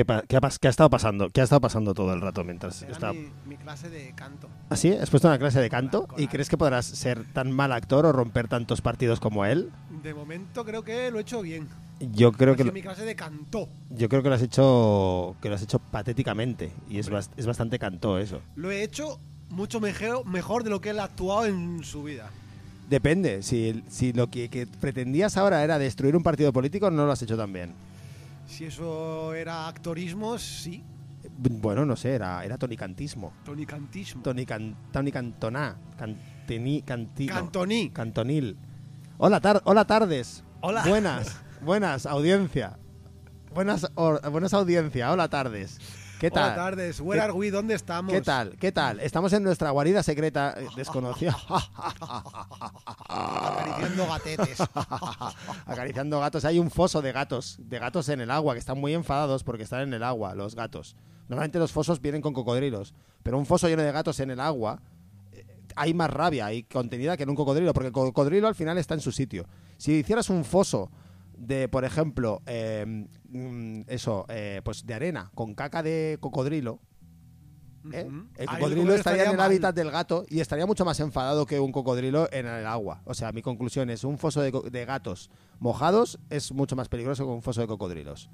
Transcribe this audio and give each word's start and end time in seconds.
¿Qué, 0.00 0.06
pa- 0.06 0.22
qué 0.26 0.36
ha, 0.36 0.40
ha 0.42 0.68
estado 0.70 0.88
pasando? 0.88 1.28
¿Qué 1.28 1.42
ha 1.42 1.44
estado 1.44 1.60
pasando 1.60 1.92
todo 1.92 2.14
el 2.14 2.22
rato 2.22 2.42
mientras 2.42 2.80
Era 2.84 2.92
estaba... 2.92 3.12
mi, 3.12 3.28
mi 3.44 3.56
clase 3.58 3.90
de 3.90 4.14
canto. 4.14 4.48
¿Así? 4.70 4.92
¿Has 4.94 5.10
puesto 5.10 5.28
una 5.28 5.38
clase 5.38 5.60
de 5.60 5.68
canto? 5.68 6.08
¿Y 6.16 6.28
crees 6.28 6.48
que 6.48 6.56
podrás 6.56 6.86
ser 6.86 7.22
tan 7.34 7.52
mal 7.52 7.70
actor 7.70 8.06
o 8.06 8.12
romper 8.12 8.48
tantos 8.48 8.80
partidos 8.80 9.20
como 9.20 9.44
él? 9.44 9.70
De 10.02 10.14
momento 10.14 10.64
creo 10.64 10.82
que 10.82 11.10
lo 11.10 11.18
he 11.18 11.20
hecho 11.20 11.42
bien. 11.42 11.68
Yo 12.00 12.32
creo 12.32 12.54
Ha 12.54 12.56
que 12.56 12.64
mi 12.72 12.80
clase 12.80 13.04
de 13.04 13.14
canto. 13.14 13.68
yo 13.90 14.08
creo 14.08 14.22
que 14.22 14.30
lo 14.30 14.36
has 14.36 14.40
hecho 14.40 15.36
que 15.42 15.50
lo 15.50 15.56
has 15.56 15.60
hecho 15.62 15.78
patéticamente 15.80 16.72
y 16.88 16.98
es, 16.98 17.10
bas- 17.10 17.28
es 17.36 17.44
bastante 17.44 17.78
cantó 17.78 18.18
eso. 18.18 18.40
Lo 18.56 18.70
he 18.70 18.82
hecho 18.82 19.20
mucho 19.50 19.80
mejor, 19.80 20.24
mejor 20.24 20.64
de 20.64 20.70
lo 20.70 20.80
que 20.80 20.88
él 20.90 20.98
ha 21.00 21.04
actuado 21.04 21.44
en 21.44 21.84
su 21.84 22.04
vida. 22.04 22.30
Depende, 22.88 23.42
si, 23.42 23.84
si 23.90 24.14
lo 24.14 24.30
que, 24.30 24.48
que 24.48 24.66
pretendías 24.66 25.36
ahora 25.36 25.62
era 25.62 25.78
destruir 25.78 26.16
un 26.16 26.22
partido 26.22 26.54
político, 26.54 26.90
no 26.90 27.04
lo 27.04 27.12
has 27.12 27.20
hecho 27.20 27.36
tan 27.36 27.52
bien. 27.52 27.74
Si 28.50 28.64
eso 28.64 29.32
era 29.32 29.68
actorismo, 29.68 30.36
sí. 30.36 30.82
Bueno, 31.38 31.86
no 31.86 31.94
sé, 31.94 32.14
era, 32.14 32.44
era 32.44 32.58
tonicantismo. 32.58 33.32
Tonicantismo. 33.44 34.22
Tony, 34.22 34.44
can- 34.44 34.74
Tony 34.92 35.12
Cantoná. 35.12 35.76
Canteni, 35.96 36.82
cantino, 36.82 37.32
Cantoní. 37.34 37.90
Cantonil. 37.90 38.56
Hola, 39.18 39.40
tar- 39.40 39.62
hola 39.64 39.84
tardes. 39.84 40.42
Hola. 40.62 40.82
Buenas, 40.84 41.36
buenas, 41.62 42.06
audiencia. 42.06 42.76
Buenas, 43.54 43.86
or- 43.94 44.20
buenas 44.30 44.52
audiencia, 44.52 45.12
hola 45.12 45.28
tardes. 45.28 45.78
¿Qué 46.20 46.30
tal? 46.30 46.50
Buenas 46.50 46.56
tardes. 46.56 47.00
Where 47.00 47.18
¿Qué- 47.18 47.24
are 47.24 47.32
we? 47.32 47.50
¿Dónde 47.50 47.72
estamos? 47.74 48.12
¿Qué 48.12 48.20
tal? 48.20 48.56
¿Qué 48.58 48.72
tal? 48.72 49.00
Estamos 49.00 49.32
en 49.32 49.42
nuestra 49.42 49.70
guarida 49.70 50.02
secreta 50.02 50.54
eh, 50.54 50.66
desconocida. 50.76 51.34
Acariciando 53.08 54.06
gatetes. 54.06 54.58
Acariciando 55.66 56.20
gatos. 56.20 56.44
Hay 56.44 56.58
un 56.58 56.70
foso 56.70 57.00
de 57.00 57.12
gatos, 57.12 57.56
de 57.58 57.78
gatos 57.78 58.10
en 58.10 58.20
el 58.20 58.30
agua, 58.30 58.52
que 58.52 58.58
están 58.60 58.78
muy 58.78 58.92
enfadados 58.92 59.44
porque 59.44 59.62
están 59.62 59.80
en 59.80 59.94
el 59.94 60.02
agua, 60.02 60.34
los 60.34 60.54
gatos. 60.54 60.94
Normalmente 61.28 61.58
los 61.58 61.72
fosos 61.72 62.02
vienen 62.02 62.20
con 62.20 62.34
cocodrilos, 62.34 62.92
pero 63.22 63.38
un 63.38 63.46
foso 63.46 63.66
lleno 63.68 63.82
de 63.82 63.92
gatos 63.92 64.20
en 64.20 64.30
el 64.30 64.40
agua, 64.40 64.82
eh, 65.32 65.46
hay 65.74 65.94
más 65.94 66.10
rabia 66.10 66.52
y 66.52 66.64
contenida 66.64 67.16
que 67.16 67.22
en 67.22 67.30
un 67.30 67.36
cocodrilo, 67.36 67.72
porque 67.72 67.86
el 67.86 67.92
cocodrilo 67.94 68.46
al 68.46 68.54
final 68.54 68.76
está 68.76 68.92
en 68.94 69.00
su 69.00 69.10
sitio. 69.12 69.46
Si 69.78 69.92
hicieras 69.92 70.28
un 70.28 70.44
foso 70.44 70.90
de, 71.40 71.68
por 71.68 71.84
ejemplo, 71.84 72.42
eh, 72.46 73.06
mm, 73.28 73.82
eso, 73.88 74.26
eh, 74.28 74.60
pues 74.62 74.86
de 74.86 74.94
arena, 74.94 75.30
con 75.34 75.54
caca 75.54 75.82
de 75.82 76.18
cocodrilo, 76.20 76.80
¿eh? 77.92 78.08
El 78.36 78.46
cocodrilo 78.46 78.94
estaría 78.94 79.24
en 79.24 79.30
el 79.30 79.36
mal. 79.38 79.46
hábitat 79.46 79.74
del 79.74 79.90
gato 79.90 80.26
y 80.28 80.40
estaría 80.40 80.66
mucho 80.66 80.84
más 80.84 81.00
enfadado 81.00 81.46
que 81.46 81.58
un 81.58 81.72
cocodrilo 81.72 82.28
en 82.30 82.46
el 82.46 82.66
agua. 82.66 83.00
O 83.06 83.14
sea, 83.14 83.32
mi 83.32 83.40
conclusión 83.40 83.88
es, 83.88 84.04
un 84.04 84.18
foso 84.18 84.42
de, 84.42 84.52
de 84.70 84.84
gatos 84.84 85.30
mojados 85.58 86.18
es 86.28 86.52
mucho 86.52 86.76
más 86.76 86.88
peligroso 86.88 87.24
que 87.24 87.30
un 87.30 87.42
foso 87.42 87.62
de 87.62 87.66
cocodrilos. 87.66 88.28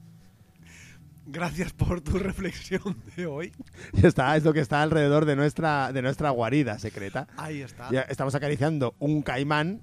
Gracias 1.28 1.72
por 1.72 2.00
tu 2.00 2.18
reflexión 2.18 3.02
de 3.16 3.26
hoy. 3.26 3.52
Está, 4.02 4.36
es 4.36 4.44
lo 4.44 4.52
que 4.52 4.60
está 4.60 4.82
alrededor 4.82 5.24
de 5.24 5.34
nuestra, 5.34 5.92
de 5.92 6.00
nuestra 6.00 6.30
guarida 6.30 6.78
secreta. 6.78 7.26
Ahí 7.36 7.62
está. 7.62 7.90
Ya 7.90 8.02
estamos 8.02 8.36
acariciando 8.36 8.94
un 9.00 9.22
caimán 9.22 9.82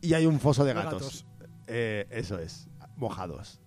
y 0.00 0.14
hay 0.14 0.26
un 0.26 0.38
foso 0.38 0.64
de 0.64 0.74
De 0.74 0.74
gatos. 0.74 1.02
gatos. 1.02 1.26
Eh, 1.68 2.06
eso 2.10 2.38
es, 2.38 2.66
mojados. 2.96 3.60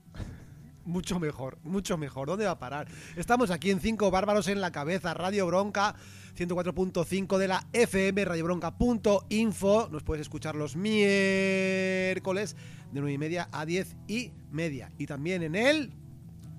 Mucho 0.83 1.19
mejor, 1.19 1.59
mucho 1.63 1.95
mejor. 1.97 2.27
¿Dónde 2.27 2.45
va 2.45 2.51
a 2.51 2.59
parar? 2.59 2.87
Estamos 3.15 3.51
aquí 3.51 3.69
en 3.69 3.79
Cinco 3.79 4.09
Bárbaros 4.09 4.47
en 4.47 4.59
la 4.59 4.71
Cabeza, 4.71 5.13
Radio 5.13 5.45
Bronca, 5.45 5.95
104.5 6.35 7.37
de 7.37 7.47
la 7.47 7.67
FM, 7.71 8.25
radiobronca.info. 8.25 9.89
Nos 9.91 10.01
puedes 10.01 10.21
escuchar 10.21 10.55
los 10.55 10.75
miércoles 10.75 12.55
de 12.91 12.99
9 12.99 13.13
y 13.13 13.17
media 13.19 13.47
a 13.51 13.65
10 13.65 13.95
y 14.07 14.31
media. 14.51 14.91
Y 14.97 15.05
también 15.05 15.43
en 15.43 15.55
el... 15.55 15.93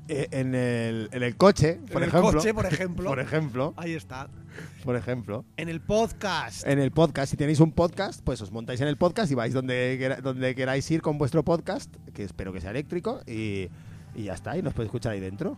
Eh, 0.08 0.28
en, 0.30 0.54
el, 0.54 1.08
en 1.12 1.22
el 1.24 1.36
coche, 1.36 1.80
por 1.92 2.02
el 2.02 2.08
ejemplo. 2.08 2.32
coche, 2.32 2.54
por 2.54 2.66
ejemplo. 2.66 3.08
por 3.10 3.20
ejemplo. 3.20 3.74
Ahí 3.76 3.94
está. 3.94 4.30
Por 4.84 4.96
ejemplo. 4.96 5.44
En 5.56 5.68
el 5.68 5.80
podcast. 5.80 6.66
en 6.66 6.78
el 6.78 6.90
podcast. 6.90 7.30
Si 7.30 7.36
tenéis 7.36 7.60
un 7.60 7.72
podcast, 7.72 8.20
pues 8.24 8.40
os 8.42 8.50
montáis 8.52 8.80
en 8.80 8.88
el 8.88 8.96
podcast 8.96 9.30
y 9.30 9.34
vais 9.34 9.52
donde, 9.54 10.18
donde 10.22 10.54
queráis 10.54 10.90
ir 10.90 11.02
con 11.02 11.18
vuestro 11.18 11.44
podcast, 11.44 11.94
que 12.14 12.24
espero 12.24 12.52
que 12.52 12.60
sea 12.60 12.70
eléctrico, 12.70 13.20
y, 13.26 13.68
y 14.14 14.24
ya 14.24 14.34
está, 14.34 14.56
y 14.56 14.62
nos 14.62 14.72
podéis 14.74 14.88
escuchar 14.88 15.12
ahí 15.12 15.20
dentro. 15.20 15.56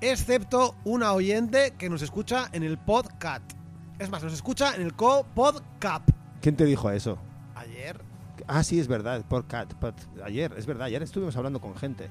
Excepto 0.00 0.74
una 0.84 1.12
oyente 1.12 1.74
que 1.78 1.88
nos 1.88 2.02
escucha 2.02 2.48
en 2.52 2.62
el 2.64 2.78
podcast. 2.78 3.52
Es 3.98 4.10
más, 4.10 4.22
nos 4.24 4.32
escucha 4.34 4.74
en 4.74 4.82
el 4.82 4.94
co-podcast. 4.94 6.08
¿Quién 6.40 6.56
te 6.56 6.64
dijo 6.64 6.90
eso? 6.90 7.18
Ayer 7.54 8.00
Ah, 8.48 8.64
sí, 8.64 8.80
es 8.80 8.88
verdad, 8.88 9.24
podcast. 9.26 9.72
pod- 9.80 9.94
ayer, 10.24 10.52
es 10.58 10.66
verdad, 10.66 10.86
ayer 10.88 11.02
estuvimos 11.02 11.36
hablando 11.36 11.60
con 11.60 11.76
gente. 11.76 12.10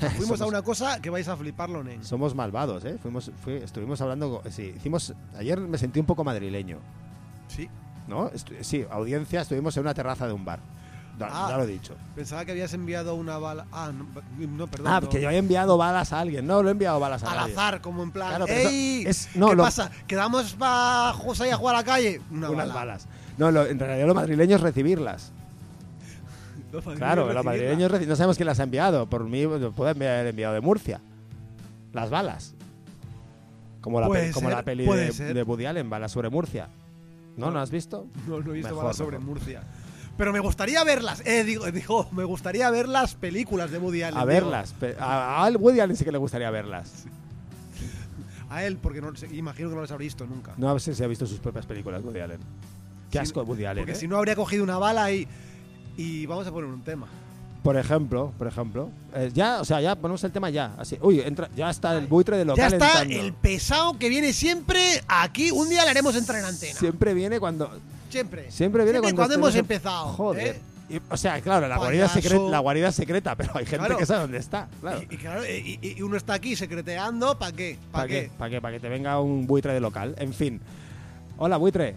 fuimos 0.16 0.40
a 0.40 0.46
una 0.46 0.62
cosa 0.62 1.00
que 1.00 1.10
vais 1.10 1.28
a 1.28 1.36
fliparlo, 1.36 1.82
nen. 1.84 2.04
Somos 2.04 2.34
malvados, 2.34 2.84
¿eh? 2.84 2.98
Fuimos, 3.00 3.30
fui- 3.44 3.56
estuvimos 3.56 4.00
hablando, 4.00 4.42
sí, 4.50 4.74
hicimos, 4.76 5.14
ayer 5.36 5.58
me 5.60 5.78
sentí 5.78 6.00
un 6.00 6.06
poco 6.06 6.24
madrileño, 6.24 6.78
Sí. 7.48 7.68
¿no? 8.08 8.30
Estu- 8.30 8.62
sí, 8.62 8.84
audiencia, 8.90 9.42
estuvimos 9.42 9.76
en 9.76 9.82
una 9.82 9.94
terraza 9.94 10.26
de 10.26 10.32
un 10.32 10.44
bar. 10.44 10.60
Ya, 11.18 11.28
Ah. 11.30 11.46
ya 11.50 11.56
lo 11.58 11.64
he 11.64 11.66
dicho. 11.66 11.94
Pensaba 12.16 12.44
que 12.46 12.52
habías 12.52 12.72
enviado 12.72 13.14
una 13.14 13.36
bala. 13.36 13.66
Ah, 13.70 13.92
no, 13.92 14.06
no, 14.46 14.66
perdón. 14.66 14.86
Ah, 14.92 15.00
no. 15.02 15.10
que 15.10 15.20
yo 15.20 15.28
he 15.28 15.36
enviado 15.36 15.76
balas 15.76 16.10
a 16.14 16.20
alguien. 16.20 16.46
No, 16.46 16.62
lo 16.62 16.70
he 16.70 16.72
enviado 16.72 16.98
balas 16.98 17.22
a 17.22 17.30
Al 17.30 17.36
nadie. 17.36 17.52
azar, 17.52 17.80
como 17.82 18.02
en 18.02 18.10
plan. 18.12 18.28
Claro, 18.30 18.46
¡Ey! 18.48 19.04
es- 19.06 19.28
no, 19.36 19.48
¿Qué 19.50 19.56
lo- 19.56 19.62
pasa? 19.62 19.90
¿Quedamos 20.06 20.54
para 20.54 21.12
José 21.12 21.52
a 21.52 21.56
jugar 21.58 21.74
a 21.74 21.78
la 21.80 21.84
calle? 21.84 22.20
Una 22.30 22.48
unas 22.48 22.68
bala. 22.68 22.74
balas. 22.74 23.08
No, 23.36 23.50
lo- 23.50 23.66
en 23.66 23.78
realidad 23.78 24.06
lo 24.06 24.14
madrileño 24.14 24.56
es 24.56 24.62
recibirlas. 24.62 25.32
Los 26.72 26.84
Claro, 26.96 27.32
los 27.32 27.44
madrileños 27.44 27.90
reci- 27.92 28.06
no 28.06 28.16
sabemos 28.16 28.36
quién 28.36 28.46
las 28.46 28.58
ha 28.60 28.62
enviado. 28.64 29.06
Por 29.08 29.24
mí 29.24 29.42
lo 29.42 29.72
puede 29.72 29.90
haber 29.90 30.26
enviado 30.28 30.54
de 30.54 30.60
Murcia. 30.60 31.00
Las 31.92 32.08
balas. 32.10 32.54
Como 33.80 34.00
la, 34.00 34.08
como 34.32 34.48
la 34.48 34.62
peli 34.62 34.86
de, 34.86 35.34
de 35.34 35.42
Woody 35.42 35.66
Allen, 35.66 35.90
balas 35.90 36.12
sobre 36.12 36.30
Murcia. 36.30 36.68
¿No? 37.36 37.50
¿No 37.50 37.60
has 37.60 37.70
visto? 37.70 38.06
No, 38.28 38.40
no 38.40 38.50
he 38.52 38.54
visto 38.54 38.68
Mejor, 38.68 38.84
balas 38.84 38.96
sobre 38.96 39.18
mejor. 39.18 39.34
Murcia. 39.34 39.62
Pero 40.16 40.32
me 40.32 40.40
gustaría 40.40 40.84
verlas. 40.84 41.22
Eh, 41.26 41.42
digo, 41.44 41.70
digo, 41.70 42.08
me 42.12 42.24
gustaría 42.24 42.70
ver 42.70 42.86
las 42.88 43.14
películas 43.14 43.70
de 43.70 43.78
Woody 43.78 44.02
Allen. 44.02 44.18
A 44.20 44.24
verlas. 44.24 44.74
A, 45.00 45.44
a 45.46 45.50
Woody 45.50 45.80
Allen 45.80 45.96
sí 45.96 46.04
que 46.04 46.12
le 46.12 46.18
gustaría 46.18 46.50
verlas. 46.50 47.04
A 48.50 48.64
él, 48.64 48.76
porque 48.76 49.00
no, 49.00 49.12
imagino 49.32 49.70
que 49.70 49.74
no 49.74 49.80
las 49.80 49.90
habrá 49.90 50.02
visto 50.04 50.26
nunca. 50.26 50.52
No 50.58 50.78
sé 50.78 50.94
si 50.94 51.02
ha 51.02 51.06
visto 51.06 51.26
sus 51.26 51.38
propias 51.38 51.64
películas, 51.66 52.02
Woody 52.04 52.20
Allen. 52.20 52.38
Qué 53.10 53.18
Si- 53.18 53.22
asco 53.22 53.42
Woody 53.42 53.64
Allen, 53.64 53.82
Porque 53.82 53.92
¿eh? 53.92 54.00
si 54.00 54.06
no 54.08 54.16
habría 54.18 54.36
cogido 54.36 54.62
una 54.62 54.78
bala 54.78 55.10
y. 55.10 55.26
Y 55.96 56.26
vamos 56.26 56.46
a 56.46 56.50
poner 56.52 56.70
un 56.70 56.82
tema. 56.82 57.06
Por 57.62 57.76
ejemplo, 57.76 58.32
por 58.38 58.48
ejemplo. 58.48 58.90
Eh, 59.14 59.30
ya, 59.32 59.60
o 59.60 59.64
sea, 59.64 59.80
ya 59.80 59.94
ponemos 59.94 60.22
el 60.24 60.32
tema 60.32 60.50
ya. 60.50 60.74
Así. 60.78 60.98
Uy, 61.00 61.20
entra, 61.20 61.48
ya 61.54 61.70
está 61.70 61.96
el 61.96 62.06
buitre 62.08 62.36
de 62.36 62.44
local 62.44 62.70
Ya 62.70 62.76
está 62.76 63.02
entrando. 63.02 63.24
el 63.24 63.32
pesado 63.34 63.98
que 63.98 64.08
viene 64.08 64.32
siempre 64.32 64.82
aquí. 65.06 65.50
Un 65.52 65.68
día 65.68 65.84
le 65.84 65.90
haremos 65.90 66.16
entrar 66.16 66.40
en 66.40 66.46
antena. 66.46 66.76
Siempre 66.78 67.14
viene 67.14 67.38
cuando. 67.38 67.70
Siempre. 68.10 68.50
Siempre 68.50 68.82
viene 68.84 69.00
cuando. 69.00 69.16
cuando 69.16 69.34
hemos 69.36 69.54
empezado. 69.54 70.08
Joder. 70.08 70.56
¿eh? 70.56 70.60
Y- 70.90 71.00
o 71.08 71.16
sea, 71.16 71.40
claro, 71.40 71.68
la 71.68 71.78
guarida, 71.78 72.08
secreta, 72.08 72.42
la 72.50 72.58
guarida 72.58 72.90
secreta, 72.92 73.34
pero 73.36 73.52
hay 73.54 73.64
gente 73.64 73.78
Claro. 73.86 73.96
que 73.96 74.06
sabe 74.06 74.22
dónde 74.22 74.38
está. 74.38 74.68
Claro. 74.80 75.00
Y, 75.08 75.14
y 75.14 75.16
claro, 75.16 75.42
y, 75.46 76.02
uno 76.02 76.16
está 76.16 76.34
aquí 76.34 76.56
secreteando, 76.56 77.38
¿para 77.38 77.52
qué? 77.52 77.78
¿Para 77.92 78.02
¿Para 78.02 78.08
qué? 78.08 78.22
qué? 78.24 78.30
¿Para 78.36 78.50
qué? 78.50 78.60
Para 78.60 78.74
que 78.74 78.80
te 78.80 78.88
venga 78.88 79.20
un 79.20 79.46
buitre 79.46 79.72
de 79.72 79.80
local. 79.80 80.16
En 80.18 80.34
fin. 80.34 80.60
Hola, 81.38 81.56
buitre. 81.56 81.94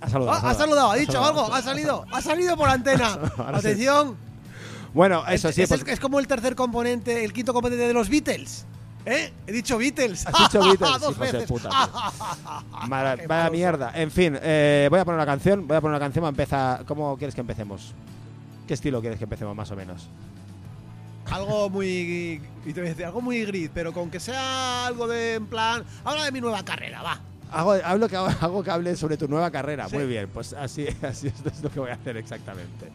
Ha 0.00 0.08
saludado. 0.08 0.38
Ah, 0.46 0.50
ha 0.50 0.54
saludado, 0.54 0.90
ha 0.92 0.96
dicho 0.96 1.24
algo, 1.24 1.52
ha 1.52 1.62
salido, 1.62 2.04
ha 2.12 2.20
salido 2.20 2.56
por 2.56 2.68
antena. 2.68 3.18
Atención. 3.38 4.16
Bueno, 4.94 5.24
eso 5.28 5.48
es, 5.48 5.54
sí. 5.54 5.62
es 5.62 5.68
pues- 5.68 5.84
es 5.86 6.00
como 6.00 6.18
el 6.18 6.26
tercer 6.26 6.54
componente, 6.54 7.24
el 7.24 7.32
quinto 7.32 7.52
componente 7.52 7.86
de 7.86 7.94
los 7.94 8.08
Beatles. 8.08 8.64
¿Eh? 9.04 9.32
He 9.46 9.52
dicho 9.52 9.78
Beatles. 9.78 10.26
Has 10.26 10.38
dicho 10.38 10.60
Beatles, 10.64 11.00
Dos 11.00 11.16
hijos 11.16 11.32
de 11.32 11.46
puta, 11.46 11.70
Qué 13.16 13.26
vaya 13.26 13.50
mierda. 13.50 13.92
En 13.94 14.10
fin, 14.10 14.38
eh, 14.40 14.88
voy 14.90 15.00
a 15.00 15.04
poner 15.04 15.16
una 15.16 15.26
canción. 15.26 15.66
Voy 15.66 15.76
a 15.76 15.80
poner 15.80 15.96
una 15.96 16.04
canción. 16.04 16.24
va 16.24 16.28
a 16.28 16.30
empezar. 16.30 16.84
¿Cómo 16.84 17.16
quieres 17.16 17.34
que 17.34 17.40
empecemos? 17.40 17.94
¿Qué 18.66 18.74
estilo 18.74 19.00
quieres 19.00 19.18
que 19.18 19.24
empecemos, 19.24 19.56
más 19.56 19.70
o 19.70 19.76
menos? 19.76 20.08
algo 21.30 21.68
muy. 21.70 22.40
Y 22.64 22.72
te 22.72 22.80
voy 22.80 22.86
a 22.86 22.90
decir, 22.90 23.04
algo 23.04 23.20
muy 23.20 23.44
gris, 23.44 23.70
pero 23.72 23.92
con 23.92 24.10
que 24.10 24.20
sea 24.20 24.86
algo 24.86 25.06
de 25.06 25.34
en 25.34 25.46
plan. 25.46 25.84
Habla 26.04 26.24
de 26.24 26.32
mi 26.32 26.40
nueva 26.40 26.64
carrera, 26.64 27.02
va. 27.02 27.20
Hago, 27.52 27.72
hablo 27.84 28.08
que, 28.08 28.16
hago 28.40 28.62
que 28.62 28.70
hable 28.70 28.96
sobre 28.96 29.16
tu 29.16 29.28
nueva 29.28 29.50
carrera. 29.50 29.88
Sí. 29.88 29.96
Muy 29.96 30.06
bien, 30.06 30.28
pues 30.32 30.52
así, 30.52 30.86
así 31.02 31.28
esto 31.28 31.48
es 31.48 31.62
lo 31.62 31.70
que 31.70 31.80
voy 31.80 31.90
a 31.90 31.94
hacer 31.94 32.16
exactamente. 32.16 32.88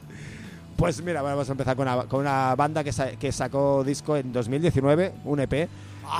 Pues 0.75 1.01
mira, 1.03 1.21
vamos 1.21 1.47
a 1.47 1.51
empezar 1.51 1.75
con 1.75 1.88
una, 1.88 2.03
con 2.03 2.21
una 2.21 2.55
banda 2.55 2.83
que, 2.83 2.91
sa- 2.91 3.11
que 3.11 3.31
sacó 3.31 3.83
disco 3.83 4.17
en 4.17 4.33
2019, 4.33 5.13
un 5.25 5.39
EP. 5.39 5.53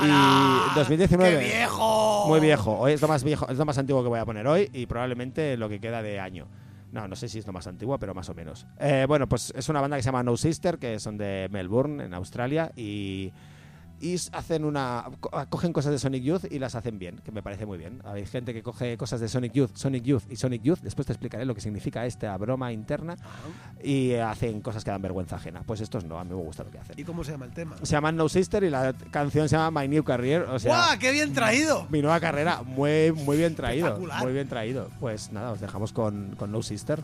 Y 0.02 0.76
2019. 0.76 1.40
¡Qué 1.40 1.46
viejo! 1.46 2.26
Muy 2.28 2.40
viejo. 2.40 2.78
Hoy 2.80 2.94
es 2.94 3.02
lo 3.02 3.08
más 3.08 3.24
viejo, 3.24 3.48
es 3.50 3.58
lo 3.58 3.66
más 3.66 3.78
antiguo 3.78 4.02
que 4.04 4.10
voy 4.10 4.20
a 4.20 4.26
poner 4.26 4.48
hoy 4.48 4.70
y 4.72 4.86
probablemente 4.86 5.58
lo 5.58 5.68
que 5.70 5.80
queda 5.80 6.02
de 6.02 6.20
año. 6.20 6.48
No, 6.92 7.08
no 7.08 7.16
sé 7.16 7.28
si 7.28 7.40
es 7.40 7.48
lo 7.48 7.54
más 7.54 7.66
antiguo, 7.68 7.98
pero 7.98 8.14
más 8.14 8.30
o 8.30 8.36
menos. 8.36 8.68
Eh, 8.80 9.06
bueno, 9.08 9.28
pues 9.28 9.52
es 9.56 9.68
una 9.68 9.82
banda 9.82 9.98
que 9.98 10.04
se 10.04 10.08
llama 10.08 10.22
No 10.24 10.38
Sister, 10.38 10.78
que 10.78 11.00
son 11.00 11.18
de 11.18 11.50
Melbourne, 11.52 12.04
en 12.06 12.14
Australia, 12.14 12.72
y, 12.76 13.34
y 14.04 14.16
hacen 14.34 14.66
una. 14.66 15.06
co- 15.20 15.32
cogen 15.50 15.72
cosas 15.74 15.94
de 15.94 16.00
Sonic 16.00 16.24
Youth 16.24 16.46
y 16.52 16.60
las 16.60 16.76
hacen 16.76 17.00
bien, 17.00 17.20
que 17.24 17.32
me 17.32 17.42
parece 17.42 17.66
muy 17.66 17.78
bien. 17.78 18.02
Hay 18.04 18.26
gente 18.26 18.54
que 18.54 18.62
coge 18.62 18.98
cosas 18.98 19.20
de 19.22 19.30
Sonic 19.30 19.54
Youth, 19.54 19.72
Sonic 19.76 20.04
Youth 20.04 20.24
y 20.30 20.36
Sonic 20.36 20.62
Youth, 20.64 20.80
después 20.82 21.08
te 21.08 21.14
explicaré 21.14 21.46
lo 21.46 21.56
que 21.56 21.62
significa 21.62 22.06
esta 22.06 22.36
broma 22.38 22.72
interna, 22.74 23.16
y 23.84 24.14
hacen 24.16 24.62
cosas 24.62 24.84
que 24.84 24.92
dan 24.92 25.02
vergüenza 25.02 25.38
ajena. 25.38 25.64
Pues 25.66 25.80
estos 25.82 26.04
no, 26.06 26.20
a 26.20 26.24
mí 26.24 26.32
me 26.32 26.36
gusta 26.36 26.64
lo 26.64 26.72
que 26.72 26.80
hacen. 26.80 27.00
¿Y 27.00 27.04
cómo 27.04 27.24
se 27.24 27.32
llama 27.32 27.46
el 27.46 27.54
tema? 27.54 27.76
Se 27.82 27.94
llaman 27.94 28.16
No 28.18 28.28
Sister 28.30 28.64
y 28.64 28.70
la 28.70 28.94
canción 29.12 29.48
se 29.48 29.56
llama 29.56 29.82
My 29.82 29.88
New 29.88 30.04
Career, 30.04 30.42
o 30.44 30.60
sea. 30.60 30.76
¡Guau! 30.76 31.00
¡Qué 31.00 31.12
bien 31.12 31.34
traído! 31.34 31.88
Mi 31.90 32.02
nueva 32.02 32.20
carrera, 32.20 32.62
muy, 32.64 33.12
muy 33.14 33.38
bien 33.38 33.56
traído. 33.56 33.98
Muy 34.22 34.34
bien 34.34 34.48
traído. 34.50 34.90
Pues 35.00 35.32
nada, 35.32 35.52
os 35.52 35.62
dejamos 35.62 35.94
con, 35.94 36.36
con 36.38 36.52
No 36.52 36.62
Sister. 36.62 37.00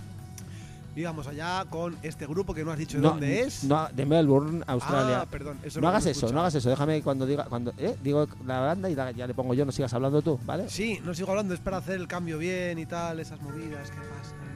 Y 0.96 1.04
vamos 1.04 1.28
allá 1.28 1.64
con 1.70 1.96
este 2.02 2.26
grupo 2.26 2.54
que 2.54 2.66
no 2.66 2.72
has 2.72 2.78
dicho 2.78 2.98
de 2.98 3.04
No, 3.04 3.10
dónde 3.12 3.42
es. 3.42 3.64
No, 3.64 3.88
de 3.94 4.06
Melbourne, 4.06 4.64
Australia. 4.68 5.22
Ah, 5.22 5.26
perdón. 5.26 5.58
Eso 5.64 5.80
no 5.80 5.88
hagas 5.88 6.06
eso, 6.08 6.32
no 6.34 6.40
hagas 6.42 6.56
eso. 6.56 6.70
Déjame 6.70 7.02
cuando 7.02 7.26
diga, 7.26 7.46
cuando 7.46 7.72
eh, 7.78 7.96
digo 8.04 8.28
la 8.46 8.60
banda 8.60 8.90
y 8.90 8.96
da- 8.96 9.12
ya 9.12 9.28
le 9.28 9.34
pongo 9.34 9.54
yo, 9.54 9.66
no 9.66 9.72
sigas 9.72 9.94
hablando 9.94 10.22
tú, 10.22 10.40
¿vale? 10.46 10.68
Sí, 10.70 11.00
no 11.06 11.14
sigo 11.14 11.30
hablando, 11.30 11.54
es 11.54 11.60
para 11.60 11.78
hacer 11.78 11.96
el 11.96 12.08
cambio 12.08 12.38
bien 12.38 12.80
y 12.80 12.86
tal, 12.86 13.20
esas 13.20 13.40
movidas 13.42 13.90
que 13.92 13.98
pasan. 13.98 14.49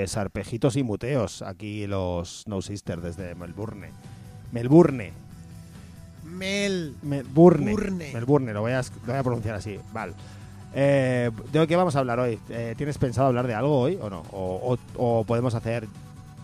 Pues 0.00 0.16
arpejitos 0.16 0.76
y 0.76 0.82
muteos, 0.82 1.42
aquí 1.42 1.86
los 1.86 2.44
No 2.46 2.62
Sisters 2.62 3.02
desde 3.02 3.34
Melbourne. 3.34 3.90
Melbourne. 4.50 5.12
Mel. 6.24 6.94
Melbourne. 7.02 7.70
Burne. 7.70 8.10
Melbourne, 8.14 8.52
lo 8.54 8.62
voy 8.62 8.72
a, 8.72 8.80
lo 8.80 9.06
voy 9.08 9.16
a 9.16 9.22
pronunciar 9.22 9.56
así. 9.56 9.78
Vale. 9.92 10.14
Eh, 10.74 11.30
¿De 11.52 11.66
qué 11.66 11.76
vamos 11.76 11.96
a 11.96 11.98
hablar 11.98 12.18
hoy? 12.18 12.38
Eh, 12.48 12.72
¿Tienes 12.78 12.96
pensado 12.96 13.26
hablar 13.28 13.46
de 13.46 13.52
algo 13.52 13.78
hoy 13.78 13.98
o 14.00 14.08
no? 14.08 14.20
¿O, 14.32 14.74
o- 14.96 15.18
o 15.20 15.24
podemos 15.24 15.54
hacer 15.54 15.86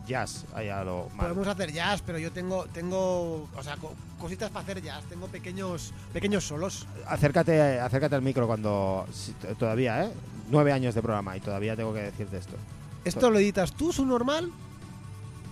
jazz? 0.06 0.44
Ahí 0.54 0.68
a 0.68 0.84
lo 0.84 1.08
mal? 1.16 1.28
Podemos 1.28 1.48
hacer 1.48 1.72
jazz, 1.72 2.02
pero 2.04 2.18
yo 2.18 2.30
tengo, 2.32 2.66
tengo, 2.66 3.48
o 3.56 3.62
sea, 3.62 3.78
co- 3.78 3.94
cositas 4.18 4.50
para 4.50 4.64
hacer 4.64 4.82
jazz. 4.82 5.02
Tengo 5.08 5.28
pequeños, 5.28 5.94
pequeños 6.12 6.44
solos. 6.46 6.86
Acércate, 7.08 7.80
acércate 7.80 8.16
al 8.16 8.22
micro 8.22 8.46
cuando... 8.46 9.06
si- 9.14 9.32
todavía, 9.58 10.04
¿eh? 10.04 10.10
Nueve 10.50 10.72
años 10.72 10.94
de 10.94 11.00
programa 11.00 11.34
y 11.38 11.40
todavía 11.40 11.74
tengo 11.74 11.94
que 11.94 12.00
decirte 12.02 12.36
esto. 12.36 12.56
¿Esto 13.08 13.30
lo 13.30 13.38
editas 13.38 13.72
tú, 13.72 13.92
su 13.92 14.04
normal? 14.04 14.50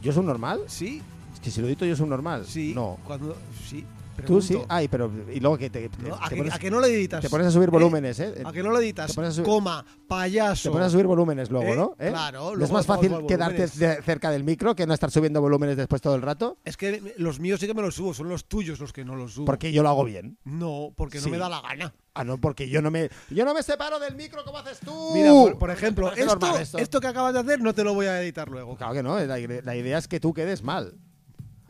¿Yo 0.02 0.12
soy 0.12 0.20
un 0.20 0.26
normal? 0.26 0.60
Sí, 0.66 1.00
Es 1.32 1.40
que 1.40 1.50
si 1.50 1.60
lo 1.60 1.66
edito 1.66 1.84
yo 1.86 1.96
soy 1.96 2.04
un 2.04 2.10
normal. 2.10 2.44
sí. 2.46 2.72
No. 2.74 2.98
Cuando, 3.04 3.36
sí. 3.68 3.84
Tú 4.22 4.40
sí. 4.40 4.58
Ay, 4.68 4.88
pero... 4.88 5.10
Y 5.32 5.40
luego 5.40 5.58
que 5.58 5.70
te, 5.70 5.88
te- 5.88 6.02
¿No? 6.02 6.14
¿A, 6.14 6.28
te 6.28 6.34
que, 6.34 6.36
pones, 6.36 6.54
a 6.54 6.58
que 6.58 6.70
no 6.70 6.80
lo 6.80 6.86
editas? 6.86 7.20
te 7.20 7.28
pones 7.30 7.46
a 7.46 7.50
subir 7.50 7.68
¿Eh? 7.68 7.72
volúmenes, 7.72 8.20
¿eh? 8.20 8.42
¿A 8.44 8.52
que 8.52 8.62
no 8.62 8.70
lo 8.70 8.78
editas? 8.80 9.14
subir- 9.16 9.42
Coma, 9.44 9.84
payaso. 10.08 10.68
Te 10.68 10.72
pones 10.72 10.86
a 10.86 10.90
subir 10.90 11.06
volúmenes 11.06 11.50
luego, 11.50 11.72
¿Eh? 11.72 11.76
¿no? 11.76 11.96
¿Eh? 11.98 12.10
Claro, 12.10 12.44
¿No 12.44 12.50
es 12.52 12.58
luego 12.58 12.74
más 12.74 12.86
fácil 12.86 13.12
quedarte 13.26 13.66
cerca 13.68 14.30
del 14.30 14.44
micro 14.44 14.74
que 14.74 14.86
no 14.86 14.94
estar 14.94 15.10
subiendo 15.10 15.40
volúmenes 15.40 15.76
después 15.76 16.00
todo 16.00 16.14
el 16.14 16.22
rato? 16.22 16.58
Es 16.64 16.76
que 16.76 17.14
los 17.16 17.40
míos 17.40 17.60
sí 17.60 17.66
que 17.66 17.74
me 17.74 17.82
los 17.82 17.94
subo, 17.94 18.14
son 18.14 18.28
los 18.28 18.46
tuyos 18.46 18.78
los 18.80 18.92
que 18.92 19.04
no 19.04 19.16
los 19.16 19.32
subo. 19.34 19.44
Porque 19.46 19.72
yo 19.72 19.82
lo 19.82 19.88
hago 19.88 20.04
bien. 20.04 20.38
No, 20.44 20.92
porque 20.96 21.20
no 21.20 21.28
me 21.28 21.38
da 21.38 21.48
la 21.48 21.60
gana. 21.60 21.94
Ah, 22.16 22.22
no, 22.22 22.38
porque 22.38 22.68
yo 22.68 22.80
no 22.80 22.92
me 22.92 23.10
yo 23.30 23.44
no 23.44 23.52
me 23.54 23.62
separo 23.64 23.98
del 23.98 24.14
micro 24.14 24.44
como 24.44 24.58
haces 24.58 24.78
tú. 24.78 25.10
Mira, 25.14 25.32
por, 25.32 25.58
por 25.58 25.70
ejemplo, 25.70 26.12
esto, 26.16 26.26
normal 26.26 26.62
esto. 26.62 27.00
que 27.00 27.06
acabas 27.08 27.34
de 27.34 27.40
hacer 27.40 27.60
no 27.60 27.74
te 27.74 27.82
lo 27.82 27.92
voy 27.92 28.06
a 28.06 28.22
editar 28.22 28.48
luego. 28.48 28.76
Claro 28.76 28.92
que 28.92 29.02
no, 29.02 29.18
la, 29.18 29.36
la 29.36 29.76
idea 29.76 29.98
es 29.98 30.06
que 30.06 30.20
tú 30.20 30.32
quedes 30.32 30.62
mal. 30.62 30.94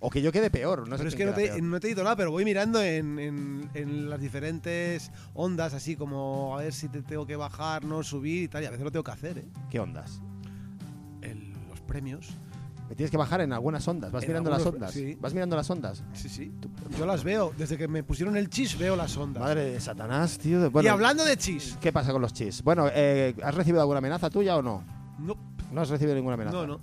O 0.06 0.11
que 0.11 0.20
yo 0.20 0.30
quede 0.30 0.50
peor, 0.50 0.80
no 0.87 0.96
sé 0.96 0.99
pero 0.99 1.08
es 1.08 1.14
que 1.16 1.25
no 1.25 1.32
te, 1.32 1.62
no 1.62 1.80
te 1.80 1.87
edito 1.87 2.02
nada, 2.02 2.14
pero 2.14 2.30
voy 2.30 2.44
mirando 2.44 2.82
en, 2.82 3.18
en- 3.18 3.70
en 3.73 4.11
las 4.11 4.20
diferentes 4.20 5.11
ondas, 5.32 5.73
así 5.73 5.96
como 5.96 6.58
a 6.58 6.62
ver 6.62 6.75
si 6.75 6.88
te 6.88 7.00
tengo 7.00 7.26
que 7.26 7.37
bajar, 7.37 7.84
no 7.87 8.02
subir 8.02 8.42
y 8.42 8.49
tal. 8.49 8.62
Y 8.62 8.66
a 8.66 8.70
veces 8.70 8.84
lo 8.84 8.92
tengo 8.92 9.02
que 9.04 9.12
hacer, 9.12 9.38
¿eh? 9.38 9.46
¿Qué 9.70 9.80
ondas? 9.80 10.20
El- 11.23 11.52
los 11.70 11.80
premios. 11.80 12.34
Me 12.88 12.94
tienes 12.94 13.11
que 13.11 13.16
bajar 13.16 13.40
en 13.40 13.54
algunas 13.54 13.88
ondas. 13.88 14.12
Vas 14.12 14.25
En 14.25 14.28
mirando 14.28 14.50
las 14.50 14.66
ondas. 14.66 14.92
sí. 14.92 15.16
Vas 15.18 15.32
mirando 15.32 15.56
las 15.56 15.70
ondas. 15.70 16.04
Sí, 16.12 16.28
sí. 16.28 16.52
Yo 16.99 17.06
las 17.06 17.25
veo. 17.25 17.54
Desde 17.56 17.78
que 17.78 17.88
me 17.88 18.02
pusieron 18.02 18.37
el 18.37 18.50
chis 18.50 18.76
veo 18.76 18.94
las 18.96 19.16
ondas. 19.16 19.42
Madre 19.42 19.64
de 19.73 19.80
Satanás, 19.80 20.37
tío. 20.38 20.70
Bueno, 20.70 20.87
y 20.87 20.90
hablando 20.90 21.25
de 21.25 21.34
chis. 21.38 21.78
¿Qué 21.80 21.92
pasa 21.92 22.12
con 22.12 22.20
los 22.20 22.34
chis? 22.34 22.62
Bueno, 22.62 22.88
eh, 22.92 23.34
¿has 23.42 23.54
recibido 23.54 23.80
alguna 23.80 23.99
amenaza 24.00 24.28
tuya 24.28 24.54
o 24.58 24.61
no? 24.62 24.84
No, 25.18 25.34
No 25.73 25.80
has 25.80 25.88
recibido 25.88 26.14
ninguna 26.14 26.34
amenaza. 26.34 26.58
no, 26.58 26.66
no. 26.66 26.80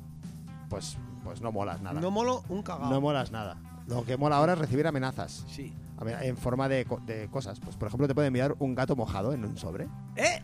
Pues, 0.69 0.97
pues 1.23 1.41
no 1.41 1.51
molas 1.51 1.81
nada. 1.81 1.99
No 2.01 2.11
molo 2.11 2.43
un 2.49 2.61
cagao. 2.63 2.89
No 2.89 3.01
molas 3.01 3.31
nada. 3.31 3.57
Lo 3.87 4.03
que 4.05 4.17
mola 4.17 4.37
ahora 4.37 4.53
es 4.53 4.59
recibir 4.59 4.87
amenazas. 4.87 5.45
Sí. 5.47 5.73
A 5.97 6.03
ver, 6.03 6.23
En 6.23 6.37
forma 6.37 6.67
de, 6.69 6.85
co- 6.85 7.01
de 7.05 7.27
cosas. 7.29 7.59
Pues, 7.59 7.75
por 7.75 7.87
ejemplo, 7.87 8.07
te 8.07 8.15
puede 8.15 8.27
enviar 8.27 8.55
un 8.59 8.73
gato 8.75 8.95
mojado 8.95 9.33
en 9.33 9.43
un 9.45 9.57
sobre. 9.57 9.87
¿Eh? 10.15 10.41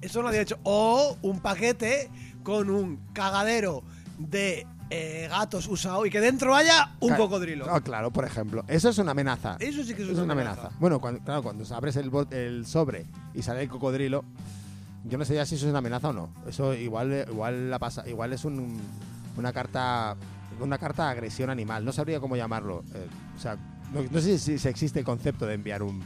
Eso 0.00 0.22
lo 0.22 0.28
había 0.28 0.42
hecho. 0.42 0.58
O 0.64 1.16
un 1.22 1.40
paquete 1.40 2.10
con 2.42 2.70
un 2.70 2.98
cagadero 3.12 3.82
de 4.18 4.66
eh, 4.90 5.26
gatos 5.30 5.66
usado 5.66 6.04
y 6.06 6.10
que 6.10 6.20
dentro 6.20 6.54
haya 6.54 6.92
un 7.00 7.10
Ca- 7.10 7.16
cocodrilo. 7.16 7.66
Ah, 7.68 7.80
claro, 7.80 8.12
por 8.12 8.24
ejemplo. 8.24 8.64
Eso 8.68 8.88
es 8.90 8.98
una 8.98 9.10
amenaza. 9.12 9.56
Eso 9.60 9.82
sí 9.82 9.94
que 9.94 10.02
es, 10.10 10.18
una 10.18 10.34
amenaza. 10.34 10.70
Bueno, 10.78 11.00
cuando, 11.00 11.20
claro, 11.24 11.42
cuando 11.42 11.64
abres 11.74 11.96
el, 11.96 12.10
bot- 12.12 12.32
el 12.32 12.64
sobre 12.66 13.06
y 13.34 13.42
sale 13.42 13.62
el 13.62 13.68
cocodrilo, 13.68 14.24
yo 15.04 15.18
no 15.18 15.24
sé 15.24 15.34
ya 15.34 15.44
si 15.46 15.54
eso 15.56 15.66
es 15.66 15.70
una 15.70 15.78
amenaza 15.78 16.10
o 16.10 16.12
no. 16.12 16.28
Eso 16.46 16.74
igual, 16.74 17.26
igual 17.28 17.70
la 17.70 17.78
pasa, 17.78 18.06
igual 18.08 18.32
es 18.34 18.44
un- 18.44 18.78
una 19.36 19.52
carta, 19.52 20.16
una 20.60 20.78
carta 20.78 21.04
de 21.06 21.10
agresión 21.12 21.50
animal. 21.50 21.84
No 21.84 21.92
sabría 21.92 22.20
cómo 22.20 22.36
llamarlo. 22.36 22.82
Eh, 22.94 23.06
o 23.36 23.40
sea, 23.40 23.56
no, 23.92 24.02
no 24.10 24.20
sé 24.20 24.38
si, 24.38 24.58
si 24.58 24.68
existe 24.68 24.98
el 25.00 25.04
concepto 25.04 25.46
de 25.46 25.54
enviar 25.54 25.82
un 25.82 26.02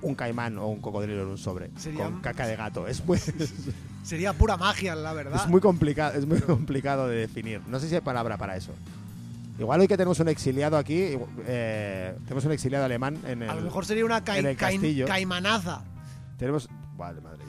un 0.00 0.14
caimán 0.14 0.56
o 0.58 0.68
un 0.68 0.80
cocodrilo 0.80 1.22
en 1.22 1.28
un 1.28 1.38
sobre 1.38 1.72
Sería- 1.76 2.04
con 2.04 2.20
caca 2.20 2.46
de 2.46 2.54
gato. 2.54 2.86
Es 2.86 3.04
muy, 3.04 3.18
Sería 4.04 4.32
pura 4.32 4.56
magia, 4.56 4.94
la 4.94 5.12
verdad. 5.12 5.40
es 5.42 5.48
muy 5.50 5.60
complicado, 5.60 6.16
es 6.16 6.24
muy 6.24 6.40
complicado 6.40 7.08
de 7.08 7.16
definir. 7.16 7.60
No 7.66 7.80
sé 7.80 7.88
si 7.88 7.96
hay 7.96 8.00
palabra 8.00 8.36
para 8.36 8.56
eso. 8.56 8.72
Igual 9.58 9.80
hoy 9.80 9.88
que 9.88 9.96
tenemos 9.96 10.20
un 10.20 10.28
exiliado 10.28 10.76
aquí, 10.76 11.18
eh, 11.48 12.14
tenemos 12.24 12.44
un 12.44 12.52
exiliado 12.52 12.84
alemán 12.84 13.18
en 13.26 13.42
el, 13.42 13.50
A 13.50 13.56
lo 13.56 13.62
mejor 13.62 13.84
sería 13.86 14.04
una 14.04 14.24
cai- 14.24 14.38
en 14.38 14.46
el 14.46 14.56
cai- 14.56 14.74
castillo. 14.74 15.06
caimanaza. 15.08 15.82
Tenemos. 16.38 16.68
Vale, 16.96 17.20
madre. 17.20 17.42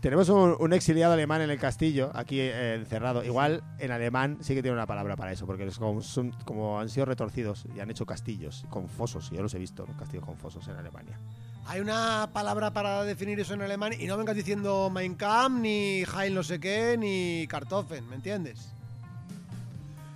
Tenemos 0.00 0.28
un, 0.28 0.54
un 0.60 0.72
exiliado 0.72 1.14
alemán 1.14 1.40
en 1.42 1.50
el 1.50 1.58
castillo, 1.58 2.12
aquí 2.14 2.38
eh, 2.40 2.74
encerrado. 2.76 3.24
Igual 3.24 3.64
en 3.80 3.90
alemán 3.90 4.38
sí 4.42 4.54
que 4.54 4.62
tiene 4.62 4.76
una 4.76 4.86
palabra 4.86 5.16
para 5.16 5.32
eso, 5.32 5.44
porque 5.44 5.66
es 5.66 5.76
como, 5.76 6.00
son- 6.02 6.30
como 6.44 6.78
han 6.78 6.88
sido 6.88 7.06
retorcidos 7.06 7.64
y 7.74 7.80
han 7.80 7.90
hecho 7.90 8.06
castillos 8.06 8.64
con 8.70 8.88
fosos. 8.88 9.30
y 9.32 9.36
Yo 9.36 9.42
los 9.42 9.52
he 9.54 9.58
visto, 9.58 9.84
los 9.86 9.96
castillos 9.96 10.24
con 10.24 10.36
fosos 10.36 10.68
en 10.68 10.76
Alemania. 10.76 11.18
Hay 11.66 11.80
una 11.80 12.30
palabra 12.32 12.72
para 12.72 13.02
definir 13.02 13.40
eso 13.40 13.54
en 13.54 13.60
alemán 13.62 13.92
y 13.98 14.06
no 14.06 14.16
vengas 14.16 14.36
diciendo 14.36 14.88
Mein 14.88 15.16
Kampf, 15.16 15.60
ni 15.60 16.04
Heil 16.04 16.32
no 16.32 16.42
sé 16.44 16.60
qué, 16.60 16.96
ni 16.96 17.46
Kartoffeln, 17.48 18.08
¿me 18.08 18.14
entiendes? 18.16 18.68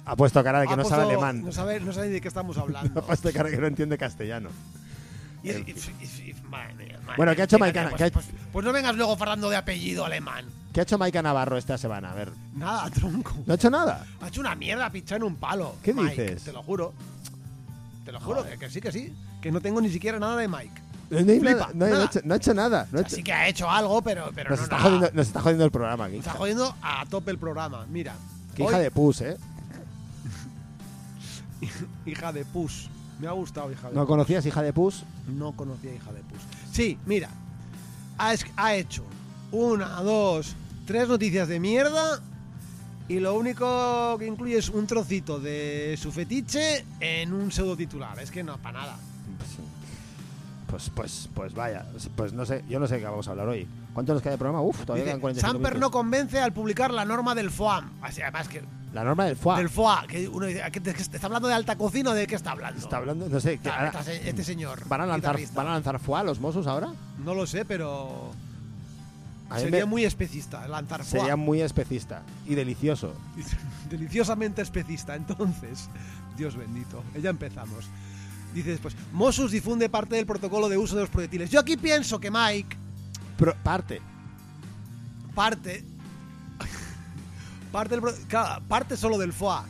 Ha 0.05 0.17
puesto 0.17 0.43
cara 0.45 0.61
de 0.61 0.69
que 0.69 0.73
Ha 0.75 0.77
no 0.77 0.83
puesto- 0.85 0.97
sabe 1.01 1.12
alemán. 1.12 1.45
No 1.45 1.53
sabe, 1.53 1.81
no 1.81 1.93
sabe 1.93 2.09
de 2.09 2.21
qué 2.21 2.29
estamos 2.29 2.57
Ha 2.59 2.61
hablando. 2.62 3.03
puesto 3.05 3.33
cara 3.33 3.51
que 3.51 3.57
no 3.59 3.67
entiende 3.67 3.99
castellano. 3.99 4.49
Y- 5.43 5.51
y- 5.51 5.55
y- 5.55 6.31
y- 6.31 6.35
madre 6.53 6.75
mía, 6.75 6.99
madre 7.03 7.17
Bueno, 7.17 7.35
¿qué 7.35 7.41
ha 7.43 7.45
hecho 7.45 7.59
Maicana? 7.59 7.89
Pues, 7.91 7.99
¿Qué 7.99 8.05
ha- 8.05 8.11
pues- 8.13 8.27
pues 8.53 8.65
no 8.65 8.73
vengas 8.73 8.95
luego 8.95 9.17
farando 9.17 9.51
de 9.51 9.57
apellido 9.57 10.05
alemán. 10.05 10.45
¿Qué 10.73 10.81
ha 10.81 10.83
hecho 10.85 10.97
Maika 10.97 11.21
Navarro 11.21 11.59
esta 11.59 11.77
semana? 11.77 12.13
A 12.13 12.15
ver, 12.15 12.33
Nada, 12.55 12.89
tronco. 12.91 13.35
¿no 13.45 13.53
ha 13.53 13.57
hecho 13.57 13.69
nada? 13.71 14.07
Ha 14.21 14.29
hecho 14.29 14.41
una 14.41 14.55
mierda 14.55 14.89
pinchar 14.91 15.17
en 15.19 15.25
un 15.25 15.37
palo. 15.37 15.75
¿Qué 15.83 15.93
Mike, 15.93 16.23
dices? 16.23 16.45
Te 16.45 16.53
lo 16.53 16.63
juro. 16.63 16.95
Te 18.05 18.13
lo 18.13 18.21
juro, 18.21 18.45
que, 18.45 18.57
que 18.59 18.71
sí, 18.71 18.81
que 18.81 18.91
sí. 18.93 19.13
Que 19.43 19.51
no 19.53 19.61
tengo 19.61 19.81
ni 19.81 19.91
siquiera 19.91 20.19
nada 20.19 20.37
de 20.37 20.49
Mike. 20.49 20.81
No, 21.11 21.19
Flipa, 21.19 21.69
ha 21.85 22.05
hecho, 22.05 22.21
no 22.25 22.33
ha 22.33 22.37
hecho 22.39 22.55
nada. 22.55 22.87
no 22.91 22.99
ha 22.99 23.03
O 23.03 23.05
sea, 23.05 23.07
hecho- 23.09 23.17
sí 23.17 23.23
que 23.23 23.33
ha 23.35 23.47
hecho 23.49 23.69
algo, 23.71 24.01
pero, 24.01 24.31
pero 24.35 24.49
nos, 24.51 24.61
no 24.61 24.65
está 24.65 24.77
nada. 24.79 24.89
jodiendo, 24.89 25.11
nos 25.13 25.27
está 25.27 25.41
jodiendo 25.43 25.65
el 25.67 25.71
programa 25.71 26.05
aquí. 26.07 26.17
Nos 26.17 26.27
está 26.27 26.39
jodiendo 26.39 26.75
a 26.81 27.05
tope 27.07 27.31
el 27.33 27.39
programa. 27.39 27.85
Mira. 27.91 28.15
Qué 28.55 28.63
hoy- 28.63 28.69
hija 28.71 28.79
de 28.79 28.91
pus, 28.91 29.21
¿eh? 29.21 29.37
hija 32.07 32.33
de 32.33 32.45
pus. 32.47 32.89
Me 33.23 33.29
ha 33.29 33.33
gustado, 33.33 33.71
hija 33.71 33.88
de 33.88 33.95
¿No 33.95 34.00
pus. 34.00 34.09
conocías 34.09 34.45
hija 34.47 34.62
de 34.62 34.73
pus? 34.73 35.05
No 35.29 35.52
conocía 35.52 35.95
hija 35.95 36.12
de 36.12 36.23
pus. 36.23 36.41
Sí, 36.73 36.99
mira. 37.07 37.29
Ha, 38.19 38.75
hecho 38.75 39.05
una, 39.52 40.00
dos, 40.00 40.57
tres 40.88 41.09
noticias 41.09 41.47
de 41.47 41.61
mierda. 41.61 42.21
Y 43.07 43.21
lo 43.21 43.35
único 43.35 44.19
que 44.19 44.26
incluye 44.26 44.59
es 44.59 44.71
un 44.71 44.88
trocito 44.88 45.38
de 45.38 45.97
su 46.02 46.11
fetiche 46.11 46.85
en 46.99 47.33
un 47.33 47.52
pseudo 47.52 47.76
titular. 47.76 48.19
Es 48.19 48.33
que 48.33 48.43
no, 48.43 48.59
para 48.59 48.81
nada. 48.81 48.97
Pues, 50.67 50.91
pues, 50.91 51.29
pues 51.33 51.55
vaya, 51.55 51.87
pues 52.17 52.33
no 52.33 52.45
sé, 52.45 52.64
yo 52.69 52.81
no 52.81 52.88
sé 52.88 52.99
qué 52.99 53.05
vamos 53.05 53.29
a 53.29 53.31
hablar 53.33 53.47
hoy. 53.47 53.69
¿Cuánto 53.95 54.14
nos 54.14 54.23
queda 54.23 54.33
de 54.33 54.38
programa? 54.38 54.62
Uf, 54.62 54.81
todavía 54.81 55.05
Dice, 55.05 55.11
quedan 55.11 55.21
45 55.21 55.52
Samper 55.52 55.73
no 55.75 55.79
minutos. 55.79 55.93
convence 55.93 56.41
al 56.41 56.52
publicar 56.52 56.93
la 56.93 57.05
norma 57.05 57.37
del 57.37 57.52
FOAM. 57.52 57.88
Así, 58.02 58.21
además 58.21 58.49
que 58.49 58.62
La 58.93 59.05
norma 59.05 59.25
del 59.25 59.37
FUA. 59.37 59.57
del 59.59 59.71
FOA, 59.71 60.07
que 60.07 60.29
uno 60.29 60.45
dice, 60.47 60.63
¿a 60.63 60.71
qué 60.71 60.79
te- 60.81 60.91
¿está 60.91 61.19
hablando 61.27 61.49
de 61.49 61.55
alta 61.55 61.77
cocina 61.77 62.11
o 62.11 62.15
de 62.15 62.27
qué 62.27 62.35
está 62.35 62.51
hablando? 62.51 62.79
Está 62.79 62.99
hablando, 62.99 63.27
no 63.29 63.41
sé, 63.41 63.59
que 63.59 63.71
ahora- 63.71 63.93
este 64.07 64.45
señor. 64.45 64.87
¿van 64.87 65.01
a 65.01 65.07
lanzar, 65.07 65.31
guitarrista. 65.37 65.55
¿van 65.57 65.67
a 65.69 65.73
lanzar 65.73 65.99
FUA 65.99 66.23
los 66.25 66.41
Mossos 66.41 66.67
ahora? 66.67 66.93
No 67.25 67.35
lo 67.35 67.47
sé, 67.47 67.65
pero 67.65 68.33
A 69.49 69.55
mí 69.57 69.61
sería 69.63 69.81
me- 69.81 69.87
muy 69.87 70.05
especista 70.05 70.69
lanzar 70.69 71.05
FOA. 71.05 71.21
Sería 71.21 71.37
muy 71.37 71.63
especista 71.63 72.23
y 72.47 72.55
delicioso. 72.55 73.15
Deliciosamente 73.91 74.61
especista, 74.61 75.15
entonces. 75.15 75.89
Dios 76.37 76.57
bendito. 76.57 77.03
Ya 77.21 77.31
empezamos. 77.31 77.87
Dice 78.55 78.71
después, 78.71 78.95
Mossus 79.13 79.51
difunde 79.53 79.89
parte 79.89 80.17
del 80.17 80.27
protocolo 80.27 80.69
de 80.69 80.77
uso 80.77 80.95
de 80.97 81.01
los 81.03 81.11
proyectiles. 81.11 81.49
Yo 81.51 81.61
aquí 81.61 81.79
pienso 81.79 82.21
que 82.21 82.31
Mike 82.31 82.77
Pero 83.39 83.55
parte. 83.63 84.03
parte... 85.35 85.85
parte, 87.73 87.97
del 87.97 88.14
parte 88.69 88.97
solo 88.97 89.19
del 89.19 89.33
FOA. 89.33 89.64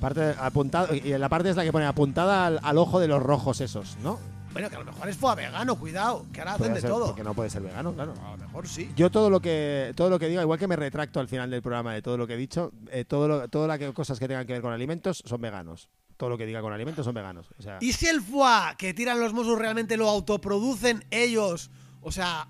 Parte 0.00 0.34
apuntado, 0.38 0.94
y 0.94 1.00
la 1.18 1.28
parte 1.28 1.50
es 1.50 1.56
la 1.56 1.64
que 1.64 1.72
pone 1.72 1.86
apuntada 1.86 2.46
al, 2.46 2.60
al 2.62 2.78
ojo 2.78 3.00
de 3.00 3.08
los 3.08 3.22
rojos 3.22 3.60
esos, 3.60 3.96
¿no? 4.02 4.18
Bueno, 4.54 4.70
que 4.70 4.76
a 4.76 4.78
lo 4.78 4.84
mejor 4.84 5.08
es 5.08 5.16
FOA 5.16 5.34
vegano, 5.34 5.74
cuidado, 5.74 6.26
que 6.32 6.40
ahora 6.40 6.54
hacen 6.54 6.74
de 6.74 6.80
ser, 6.80 6.88
todo. 6.88 7.06
Porque 7.06 7.24
no 7.24 7.34
puede 7.34 7.50
ser 7.50 7.62
vegano, 7.62 7.92
claro. 7.92 8.14
A 8.24 8.36
lo 8.36 8.36
mejor 8.36 8.68
sí. 8.68 8.88
Yo 8.94 9.10
todo 9.10 9.28
lo 9.28 9.40
que 9.40 9.92
todo 9.96 10.10
lo 10.10 10.18
que 10.20 10.28
diga, 10.28 10.42
igual 10.42 10.60
que 10.60 10.68
me 10.68 10.76
retracto 10.76 11.18
al 11.18 11.26
final 11.26 11.50
del 11.50 11.60
programa 11.60 11.92
de 11.92 12.02
todo 12.02 12.16
lo 12.16 12.28
que 12.28 12.34
he 12.34 12.36
dicho, 12.36 12.72
eh, 12.92 13.04
todo 13.04 13.26
lo, 13.26 13.48
todas 13.48 13.66
las 13.66 13.92
cosas 13.92 14.20
que 14.20 14.28
tengan 14.28 14.46
que 14.46 14.52
ver 14.52 14.62
con 14.62 14.72
alimentos 14.72 15.24
son 15.26 15.40
veganos. 15.40 15.88
Todo 16.16 16.30
lo 16.30 16.38
que 16.38 16.46
diga 16.46 16.60
con 16.60 16.72
alimentos 16.72 17.04
son 17.04 17.14
veganos. 17.14 17.48
O 17.58 17.62
sea, 17.62 17.78
¿Y 17.80 17.94
si 17.94 18.06
el 18.06 18.22
foie 18.22 18.76
que 18.78 18.94
tiran 18.94 19.18
los 19.18 19.32
Mossos 19.32 19.58
realmente 19.58 19.96
lo 19.96 20.08
autoproducen 20.08 21.04
ellos? 21.10 21.72
O 22.00 22.12
sea, 22.12 22.46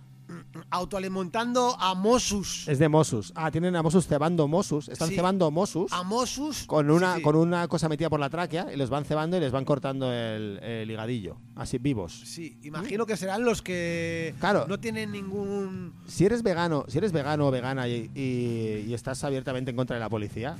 autoalimentando 0.70 1.76
a 1.80 1.94
Mossus. 1.94 2.68
Es 2.68 2.78
de 2.78 2.88
Mossus. 2.88 3.32
Ah, 3.34 3.50
tienen 3.50 3.74
a 3.76 3.82
Mossus 3.82 4.06
cebando 4.06 4.46
Mossus. 4.48 4.88
Están 4.88 5.08
Sí. 5.08 5.16
cebando 5.16 5.50
Mossus 5.50 5.92
A 5.92 6.02
Mossus. 6.02 6.64
con 6.66 6.90
una, 6.90 7.12
sí, 7.14 7.18
sí. 7.18 7.22
con 7.22 7.36
una 7.36 7.66
cosa 7.68 7.88
metida 7.88 8.08
por 8.10 8.20
la 8.20 8.30
tráquea 8.30 8.72
y 8.72 8.76
los 8.76 8.90
van 8.90 9.04
cebando 9.04 9.36
y 9.36 9.40
les 9.40 9.52
van 9.52 9.64
cortando 9.64 10.12
el, 10.12 10.58
el 10.62 10.90
higadillo. 10.90 11.36
Así, 11.56 11.78
vivos. 11.78 12.22
Sí, 12.24 12.58
imagino 12.62 13.06
que 13.06 13.16
serán 13.16 13.44
los 13.44 13.62
que 13.62 14.34
Claro. 14.40 14.66
no 14.68 14.78
tienen 14.78 15.12
ningún. 15.12 15.92
Si 16.06 16.24
eres 16.24 16.42
vegano, 16.42 16.84
si 16.88 16.98
eres 16.98 17.12
vegano 17.12 17.48
o 17.48 17.50
vegana 17.50 17.88
y, 17.88 18.10
y- 18.14 18.84
y 18.88 18.94
estás 18.94 19.22
abiertamente 19.24 19.70
en 19.70 19.76
contra 19.76 19.96
de 19.96 20.00
la 20.00 20.08
policía, 20.08 20.56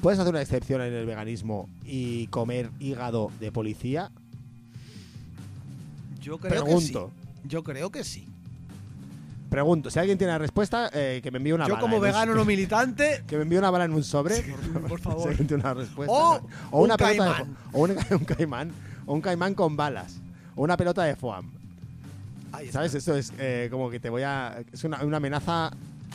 ¿puedes 0.00 0.18
hacer 0.18 0.32
una 0.32 0.42
excepción 0.42 0.80
en 0.82 0.92
el 0.92 1.06
veganismo 1.06 1.68
y 1.84 2.26
comer 2.28 2.70
hígado 2.78 3.30
de 3.40 3.50
policía? 3.52 4.10
Yo 6.20 6.38
creo 6.38 6.50
Pregunto. 6.64 7.06
que 7.06 7.12
sí. 7.42 7.48
Yo 7.48 7.62
creo 7.64 7.90
que 7.90 8.04
sí. 8.04 8.26
Pregunto, 9.50 9.90
si 9.90 9.98
alguien 9.98 10.16
tiene 10.16 10.32
la 10.32 10.38
respuesta, 10.38 10.88
eh, 10.92 11.20
que 11.22 11.30
me 11.32 11.38
envíe 11.38 11.52
una 11.52 11.66
Yo 11.66 11.74
bala. 11.74 11.80
como 11.80 11.96
en 11.96 12.00
un- 12.02 12.06
vegano 12.06 12.34
no 12.34 12.44
militante. 12.44 13.24
Que 13.28 13.36
me 13.36 13.42
envíe 13.42 13.58
una 13.58 13.70
bala 13.70 13.84
en 13.86 13.92
un 13.92 14.04
sobre. 14.04 14.42
por 14.88 15.00
favor. 15.00 15.22
Si 15.24 15.28
alguien 15.30 15.48
tiene 15.48 15.62
una 15.62 15.74
respuesta. 15.74 16.12
O 16.14 16.40
o 16.70 16.82
una 16.82 16.94
un 16.94 16.98
pelota 16.98 17.06
de 17.08 17.18
caimán. 17.18 17.56
fo- 17.56 17.56
o 17.72 17.80
un, 17.82 17.90
un 18.20 18.24
caimán. 18.24 18.70
O 19.06 19.14
un 19.14 19.20
caimán 19.20 19.54
con 19.54 19.76
balas. 19.76 20.20
O 20.54 20.62
una 20.62 20.76
pelota 20.76 21.02
de 21.04 21.16
foam. 21.16 21.50
¿Sabes? 22.70 22.94
Esto 22.94 23.14
es 23.16 23.32
eh, 23.38 23.68
como 23.70 23.90
que 23.90 23.98
te 24.00 24.08
voy 24.10 24.22
a. 24.22 24.62
Es 24.72 24.84
una, 24.84 25.02
una 25.04 25.16
amenaza 25.18 25.70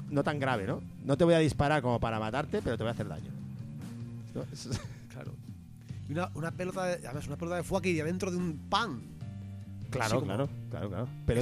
no 0.09 0.23
tan 0.23 0.39
grave, 0.39 0.65
¿no? 0.67 0.81
No 1.03 1.17
te 1.17 1.23
voy 1.23 1.33
a 1.33 1.39
disparar 1.39 1.81
como 1.81 1.99
para 1.99 2.19
matarte, 2.19 2.61
pero 2.61 2.77
te 2.77 2.83
voy 2.83 2.89
a 2.89 2.93
hacer 2.93 3.07
daño. 3.07 3.31
Claro. 5.11 5.31
Una, 6.09 6.29
una 6.35 6.51
pelota 6.51 6.85
de, 6.85 7.07
además 7.07 7.27
una 7.27 7.35
pelota 7.37 7.55
de 7.57 7.63
fuego 7.63 7.87
iría 7.87 8.03
dentro 8.05 8.31
de 8.31 8.37
un 8.37 8.57
pan. 8.69 8.99
Claro, 9.89 10.15
como- 10.15 10.25
claro, 10.25 10.49
claro, 10.69 10.89
claro. 10.89 11.07
Pero 11.25 11.41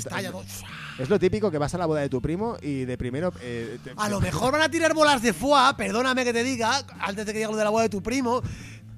es 1.00 1.09
lo 1.09 1.19
típico 1.19 1.50
que 1.50 1.57
vas 1.57 1.73
a 1.73 1.77
la 1.77 1.85
boda 1.85 2.01
de 2.01 2.09
tu 2.09 2.21
primo 2.21 2.57
y 2.62 2.85
de 2.85 2.97
primero. 2.97 3.33
eh, 3.41 3.79
te- 3.83 3.93
A 3.97 4.09
lo 4.09 4.19
mejor 4.21 4.51
van 4.51 4.62
a 4.62 4.69
tirar 4.69 4.93
bolas 4.93 5.21
de 5.21 5.33
foie, 5.33 5.73
perdóname 5.75 6.23
que 6.23 6.33
te 6.33 6.43
diga, 6.43 6.83
antes 7.00 7.25
de 7.25 7.31
que 7.33 7.39
diga 7.39 7.51
lo 7.51 7.57
de 7.57 7.63
la 7.63 7.69
boda 7.69 7.83
de 7.83 7.89
tu 7.89 8.03
primo, 8.03 8.41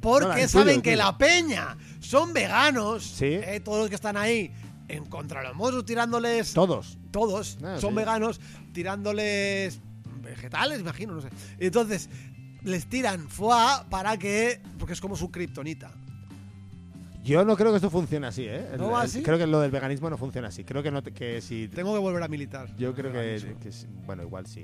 porque 0.02 0.28
No, 0.28 0.34
no, 0.34 0.40
el 0.40 0.50
saben 0.50 0.68
tuyo, 0.75 0.82
que 0.84 0.96
la 0.96 1.18
peña 1.18 1.78
son 2.00 2.34
veganos, 2.34 3.04
Sí. 3.04 3.25
eh, 3.25 3.62
todos 3.64 3.80
los 3.80 3.90
que 3.90 3.96
están 3.96 4.18
ahí 4.18 4.52
en 4.88 5.06
contra 5.06 5.42
de 5.42 5.48
los 5.48 5.56
mozos 5.58 5.86
tirándoles 5.86 6.54
Todos. 6.54 6.98
todos 7.12 7.58
Ah, 7.64 7.78
son 7.80 7.92
sí. 7.92 7.96
veganos 7.96 8.40
tirándoles 8.74 9.80
vegetales, 10.22 10.80
imagino, 10.80 11.14
no 11.14 11.22
sé. 11.22 11.30
Entonces, 11.60 12.10
les 12.64 12.86
tiran 12.88 13.30
foie 13.30 13.56
para 13.90 14.18
que 14.18 14.62
porque 14.78 14.94
es 14.94 15.02
como 15.02 15.16
su 15.16 15.32
kriptonita. 15.32 15.92
Yo 17.25 17.44
no 17.44 17.58
creo 17.58 17.72
que 17.72 17.77
esto 17.77 17.89
funcione 17.89 18.27
así, 18.27 18.46
¿eh? 18.48 18.63
¿No 18.77 18.91
va 18.91 19.01
así? 19.01 19.24
Creo 19.24 19.38
que 19.38 19.48
lo 19.48 19.60
del 19.60 19.72
veganismo 19.72 20.10
no 20.10 20.17
funciona 20.17 20.48
así. 20.50 20.63
Creo 20.63 20.84
que, 20.84 20.91
no 20.91 21.01
te- 21.01 21.12
que 21.12 21.41
si. 21.41 21.67
Tengo 21.67 21.94
que 21.94 22.00
volver 22.00 22.22
a 22.24 22.27
militar. 22.27 22.70
Yo 22.77 22.94
creo 22.94 23.12
que, 23.12 23.17
Veganismo. 23.17 23.60
que 23.60 23.72
sí. 23.72 23.88
Bueno, 24.05 24.24
igual 24.24 24.46
sí. 24.46 24.62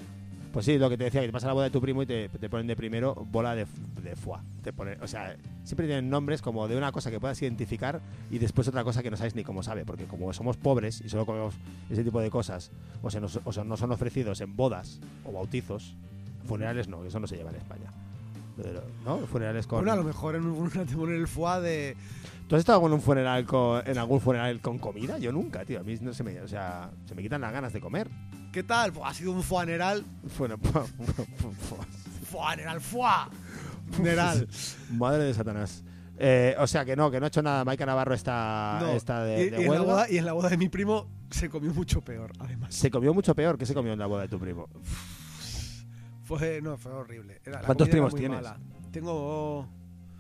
Pues 0.53 0.65
sí, 0.65 0.77
lo 0.77 0.89
que 0.89 0.97
te 0.97 1.05
decía, 1.05 1.21
que 1.21 1.27
te 1.27 1.31
vas 1.31 1.43
a 1.45 1.47
la 1.47 1.53
boda 1.53 1.65
de 1.65 1.71
tu 1.71 1.79
primo 1.81 2.03
y 2.03 2.05
te, 2.05 2.27
te 2.27 2.49
ponen 2.49 2.67
de 2.67 2.75
primero 2.75 3.15
bola 3.15 3.55
de, 3.55 3.65
de 4.03 4.15
foie. 4.17 4.41
Te 4.61 4.73
ponen, 4.73 5.01
o 5.01 5.07
sea, 5.07 5.35
siempre 5.63 5.87
tienen 5.87 6.09
nombres 6.09 6.41
como 6.41 6.67
de 6.67 6.75
una 6.75 6.91
cosa 6.91 7.09
que 7.09 7.21
puedas 7.21 7.41
identificar 7.41 8.01
y 8.29 8.37
después 8.37 8.67
otra 8.67 8.83
cosa 8.83 9.01
que 9.01 9.09
no 9.09 9.15
sabes 9.15 9.33
ni 9.33 9.43
cómo 9.45 9.63
sabe, 9.63 9.85
porque 9.85 10.03
como 10.05 10.33
somos 10.33 10.57
pobres 10.57 10.99
y 11.05 11.07
solo 11.09 11.25
comemos 11.25 11.55
ese 11.89 12.03
tipo 12.03 12.19
de 12.19 12.29
cosas, 12.29 12.69
o 13.01 13.09
se 13.09 13.21
nos, 13.21 13.39
o 13.45 13.53
se 13.53 13.63
nos 13.63 13.79
son 13.79 13.93
ofrecidos 13.93 14.41
en 14.41 14.57
bodas 14.57 14.99
o 15.23 15.31
bautizos, 15.31 15.95
funerales 16.45 16.89
no, 16.89 17.05
eso 17.05 17.19
no 17.21 17.27
se 17.27 17.37
lleva 17.37 17.51
en 17.51 17.55
España. 17.55 17.89
¿No? 19.05 19.19
Funerales 19.19 19.65
con... 19.65 19.79
Bueno, 19.79 19.93
a 19.93 19.95
lo 19.95 20.03
mejor 20.03 20.35
en 20.35 20.45
un, 20.45 20.69
te 20.69 20.85
ponen 20.97 21.15
el 21.15 21.27
foie 21.29 21.61
de 21.61 21.95
¿Tú 22.51 22.55
has 22.57 22.59
estado 22.59 22.85
en 22.85 22.91
un 22.91 23.01
funeral 23.01 23.45
con, 23.45 23.81
en 23.87 23.97
algún 23.97 24.19
funeral 24.19 24.59
con 24.59 24.77
comida? 24.77 25.17
Yo 25.17 25.31
nunca, 25.31 25.63
tío. 25.63 25.79
A 25.79 25.83
mí 25.83 25.97
no 26.01 26.13
se 26.13 26.21
me, 26.21 26.37
o 26.41 26.49
sea, 26.49 26.89
se 27.05 27.15
me 27.15 27.21
quitan 27.21 27.39
las 27.39 27.53
ganas 27.53 27.71
de 27.71 27.79
comer. 27.79 28.09
¿Qué 28.51 28.61
tal? 28.61 28.91
Ha 29.05 29.13
sido 29.13 29.31
un 29.31 29.41
fuaneral. 29.41 30.03
Bueno, 30.37 30.57
Fuaneral, 32.29 32.81
fuá. 32.81 33.29
Funeral. 33.91 34.49
Madre 34.91 35.23
de 35.23 35.33
Satanás. 35.33 35.81
Eh, 36.17 36.53
o 36.59 36.67
sea 36.67 36.83
que 36.83 36.97
no, 36.97 37.09
que 37.09 37.21
no 37.21 37.25
ha 37.25 37.29
hecho 37.29 37.41
nada. 37.41 37.63
Maika 37.63 37.85
Navarro 37.85 38.13
está, 38.13 38.79
No. 38.81 38.89
está 38.89 39.23
de, 39.23 39.45
y, 39.45 39.49
de 39.49 39.61
y 39.61 39.63
en 39.67 39.71
la 39.73 39.81
boda, 39.83 40.09
y 40.11 40.17
en 40.17 40.25
la 40.25 40.33
boda 40.33 40.49
de 40.49 40.57
mi 40.57 40.67
primo 40.67 41.07
se 41.29 41.49
comió 41.49 41.73
mucho 41.73 42.01
peor, 42.01 42.33
además. 42.37 42.75
Se 42.75 42.91
comió 42.91 43.13
mucho 43.13 43.33
peor. 43.33 43.57
¿Qué 43.57 43.65
se 43.65 43.73
comió 43.73 43.93
en 43.93 43.99
la 43.99 44.07
boda 44.07 44.23
de 44.23 44.27
tu 44.27 44.37
primo? 44.37 44.67
Fue, 46.25 46.59
no, 46.61 46.75
fue 46.77 46.91
horrible. 46.91 47.39
Era- 47.45 47.61
¿Cuántos 47.61 47.87
primos 47.87 48.13
tienes? 48.13 48.41
mala. 48.41 48.57
Tengo. 48.91 49.69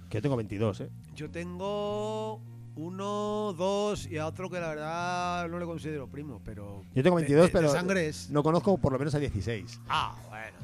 Que 0.09 0.19
yo 0.19 0.21
tengo 0.21 0.37
22, 0.37 0.79
¿eh? 0.79 0.89
Yo 1.15 1.29
tengo 1.29 2.41
uno, 2.75 3.53
dos 3.57 4.07
y 4.07 4.17
a 4.17 4.27
otro 4.27 4.49
que 4.49 4.59
la 4.59 4.69
verdad 4.69 5.49
no 5.49 5.59
le 5.59 5.65
considero 5.65 6.07
primo, 6.07 6.41
pero. 6.43 6.83
Yo 6.95 7.03
tengo 7.03 7.17
de- 7.17 7.23
22, 7.23 7.41
de- 7.43 7.47
de 7.47 7.51
pero 7.53 7.71
sangre 7.71 8.07
es. 8.07 8.29
no 8.29 8.41
conozco 8.43 8.77
por 8.77 8.93
lo 8.93 8.99
menos 8.99 9.13
a 9.15 9.19
16. 9.19 9.79
Ah, 9.89 10.15
bueno. 10.29 10.57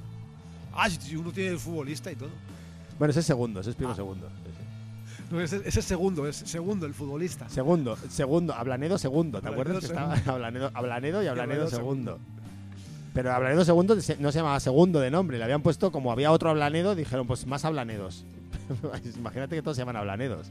Ah, 0.73 0.89
si 0.89 1.15
uno 1.15 1.31
tiene 1.31 1.51
el 1.51 1.59
futbolista 1.59 2.11
y 2.11 2.15
todo. 2.15 2.29
Bueno, 2.97 3.11
ese 3.11 3.19
es 3.19 3.25
segundo, 3.25 3.59
ese 3.59 3.71
es 3.71 3.75
primo 3.75 3.91
Ah. 3.91 3.95
segundo. 3.95 4.29
No, 5.29 5.41
ese, 5.41 5.57
ese 5.65 5.79
es 5.81 5.85
segundo, 5.85 6.25
es 6.27 6.37
segundo 6.37 6.85
el 6.85 6.93
futbolista. 6.93 7.49
Segundo, 7.49 7.97
segundo, 8.09 8.53
Ablanedo 8.53 8.97
segundo. 8.97 9.41
¿Te 9.41 9.47
Ablanedo 9.49 9.61
acuerdas 9.77 9.79
que 9.81 9.87
estaba 9.93 10.15
segundo. 10.15 10.31
Ablanedo, 10.33 10.71
Ablanedo 10.73 11.23
y 11.23 11.27
Ablanedo 11.27 11.63
Ablanedo 11.63 11.69
segundo? 11.77 12.19
Pero 13.13 13.33
Ablanedo 13.33 13.65
segundo 13.65 13.99
se- 13.99 14.15
no 14.17 14.31
se 14.31 14.37
llamaba 14.39 14.59
segundo 14.61 14.99
de 15.01 15.11
nombre, 15.11 15.37
le 15.37 15.43
habían 15.43 15.61
puesto 15.61 15.91
como 15.91 16.11
había 16.13 16.31
otro 16.31 16.49
Ablanedo, 16.49 16.95
dijeron 16.95 17.27
pues 17.27 17.45
más 17.45 17.65
Ablanedos. 17.65 18.23
Imagínate 19.17 19.55
que 19.55 19.61
todos 19.61 19.77
se 19.77 19.81
llaman 19.81 19.95
Ablanedos. 19.95 20.47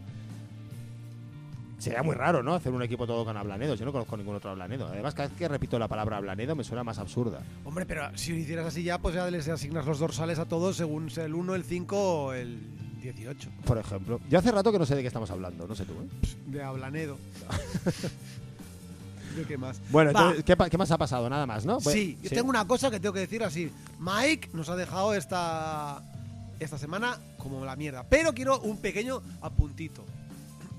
Sería 1.79 2.03
muy 2.03 2.15
raro, 2.15 2.43
¿no? 2.43 2.55
Hacer 2.55 2.73
un 2.73 2.83
equipo 2.83 3.07
todo 3.07 3.25
con 3.25 3.37
Ablanedos. 3.37 3.79
Yo 3.79 3.85
no 3.85 3.93
conozco 3.93 4.17
ningún 4.17 4.37
otro 4.37 4.51
Ablanedo. 4.51 4.87
Además, 4.87 5.15
cada 5.15 5.29
vez 5.29 5.37
que 5.37 5.47
repito 5.47 5.79
la 5.79 5.89
palabra 5.89 6.17
Ablanedo 6.17 6.57
me 6.57 6.65
suena 6.65 6.83
más 6.83 6.99
absurda. 6.99 7.41
Hombre, 7.65 7.85
pero 7.85 8.17
si 8.17 8.33
lo 8.33 8.39
hicieras 8.39 8.67
así 8.67 8.83
ya, 8.83 8.99
pues 8.99 9.15
ya 9.15 9.31
les 9.31 9.47
asignas 9.49 9.85
los 9.85 9.99
dorsales 9.99 10.39
a 10.39 10.47
todos 10.47 10.77
según 10.77 11.11
sea 11.11 11.27
el 11.27 11.35
1, 11.35 11.55
el 11.55 11.65
5 11.65 11.97
o 11.97 12.33
el 12.33 12.61
18. 13.03 13.51
Por 13.65 13.79
ejemplo. 13.79 14.21
Yo 14.29 14.39
hace 14.39 14.51
rato 14.51 14.73
que 14.73 14.79
no 14.79 14.87
sé 14.87 14.97
de 14.97 15.03
qué 15.03 15.09
estamos 15.09 15.31
hablando, 15.31 15.67
no 15.67 15.75
sé 15.75 15.85
tú, 15.85 15.93
¿eh? 15.93 16.37
De 16.47 16.63
Ablanedo. 16.63 17.19
¿De 19.37 19.45
qué 19.45 19.59
más? 19.59 19.79
Bueno, 19.91 20.11
entonces, 20.11 20.45
¿qué, 20.45 20.79
más 20.79 20.91
ha 20.91 20.97
pasado? 20.97 21.29
Nada 21.29 21.47
más, 21.47 21.67
¿no? 21.67 21.79
Pues- 21.79 21.95
Sí, 21.95 22.19
yo 22.23 22.31
tengo 22.31 22.49
una 22.49 22.67
cosa 22.67 22.91
que 22.91 22.99
tengo 22.99 23.13
que 23.13 23.21
decir 23.21 23.45
así. 23.45 23.71
Mike 23.99 24.49
nos 24.55 24.71
ha 24.71 24.77
dejado 24.77 25.15
esta, 25.15 26.03
esta 26.61 26.79
semana 26.79 27.19
como 27.39 27.65
la 27.65 27.77
mierda. 27.77 28.05
Pero 28.09 28.33
quiero 28.35 28.61
un 28.61 28.79
pequeño 28.79 29.23
apuntito 29.43 30.05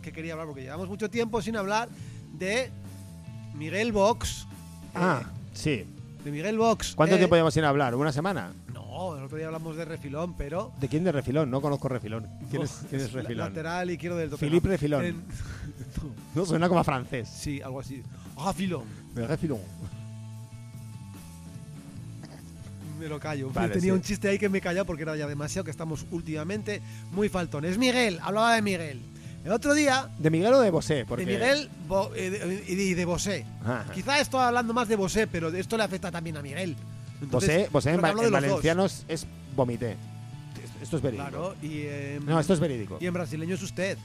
que 0.01 0.11
quería 0.11 0.33
hablar 0.33 0.47
porque 0.47 0.61
llevamos 0.63 0.87
mucho 0.87 1.09
tiempo 1.09 1.41
sin 1.41 1.55
hablar 1.57 1.89
de 2.33 2.69
Miguel 3.55 3.91
Vox. 3.91 4.45
Ah, 4.95 5.21
Eh, 5.23 5.27
sí. 5.53 5.83
de 6.23 6.31
Miguel 6.31 6.57
Vox. 6.57 6.93
¿Cuánto 6.95 7.15
eh, 7.15 7.17
tiempo 7.17 7.35
llevamos 7.35 7.53
sin 7.53 7.63
hablar? 7.63 7.95
¿Una 7.95 8.11
semana? 8.11 8.53
No, 8.73 9.15
el 9.17 9.23
otro 9.23 9.37
día 9.37 9.47
hablamos 9.47 9.75
de 9.75 9.85
refilón, 9.85 10.35
pero. 10.35 10.71
¿De 10.79 10.87
quién 10.87 11.03
de 11.03 11.11
Refilón? 11.11 11.51
No 11.51 11.61
conozco 11.61 11.87
Refilón. 11.87 12.27
¿Quién 12.49 12.63
es, 12.63 12.81
quién 12.89 13.01
es 13.01 13.11
Refilón? 13.13 13.49
Lateral 13.49 13.89
izquierdo 13.91 14.17
del. 14.17 14.31
Philippe 14.37 14.69
Refilón. 14.69 15.05
En- 15.05 15.23
No, 16.35 16.45
suena 16.45 16.67
como 16.67 16.79
a 16.79 16.83
francés. 16.83 17.27
sí, 17.29 17.61
algo 17.61 17.79
así. 17.79 18.03
Refilón. 18.43 18.83
De 19.13 19.25
Refilón. 19.27 19.59
Me 22.99 23.07
lo 23.07 23.19
callo. 23.19 23.49
Vale, 23.53 23.73
Tenía 23.73 23.91
sí. 23.91 23.91
un 23.91 24.01
chiste 24.01 24.27
ahí 24.29 24.38
que 24.39 24.49
me 24.49 24.62
callado 24.62 24.86
porque 24.86 25.03
era 25.03 25.15
ya 25.15 25.27
demasiado 25.27 25.63
que 25.65 25.71
estamos 25.71 26.05
últimamente 26.12 26.81
muy 27.12 27.29
faltones. 27.29 27.77
Miguel, 27.77 28.19
hablaba 28.21 28.55
de 28.55 28.62
Miguel. 28.62 29.01
El 29.45 29.51
otro 29.53 29.73
día, 29.73 30.10
¿De 30.17 30.29
Miguel 30.29 30.53
o 30.53 30.60
de 30.60 30.69
Bosé? 30.71 31.05
Porque... 31.07 31.25
de 31.25 31.31
Miguel 31.33 31.69
Bo- 31.88 32.12
eh, 32.15 32.29
de- 32.29 32.63
y 32.67 32.75
de, 32.75 32.83
y 32.83 32.93
de 32.95 33.05
Bosé. 33.05 33.45
Ajá. 33.62 33.86
Quizá 33.93 34.19
estoy 34.19 34.41
hablando 34.41 34.73
más 34.73 34.89
de 34.89 34.97
Bosé, 34.97 35.25
pero 35.27 35.47
esto 35.49 35.77
le 35.77 35.83
afecta 35.83 36.12
también 36.12 36.36
a 36.36 36.41
Miguel. 36.41 36.75
Bosé, 36.75 37.23
Entonces, 37.23 37.71
Bosé 37.71 37.91
en, 37.91 38.03
hablo 38.03 38.21
de 38.23 38.27
en 38.27 38.33
los 38.33 38.63
dos. 38.63 39.05
es, 39.07 39.25
vomité. 39.55 39.95
Esto 40.81 40.97
es 40.97 41.01
verídico. 41.03 41.29
Claro, 41.29 41.55
y, 41.62 41.83
em, 41.83 42.25
No, 42.25 42.39
esto 42.39 42.53
es 42.53 42.60
verídico. 42.60 42.97
y 42.99 43.05
en 43.07 43.13
brasileño 43.13 43.55
es 43.55 43.63
usted. 43.63 43.97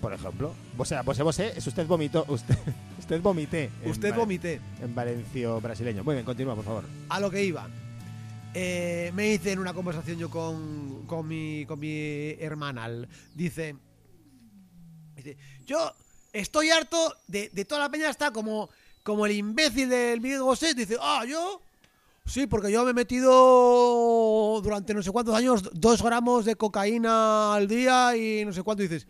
Por 0.00 0.14
ejemplo. 0.14 0.54
O 0.78 0.84
sea, 0.86 1.02
Bosé, 1.02 1.22
Bosé 1.22 1.52
es 1.56 1.66
usted 1.66 1.86
vomitó. 1.86 2.24
Usted, 2.28 2.56
usted 2.98 3.20
vomité. 3.20 3.70
en 3.84 3.90
Usted 3.90 4.10
vale- 4.10 4.20
vomité. 4.20 4.60
En 4.82 4.94
valencio 4.94 5.60
brasileño. 5.60 6.02
Muy 6.04 6.14
bien, 6.14 6.24
continúa, 6.24 6.54
por 6.56 6.64
favor. 6.64 6.84
A 7.10 7.20
lo 7.20 7.30
que 7.30 7.44
iba. 7.44 7.68
Eh, 8.52 9.12
me 9.14 9.32
hice 9.32 9.52
en 9.52 9.60
una 9.60 9.72
conversación 9.72 10.18
yo 10.18 10.28
con, 10.28 11.06
con, 11.06 11.26
mi, 11.26 11.64
con 11.66 11.78
mi 11.78 12.30
hermana. 12.40 12.88
Dice, 13.34 13.76
dice, 15.14 15.36
yo 15.64 15.94
estoy 16.32 16.70
harto 16.70 17.14
de, 17.28 17.48
de 17.52 17.64
toda 17.64 17.82
la 17.82 17.90
peña 17.90 18.10
está 18.10 18.32
como, 18.32 18.68
como 19.04 19.26
el 19.26 19.32
imbécil 19.32 19.88
del 19.88 20.20
Miguel 20.20 20.42
Bosé. 20.42 20.74
Dice, 20.74 20.96
ah, 21.00 21.24
yo... 21.26 21.62
Sí, 22.26 22.46
porque 22.46 22.70
yo 22.70 22.84
me 22.84 22.90
he 22.90 22.94
metido 22.94 24.60
durante 24.62 24.94
no 24.94 25.02
sé 25.02 25.10
cuántos 25.10 25.34
años 25.34 25.68
dos 25.72 26.00
gramos 26.00 26.44
de 26.44 26.54
cocaína 26.54 27.54
al 27.54 27.66
día 27.66 28.14
y 28.16 28.44
no 28.44 28.52
sé 28.52 28.62
cuánto. 28.62 28.84
dices, 28.84 29.08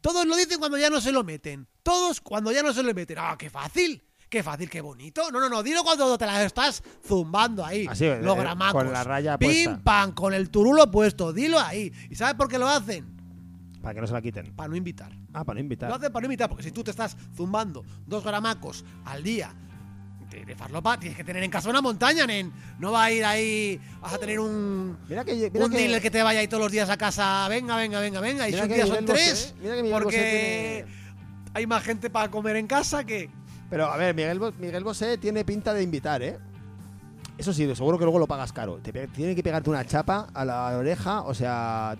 todos 0.00 0.26
lo 0.26 0.36
dicen 0.36 0.60
cuando 0.60 0.78
ya 0.78 0.88
no 0.88 1.00
se 1.00 1.10
lo 1.10 1.24
meten. 1.24 1.66
Todos 1.82 2.20
cuando 2.20 2.52
ya 2.52 2.62
no 2.62 2.72
se 2.72 2.84
lo 2.84 2.94
meten. 2.94 3.16
Ah, 3.18 3.36
qué 3.36 3.50
fácil. 3.50 4.02
Qué 4.32 4.42
fácil, 4.42 4.70
qué 4.70 4.80
bonito. 4.80 5.30
No, 5.30 5.38
no, 5.40 5.50
no. 5.50 5.62
Dilo 5.62 5.82
cuando 5.84 6.16
te 6.16 6.24
la 6.24 6.42
estás 6.42 6.82
zumbando 7.06 7.62
ahí. 7.66 7.86
Así, 7.86 8.06
eh, 8.06 8.18
los 8.22 8.34
eh, 8.34 8.40
gramacos. 8.40 8.82
con 8.82 8.90
la 8.90 9.04
raya 9.04 9.36
Pim, 9.36 9.50
puesta. 9.50 9.80
pam, 9.84 10.12
con 10.12 10.32
el 10.32 10.48
turulo 10.48 10.90
puesto. 10.90 11.34
Dilo 11.34 11.60
ahí. 11.60 11.92
¿Y 12.08 12.14
sabes 12.14 12.32
por 12.36 12.48
qué 12.48 12.56
lo 12.58 12.66
hacen? 12.66 13.04
Para 13.82 13.94
que 13.94 14.00
no 14.00 14.06
se 14.06 14.14
la 14.14 14.22
quiten. 14.22 14.54
Para 14.56 14.70
no 14.70 14.76
invitar. 14.76 15.12
Ah, 15.34 15.44
para 15.44 15.56
no 15.56 15.60
invitar. 15.60 15.90
Lo 15.90 15.96
hacen 15.96 16.10
para 16.10 16.22
no 16.22 16.28
invitar, 16.28 16.48
porque 16.48 16.62
si 16.62 16.70
tú 16.72 16.82
te 16.82 16.90
estás 16.90 17.14
zumbando 17.36 17.84
dos 18.06 18.24
gramacos 18.24 18.86
al 19.04 19.22
día, 19.22 19.52
de, 20.30 20.46
de 20.46 20.56
farlopa 20.56 20.98
tienes 20.98 21.14
que 21.18 21.24
tener 21.24 21.42
en 21.42 21.50
casa 21.50 21.68
una 21.68 21.82
montaña, 21.82 22.24
nen. 22.26 22.50
No 22.78 22.90
va 22.90 23.04
a 23.04 23.12
ir 23.12 23.26
ahí, 23.26 23.78
vas 24.00 24.14
a 24.14 24.18
tener 24.18 24.40
un, 24.40 24.96
Mira 25.10 25.26
que, 25.26 25.34
mira 25.52 25.66
un 25.66 25.70
que- 25.70 25.76
dealer 25.76 26.00
que 26.00 26.10
te 26.10 26.22
vaya 26.22 26.40
ahí 26.40 26.48
todos 26.48 26.62
los 26.62 26.72
días 26.72 26.88
a 26.88 26.96
casa, 26.96 27.46
venga, 27.50 27.76
venga, 27.76 28.00
venga, 28.00 28.20
venga, 28.22 28.48
y 28.48 28.54
si 28.54 28.60
un 28.60 28.68
día 28.68 28.86
son 28.86 29.04
Bosé- 29.04 29.12
tres, 29.12 29.54
mira 29.60 29.74
que 29.82 29.90
porque 29.90 30.86
hay 31.52 31.66
más 31.66 31.82
gente 31.84 32.08
para 32.08 32.30
comer 32.30 32.56
en 32.56 32.66
casa 32.66 33.04
que... 33.04 33.28
Pero 33.72 33.86
a 33.86 33.96
ver, 33.96 34.14
Miguel, 34.14 34.38
Miguel 34.58 34.84
Bosé 34.84 35.16
tiene 35.16 35.46
pinta 35.46 35.72
de 35.72 35.82
invitar, 35.82 36.22
¿eh? 36.22 36.38
Eso 37.38 37.54
sí, 37.54 37.74
seguro 37.74 37.96
que 37.96 38.04
luego 38.04 38.18
lo 38.18 38.26
pagas 38.26 38.52
caro. 38.52 38.76
Te 38.82 38.92
tiene 39.08 39.34
que 39.34 39.42
pegarte 39.42 39.70
una 39.70 39.82
chapa 39.86 40.28
a 40.34 40.44
la 40.44 40.76
oreja, 40.76 41.22
o 41.22 41.32
sea, 41.32 41.96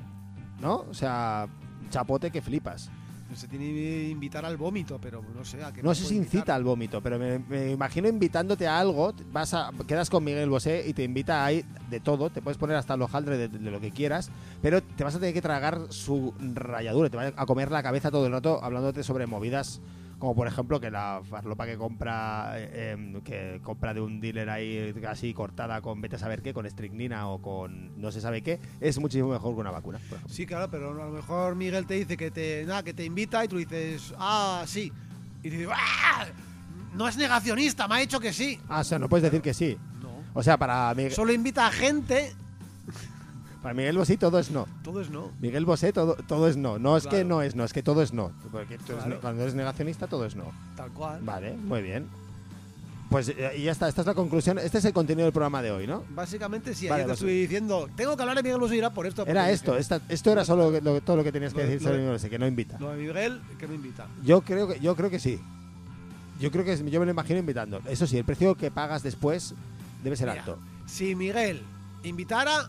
¿no? 0.60 0.84
O 0.90 0.92
sea, 0.92 1.48
chapote 1.88 2.30
que 2.30 2.42
flipas. 2.42 2.90
Se 3.34 3.48
tiene 3.48 3.72
que 3.72 4.10
invitar 4.10 4.44
al 4.44 4.58
vómito, 4.58 4.98
pero 5.00 5.22
no 5.34 5.46
sé 5.46 5.64
a 5.64 5.72
qué. 5.72 5.82
No 5.82 5.94
sé 5.94 6.04
si 6.04 6.16
invitar. 6.16 6.34
incita 6.40 6.54
al 6.54 6.62
vómito, 6.62 7.00
pero 7.00 7.18
me, 7.18 7.38
me 7.38 7.70
imagino 7.70 8.06
invitándote 8.06 8.68
a 8.68 8.78
algo, 8.78 9.14
vas 9.32 9.54
a, 9.54 9.70
quedas 9.88 10.10
con 10.10 10.24
Miguel 10.24 10.50
Bosé 10.50 10.84
y 10.86 10.92
te 10.92 11.04
invita 11.04 11.42
ahí 11.42 11.64
de 11.88 12.00
todo, 12.00 12.28
te 12.28 12.42
puedes 12.42 12.58
poner 12.58 12.76
hasta 12.76 12.92
el 12.92 13.00
hojaldre 13.00 13.38
de, 13.38 13.48
de 13.48 13.70
lo 13.70 13.80
que 13.80 13.92
quieras, 13.92 14.30
pero 14.60 14.82
te 14.82 15.04
vas 15.04 15.14
a 15.14 15.20
tener 15.20 15.32
que 15.32 15.40
tragar 15.40 15.86
su 15.88 16.34
ralladura, 16.38 17.08
te 17.08 17.16
vas 17.16 17.32
a 17.34 17.46
comer 17.46 17.70
la 17.70 17.82
cabeza 17.82 18.10
todo 18.10 18.26
el 18.26 18.32
rato 18.32 18.62
hablándote 18.62 19.02
sobre 19.02 19.26
movidas 19.26 19.80
como 20.22 20.36
por 20.36 20.46
ejemplo 20.46 20.78
que 20.78 20.88
la 20.88 21.20
farlopa 21.28 21.66
que 21.66 21.76
compra 21.76 22.52
eh, 22.54 22.92
em, 22.92 23.20
que 23.22 23.58
compra 23.60 23.92
de 23.92 24.00
un 24.00 24.20
dealer 24.20 24.50
ahí 24.50 24.94
así 25.08 25.34
cortada 25.34 25.80
con 25.80 26.00
vete 26.00 26.14
a 26.14 26.18
saber 26.20 26.42
qué, 26.42 26.54
con 26.54 26.64
estricnina 26.64 27.28
o 27.28 27.42
con 27.42 28.00
no 28.00 28.12
se 28.12 28.20
sabe 28.20 28.40
qué, 28.40 28.60
es 28.80 29.00
muchísimo 29.00 29.30
mejor 29.30 29.52
que 29.56 29.60
una 29.62 29.72
vacuna. 29.72 29.98
por. 30.08 30.20
Sí, 30.30 30.46
claro, 30.46 30.70
pero 30.70 30.90
a 30.90 31.06
lo 31.06 31.10
mejor 31.10 31.56
Miguel 31.56 31.88
te 31.88 31.94
dice 31.94 32.16
que 32.16 32.30
te, 32.30 32.64
nada, 32.64 32.84
que 32.84 32.94
te 32.94 33.04
invita 33.04 33.44
y 33.44 33.48
tú 33.48 33.56
dices, 33.56 34.14
ah, 34.16 34.62
sí. 34.64 34.92
Y 35.42 35.50
dices, 35.50 35.68
¡ah! 35.72 36.26
No 36.94 37.08
es 37.08 37.16
negacionista, 37.16 37.88
me 37.88 37.96
ha 37.96 37.98
dicho 37.98 38.20
que 38.20 38.32
sí. 38.32 38.60
Ah, 38.68 38.82
o 38.82 38.84
sea, 38.84 39.00
no 39.00 39.08
puedes 39.08 39.24
decir 39.24 39.42
que 39.42 39.52
sí. 39.52 39.76
No. 40.00 40.22
O 40.34 40.42
sea, 40.44 40.56
para 40.56 40.94
Miguel, 40.94 41.10
Solo 41.10 41.32
invita 41.32 41.66
a 41.66 41.72
gente. 41.72 42.32
Para 43.62 43.74
Miguel 43.74 43.96
Bosé 43.96 44.16
todo 44.16 44.38
es 44.38 44.50
no. 44.50 44.66
Todo 44.82 45.00
es 45.00 45.10
no. 45.10 45.30
Miguel 45.40 45.64
Bosé, 45.64 45.92
todo, 45.92 46.14
todo 46.26 46.48
es 46.48 46.56
no. 46.56 46.78
No 46.78 46.96
es 46.96 47.06
que 47.06 47.24
no 47.24 47.42
es 47.42 47.54
no, 47.54 47.64
es 47.64 47.72
que 47.72 47.82
todo 47.82 48.02
es 48.02 48.12
no. 48.12 48.32
Porque 48.50 48.76
tú 48.78 48.92
eres- 48.92 49.04
Claro. 49.04 49.20
cuando 49.20 49.42
eres 49.42 49.54
negacionista, 49.54 50.06
todo 50.06 50.26
es 50.26 50.34
no. 50.36 50.46
Tal 50.76 50.90
cual. 50.90 51.20
Vale, 51.22 51.52
muy 51.56 51.80
bien. 51.82 52.06
Pues 53.10 53.28
eh, 53.28 53.52
y 53.58 53.64
ya 53.64 53.72
está, 53.72 53.88
esta 53.88 54.00
es 54.00 54.06
la 54.06 54.14
conclusión. 54.14 54.58
Este 54.58 54.78
es 54.78 54.84
el 54.86 54.94
contenido 54.94 55.26
del 55.26 55.32
programa 55.34 55.60
de 55.60 55.70
hoy, 55.70 55.86
¿no? 55.86 56.02
Básicamente 56.14 56.74
sí, 56.74 56.88
Vale, 56.88 57.02
ayer 57.02 57.06
te 57.06 57.10
pues- 57.10 57.20
estoy 57.20 57.40
diciendo, 57.42 57.88
tengo 57.94 58.16
que 58.16 58.22
hablar 58.22 58.36
de 58.36 58.42
Miguel 58.42 58.58
Bosé 58.58 58.76
irá 58.76 58.88
por 58.90 59.06
esto. 59.06 59.26
Era 59.26 59.50
esto, 59.50 59.76
esta- 59.76 60.00
esto 60.08 60.32
era 60.32 60.44
solo 60.46 60.70
lo- 60.80 61.00
todo 61.02 61.16
lo 61.16 61.22
que 61.24 61.30
tenías 61.30 61.52
que 61.52 61.60
de- 61.60 61.66
decir 61.66 61.82
sobre 61.82 61.98
Miguel 61.98 62.12
Bosé, 62.14 62.30
que 62.30 62.38
no 62.38 62.46
invita. 62.46 62.78
Lo 62.80 62.90
de 62.90 62.96
Miguel, 62.96 63.42
que 63.58 63.68
me 63.68 63.74
invita. 63.74 64.06
Yo 64.24 64.40
creo 64.40 64.66
que 64.66 64.80
yo 64.80 64.96
creo 64.96 65.10
que 65.10 65.18
sí. 65.18 65.38
Yo 66.40 66.50
creo 66.50 66.64
que 66.64 66.76
yo 66.90 66.98
me 67.00 67.06
lo 67.06 67.12
imagino 67.12 67.38
invitando. 67.38 67.80
Eso 67.86 68.06
sí, 68.06 68.16
el 68.16 68.24
precio 68.24 68.54
que 68.56 68.70
pagas 68.70 69.02
después 69.02 69.54
debe 70.02 70.16
ser 70.16 70.28
Mira, 70.30 70.40
alto. 70.40 70.58
Si 70.86 71.14
Miguel 71.14 71.62
invitara. 72.04 72.68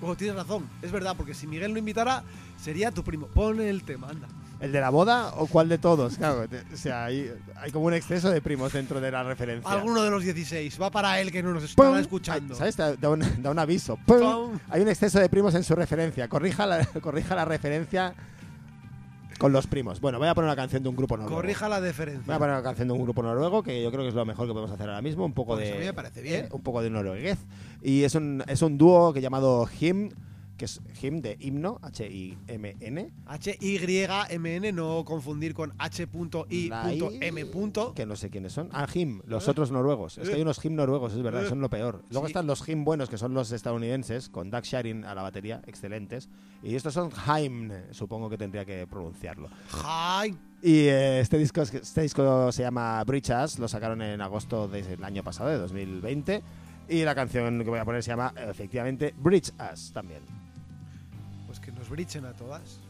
Oh, 0.00 0.16
tienes 0.16 0.36
razón, 0.36 0.68
es 0.82 0.92
verdad, 0.92 1.14
porque 1.16 1.34
si 1.34 1.46
Miguel 1.46 1.72
no 1.72 1.78
invitara, 1.78 2.22
sería 2.60 2.90
tu 2.90 3.02
primo. 3.02 3.26
Pon 3.26 3.60
el 3.60 3.82
tema, 3.82 4.08
anda. 4.08 4.28
¿El 4.60 4.72
de 4.72 4.80
la 4.80 4.90
boda 4.90 5.34
o 5.36 5.46
cuál 5.46 5.68
de 5.68 5.78
todos? 5.78 6.16
Claro, 6.16 6.44
o 6.72 6.76
sea, 6.76 7.04
hay, 7.04 7.32
hay 7.56 7.70
como 7.70 7.86
un 7.86 7.94
exceso 7.94 8.28
de 8.28 8.40
primos 8.40 8.72
dentro 8.72 9.00
de 9.00 9.10
la 9.10 9.22
referencia. 9.22 9.70
Alguno 9.70 10.02
de 10.02 10.10
los 10.10 10.24
16. 10.24 10.80
Va 10.82 10.90
para 10.90 11.20
él 11.20 11.30
que 11.30 11.42
no 11.42 11.52
nos 11.52 11.62
estará 11.62 12.00
escuchando. 12.00 12.54
Ay, 12.54 12.58
¿Sabes? 12.58 12.76
Da 12.76 12.96
da 12.96 13.10
un, 13.10 13.20
da 13.42 13.50
un 13.50 13.58
aviso. 13.58 13.96
¡Pum! 14.04 14.58
Hay 14.68 14.80
un 14.80 14.88
exceso 14.88 15.20
de 15.20 15.28
primos 15.28 15.54
en 15.54 15.62
su 15.62 15.76
referencia. 15.76 16.28
Corrija 16.28 16.66
la, 16.66 16.84
corrija 17.00 17.36
la 17.36 17.44
referencia 17.44 18.14
con 19.38 19.52
los 19.52 19.66
primos. 19.66 20.00
Bueno, 20.00 20.18
voy 20.18 20.28
a 20.28 20.34
poner 20.34 20.48
una 20.48 20.56
canción 20.56 20.82
de 20.82 20.88
un 20.88 20.96
grupo 20.96 21.16
noruego. 21.16 21.36
Corrija 21.36 21.68
la 21.68 21.78
Voy 21.78 21.86
deferencia. 21.86 22.34
a 22.34 22.38
poner 22.38 22.54
una 22.54 22.62
canción 22.62 22.88
de 22.88 22.94
un 22.94 23.02
grupo 23.04 23.22
noruego 23.22 23.62
que 23.62 23.82
yo 23.82 23.90
creo 23.90 24.02
que 24.02 24.08
es 24.08 24.14
lo 24.14 24.24
mejor 24.26 24.46
que 24.46 24.52
podemos 24.52 24.70
hacer 24.72 24.88
ahora 24.88 25.00
mismo. 25.02 25.24
Un 25.24 25.32
poco 25.32 25.54
Pues 25.54 25.68
de. 25.68 25.74
a 25.76 25.78
mí 25.78 25.84
me 25.86 25.92
parece 25.94 26.20
bien. 26.22 26.44
eh, 26.46 26.48
Un 26.52 26.62
poco 26.62 26.82
de 26.82 26.90
noruegués. 26.90 27.38
Y 27.82 28.02
es 28.02 28.14
un, 28.14 28.42
es 28.48 28.62
un 28.62 28.76
dúo 28.78 29.12
que 29.12 29.20
llamado 29.20 29.66
Hymn, 29.80 30.12
que 30.58 30.66
es 30.66 30.80
Hymn 31.00 31.22
de 31.22 31.36
himno, 31.40 31.78
H-I-M-N. 31.82 33.12
H-Y-M-N, 33.26 34.72
no 34.72 35.04
confundir 35.06 35.54
con 35.54 35.72
H.I.M. 35.78 37.46
Que 37.94 38.04
no 38.06 38.16
sé 38.16 38.28
quiénes 38.30 38.52
son. 38.52 38.68
Ah, 38.72 38.86
Hymn, 38.92 39.22
los 39.26 39.48
otros 39.48 39.70
noruegos. 39.70 40.18
Es 40.18 40.28
que 40.28 40.34
hay 40.36 40.42
unos 40.42 40.62
Hymn 40.62 40.76
noruegos, 40.76 41.12
es 41.14 41.22
verdad, 41.22 41.46
son 41.48 41.60
lo 41.60 41.70
peor. 41.70 42.04
Luego 42.10 42.26
Sí. 42.26 42.30
están 42.32 42.46
los 42.46 42.68
Hymn 42.68 42.84
buenos, 42.84 43.08
que 43.08 43.16
son 43.18 43.32
los 43.34 43.52
estadounidenses, 43.52 44.28
con 44.28 44.50
Doug 44.50 44.64
Sharing 44.64 45.04
a 45.04 45.14
la 45.14 45.22
batería, 45.22 45.62
excelentes. 45.66 46.28
Y 46.62 46.74
estos 46.74 46.92
son 46.94 47.10
Hymn, 47.10 47.72
supongo 47.92 48.28
que 48.28 48.36
tendría 48.36 48.64
que 48.64 48.86
pronunciarlo. 48.86 49.48
¡Ay! 49.84 50.36
Y 50.60 50.86
eh, 50.88 51.20
este, 51.20 51.38
disco, 51.38 51.62
es- 51.62 51.72
este 51.72 52.02
disco 52.02 52.50
se 52.50 52.62
llama 52.62 53.02
Breach 53.04 53.30
Us, 53.44 53.58
lo 53.60 53.68
sacaron 53.68 54.02
en 54.02 54.20
agosto 54.20 54.66
del 54.66 55.02
año 55.04 55.22
pasado, 55.22 55.50
de 55.50 55.58
2020. 55.58 56.42
Y 56.88 57.04
la 57.04 57.14
canción 57.14 57.62
que 57.62 57.70
voy 57.70 57.78
a 57.78 57.84
poner 57.84 58.02
se 58.02 58.10
llama, 58.10 58.32
efectivamente, 58.48 59.14
Breach 59.18 59.50
Us 59.72 59.92
también. 59.92 60.22
Brichen 61.88 62.24
a 62.26 62.32
todas. 62.32 62.87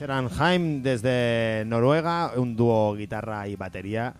Eran 0.00 0.28
Haim 0.38 0.82
desde 0.82 1.64
Noruega, 1.66 2.32
un 2.36 2.56
dúo 2.56 2.94
guitarra 2.94 3.46
y 3.48 3.56
batería 3.56 4.14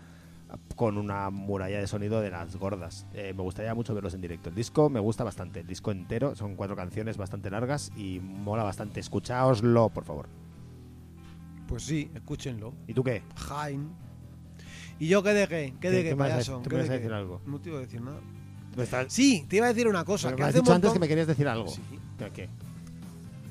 con 0.75 0.97
una 0.97 1.29
muralla 1.29 1.79
de 1.79 1.87
sonido 1.87 2.21
de 2.21 2.31
las 2.31 2.55
gordas. 2.55 3.05
Eh, 3.13 3.33
me 3.35 3.43
gustaría 3.43 3.73
mucho 3.75 3.93
verlos 3.93 4.13
en 4.13 4.21
directo. 4.21 4.49
El 4.49 4.55
disco 4.55 4.89
me 4.89 4.99
gusta 4.99 5.23
bastante, 5.23 5.59
el 5.61 5.67
disco 5.67 5.91
entero, 5.91 6.35
son 6.35 6.55
cuatro 6.55 6.75
canciones 6.75 7.17
bastante 7.17 7.49
largas 7.49 7.91
y 7.97 8.19
mola 8.21 8.63
bastante. 8.63 8.99
Escuchaoslo, 8.99 9.89
por 9.89 10.05
favor. 10.05 10.27
Pues 11.67 11.83
sí, 11.83 12.09
escúchenlo. 12.15 12.73
¿Y 12.87 12.93
tú 12.93 13.03
qué? 13.03 13.21
Jaime. 13.35 13.87
¿Y 14.97 15.07
yo 15.07 15.23
qué 15.23 15.33
de 15.33 15.47
qué? 15.47 15.73
¿Qué 15.81 15.91
de 15.91 16.03
¿Qué- 16.03 16.09
qué, 16.09 16.15
payaso? 16.15 16.61
tú 16.63 16.69
¿Qué 16.69 16.75
me 16.77 16.83
de 16.83 16.87
vas 16.87 16.89
a 16.89 16.93
qué? 16.93 16.99
decir 16.99 17.13
algo? 17.13 17.41
No 17.45 17.59
te 17.59 17.69
iba 17.69 17.79
a 17.79 17.81
decir 17.81 18.01
nada. 18.01 18.19
Estás- 18.77 19.11
Sí, 19.11 19.45
te 19.49 19.57
iba 19.57 19.65
a 19.65 19.69
decir 19.69 19.87
una 19.87 20.05
cosa. 20.05 20.27
Pero 20.29 20.37
que 20.37 20.43
me 20.43 20.47
has 20.47 20.55
hace 20.55 20.59
dicho 20.61 20.73
antes 20.73 20.93
que 20.93 20.99
me 20.99 21.07
querías 21.07 21.27
decir 21.27 21.47
algo. 21.47 21.67
Sí. 21.67 21.81
¿Qué, 22.17 22.29
qué? 22.31 22.49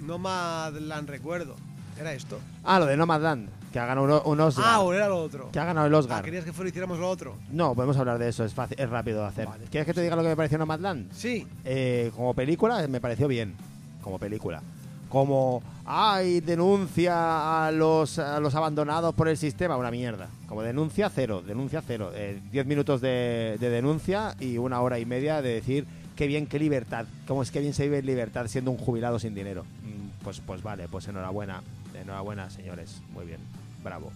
Nomadland 0.00 1.08
recuerdo. 1.08 1.56
Era 1.98 2.12
esto. 2.12 2.38
Ah, 2.64 2.78
lo 2.78 2.86
de 2.86 2.96
Nomadland, 2.96 3.48
que 3.72 3.78
ha 3.78 3.86
ganado 3.86 4.22
un 4.24 4.40
Oscar. 4.40 4.64
Ah, 4.66 4.80
o 4.80 4.92
era 4.92 5.08
lo 5.08 5.18
otro. 5.22 5.50
que 5.52 5.58
ha 5.60 5.64
ganado 5.64 5.86
el 5.86 5.94
Ah, 5.94 5.98
Oscar. 5.98 6.24
querías 6.24 6.44
que 6.44 6.52
fuera 6.52 6.68
hiciéramos 6.68 6.98
lo 6.98 7.08
otro. 7.08 7.36
No, 7.50 7.74
podemos 7.74 7.96
hablar 7.96 8.18
de 8.18 8.28
eso, 8.28 8.44
es 8.44 8.52
fácil, 8.54 8.76
es 8.80 8.88
rápido 8.90 9.20
de 9.22 9.26
hacer. 9.28 9.46
Vale. 9.46 9.64
¿Quieres 9.70 9.86
que 9.86 9.94
te 9.94 10.02
diga 10.02 10.16
lo 10.16 10.22
que 10.22 10.28
me 10.28 10.36
pareció 10.36 10.58
Nomadland? 10.58 11.12
Sí. 11.12 11.46
Eh, 11.64 12.10
como 12.16 12.34
película 12.34 12.86
me 12.88 13.00
pareció 13.00 13.28
bien, 13.28 13.54
como 14.02 14.18
película. 14.18 14.60
Como, 15.08 15.62
ay, 15.86 16.40
denuncia 16.40 17.66
a 17.66 17.70
los, 17.70 18.18
a 18.18 18.40
los 18.40 18.54
abandonados 18.56 19.14
por 19.14 19.28
el 19.28 19.36
sistema, 19.36 19.76
una 19.76 19.92
mierda. 19.92 20.28
Como 20.48 20.62
denuncia, 20.62 21.08
cero, 21.08 21.40
denuncia, 21.46 21.82
cero. 21.86 22.10
Eh, 22.14 22.40
diez 22.50 22.66
minutos 22.66 23.00
de, 23.00 23.56
de 23.60 23.70
denuncia 23.70 24.34
y 24.40 24.58
una 24.58 24.80
hora 24.80 24.98
y 24.98 25.06
media 25.06 25.40
de 25.40 25.54
decir 25.54 25.86
qué 26.16 26.26
bien, 26.26 26.46
qué 26.48 26.58
libertad. 26.58 27.06
Cómo 27.28 27.42
es 27.42 27.52
que 27.52 27.60
bien 27.60 27.74
se 27.74 27.84
vive 27.84 27.98
en 27.98 28.06
libertad 28.06 28.46
siendo 28.48 28.72
un 28.72 28.76
jubilado 28.78 29.20
sin 29.20 29.34
dinero. 29.36 29.62
Mm, 29.84 30.24
Pues, 30.24 30.40
pues 30.44 30.62
vale, 30.64 30.88
pues 30.88 31.06
enhorabuena. 31.06 31.62
Enhorabuena, 32.04 32.50
señores. 32.50 33.00
Muy 33.12 33.24
bien, 33.26 33.40
bravo. 33.82 34.12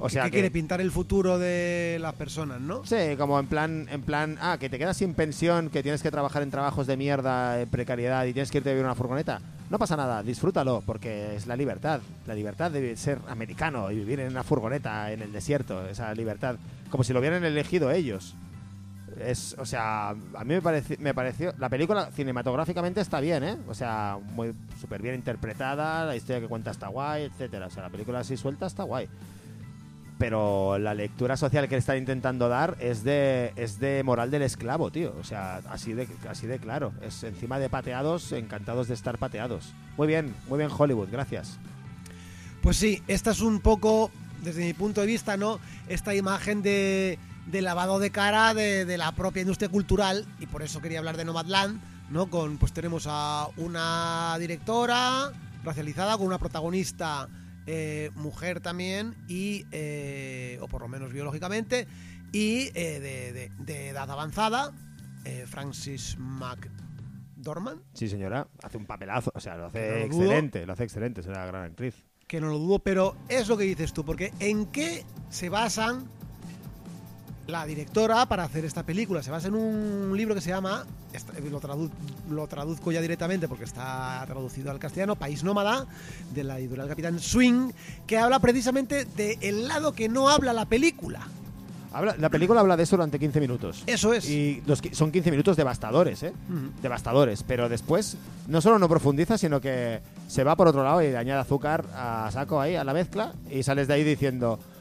O 0.00 0.08
sea 0.08 0.24
¿Qué 0.24 0.30
que- 0.30 0.34
quiere 0.36 0.50
pintar 0.50 0.80
el 0.80 0.90
futuro 0.90 1.38
de 1.38 1.98
las 2.00 2.14
personas, 2.14 2.60
no? 2.60 2.84
Sí, 2.84 2.96
como 3.16 3.38
en 3.38 3.46
plan, 3.46 3.86
en 3.90 4.02
plan, 4.02 4.36
ah, 4.40 4.56
que 4.58 4.68
te 4.68 4.76
quedas 4.76 4.96
sin 4.96 5.14
pensión, 5.14 5.70
que 5.70 5.82
tienes 5.84 6.02
que 6.02 6.10
trabajar 6.10 6.42
en 6.42 6.50
trabajos 6.50 6.86
de 6.88 6.96
mierda, 6.96 7.60
en 7.60 7.68
precariedad 7.68 8.24
y 8.26 8.32
tienes 8.32 8.50
que 8.50 8.58
irte 8.58 8.70
a 8.70 8.72
vivir 8.72 8.80
en 8.80 8.86
una 8.86 8.96
furgoneta. 8.96 9.40
No 9.70 9.78
pasa 9.78 9.96
nada, 9.96 10.22
disfrútalo, 10.22 10.82
porque 10.84 11.36
es 11.36 11.46
la 11.46 11.56
libertad. 11.56 12.00
La 12.26 12.34
libertad 12.34 12.72
de 12.72 12.96
ser 12.96 13.18
americano 13.28 13.90
y 13.92 13.96
vivir 13.96 14.18
en 14.20 14.30
una 14.32 14.42
furgoneta 14.42 15.12
en 15.12 15.22
el 15.22 15.32
desierto, 15.32 15.86
esa 15.86 16.12
libertad, 16.12 16.56
como 16.90 17.04
si 17.04 17.12
lo 17.12 17.20
hubieran 17.20 17.44
elegido 17.44 17.90
ellos. 17.92 18.34
Es, 19.20 19.54
o 19.58 19.64
sea, 19.64 20.10
a 20.10 20.44
mí 20.44 20.54
me, 20.54 20.62
pareci- 20.62 20.98
me 20.98 21.14
pareció. 21.14 21.54
La 21.58 21.68
película 21.68 22.10
cinematográficamente 22.12 23.00
está 23.00 23.20
bien, 23.20 23.44
¿eh? 23.44 23.56
O 23.68 23.74
sea, 23.74 24.18
muy 24.32 24.54
súper 24.80 25.02
bien 25.02 25.14
interpretada, 25.14 26.04
la 26.04 26.16
historia 26.16 26.40
que 26.40 26.48
cuenta 26.48 26.70
está 26.70 26.88
guay, 26.88 27.24
etcétera. 27.24 27.66
O 27.66 27.70
sea, 27.70 27.84
la 27.84 27.90
película 27.90 28.20
así 28.20 28.36
suelta 28.36 28.66
está 28.66 28.82
guay 28.82 29.08
pero 30.16 30.78
la 30.78 30.94
lectura 30.94 31.36
social 31.36 31.68
que 31.68 31.74
le 31.74 31.80
están 31.80 31.98
intentando 31.98 32.48
dar 32.48 32.76
es 32.78 33.02
de 33.02 33.52
es 33.56 33.80
de 33.80 34.02
moral 34.04 34.30
del 34.30 34.42
esclavo, 34.42 34.90
tío. 34.92 35.12
O 35.20 35.24
sea, 35.24 35.56
así 35.68 35.92
de 35.92 36.06
así 36.30 36.46
de 36.46 36.58
claro. 36.60 36.92
Es 37.02 37.24
encima 37.24 37.58
de 37.58 37.68
pateados, 37.68 38.30
encantados 38.32 38.86
de 38.88 38.94
estar 38.94 39.18
pateados. 39.18 39.74
Muy 39.96 40.06
bien, 40.06 40.32
muy 40.48 40.58
bien 40.58 40.70
Hollywood, 40.74 41.08
gracias. 41.10 41.58
Pues 42.62 42.76
sí, 42.76 43.02
esta 43.08 43.32
es 43.32 43.40
un 43.40 43.58
poco, 43.60 44.10
desde 44.42 44.64
mi 44.64 44.72
punto 44.72 45.00
de 45.00 45.08
vista, 45.08 45.36
¿no? 45.36 45.58
Esta 45.88 46.14
imagen 46.14 46.62
de, 46.62 47.18
de 47.46 47.62
lavado 47.62 47.98
de 47.98 48.10
cara 48.10 48.54
de, 48.54 48.84
de 48.84 48.96
la 48.98 49.12
propia 49.12 49.42
industria 49.42 49.68
cultural, 49.68 50.26
y 50.40 50.46
por 50.46 50.62
eso 50.62 50.80
quería 50.80 50.98
hablar 50.98 51.16
de 51.16 51.24
Nomadland, 51.24 51.80
¿no? 52.10 52.28
Con, 52.30 52.58
pues 52.58 52.72
tenemos 52.72 53.06
a 53.08 53.48
una 53.56 54.36
directora 54.38 55.30
racializada, 55.62 56.16
con 56.18 56.26
una 56.26 56.38
protagonista 56.38 57.28
eh, 57.66 58.10
mujer 58.14 58.60
también, 58.60 59.14
y, 59.28 59.64
eh, 59.72 60.58
o 60.60 60.68
por 60.68 60.82
lo 60.82 60.88
menos 60.88 61.12
biológicamente, 61.12 61.86
y 62.32 62.70
eh, 62.74 63.00
de, 63.00 63.32
de- 63.32 63.50
de 63.58 63.88
edad 63.90 64.10
avanzada, 64.10 64.72
Francis 65.46 66.16
McDormand, 66.18 67.80
Sí, 67.94 68.08
señora, 68.08 68.46
hace 68.62 68.76
un 68.76 68.86
papelazo, 68.86 69.30
o 69.34 69.40
sea, 69.40 69.56
lo 69.56 69.66
hace 69.66 69.78
no 69.88 69.94
lo 69.94 70.08
dudo. 70.08 70.22
excelente, 70.22 70.66
lo 70.66 70.72
hace 70.72 70.84
excelente, 70.84 71.20
es 71.22 71.26
una 71.26 71.44
gran 71.46 71.64
actriz. 71.64 71.94
que 72.26 72.40
no 72.40 72.48
lo 72.48 72.58
dudo, 72.58 72.78
pero 72.80 73.16
es 73.28 73.48
lo 73.48 73.56
que 73.56 73.64
dices 73.64 73.92
tú, 73.92 74.04
porque 74.04 74.32
¿en 74.40 74.66
qué 74.66 75.04
se 75.30 75.48
basan 75.48 76.08
la 77.46 77.66
directora 77.66 78.26
para 78.26 78.44
hacer 78.44 78.64
esta 78.64 78.82
película? 78.84 79.22
Se 79.22 79.30
basa 79.30 79.48
en 79.48 79.54
un 79.54 80.16
libro 80.16 80.34
que 80.34 80.40
se 80.40 80.50
llama, 80.50 80.84
lo, 81.50 81.60
tradu- 81.60 81.90
lo 82.30 82.46
traduzco 82.46 82.90
ya 82.92 83.00
directamente 83.00 83.48
porque 83.48 83.64
está 83.64 84.22
traducido 84.26 84.70
al 84.70 84.78
castellano, 84.78 85.16
País 85.16 85.44
Nómada, 85.44 85.86
de 86.34 86.44
la 86.44 86.58
editorial 86.58 86.88
Capitán 86.88 87.18
Swing, 87.20 87.70
que 88.06 88.18
habla 88.18 88.38
precisamente 88.38 89.04
del 89.04 89.68
lado 89.68 89.92
que 89.92 90.08
no 90.08 90.28
habla 90.28 90.52
la 90.52 90.64
película. 90.66 91.20
Habla- 91.92 92.16
la 92.18 92.28
película 92.28 92.58
habla 92.58 92.76
de 92.76 92.82
eso 92.82 92.96
durante 92.96 93.20
15 93.20 93.40
minutos. 93.40 93.84
Eso 93.86 94.12
es. 94.12 94.28
Y 94.28 94.60
los, 94.66 94.82
son 94.90 95.12
15 95.12 95.30
minutos 95.30 95.56
devastadores, 95.56 96.24
¿eh? 96.24 96.32
Devastadores, 96.82 97.44
pero 97.44 97.68
después 97.68 98.16
no 98.48 98.60
solo 98.60 98.80
no 98.80 98.88
profundiza, 98.88 99.38
sino 99.38 99.60
que 99.60 100.00
se 100.26 100.42
va 100.42 100.56
por 100.56 100.66
otro 100.66 100.82
lado 100.82 101.00
y 101.02 101.10
le 101.10 101.16
añade 101.16 101.40
azúcar 101.40 101.84
a 101.94 102.28
saco 102.32 102.60
ahí, 102.60 102.74
a 102.74 102.82
la 102.82 102.94
mezcla, 102.94 103.32
y 103.48 103.62
sales 103.62 103.86
de 103.86 103.94
ahí 103.94 104.02
diciendo, 104.02 104.58
"Mm, 104.58 104.73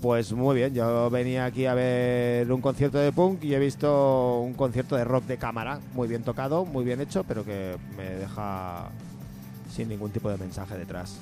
pues 0.00 0.32
muy 0.32 0.56
bien, 0.56 0.74
yo 0.74 1.10
venía 1.10 1.46
aquí 1.46 1.66
a 1.66 1.74
ver 1.74 2.50
un 2.50 2.60
concierto 2.60 2.98
de 2.98 3.12
punk 3.12 3.44
y 3.44 3.54
he 3.54 3.58
visto 3.58 4.40
un 4.40 4.54
concierto 4.54 4.96
de 4.96 5.04
rock 5.04 5.24
de 5.24 5.36
cámara, 5.36 5.80
muy 5.94 6.08
bien 6.08 6.22
tocado, 6.22 6.64
muy 6.64 6.84
bien 6.84 7.00
hecho, 7.00 7.24
pero 7.24 7.44
que 7.44 7.76
me 7.96 8.10
deja 8.10 8.88
sin 9.70 9.88
ningún 9.88 10.10
tipo 10.10 10.30
de 10.30 10.38
mensaje 10.38 10.78
detrás. 10.78 11.18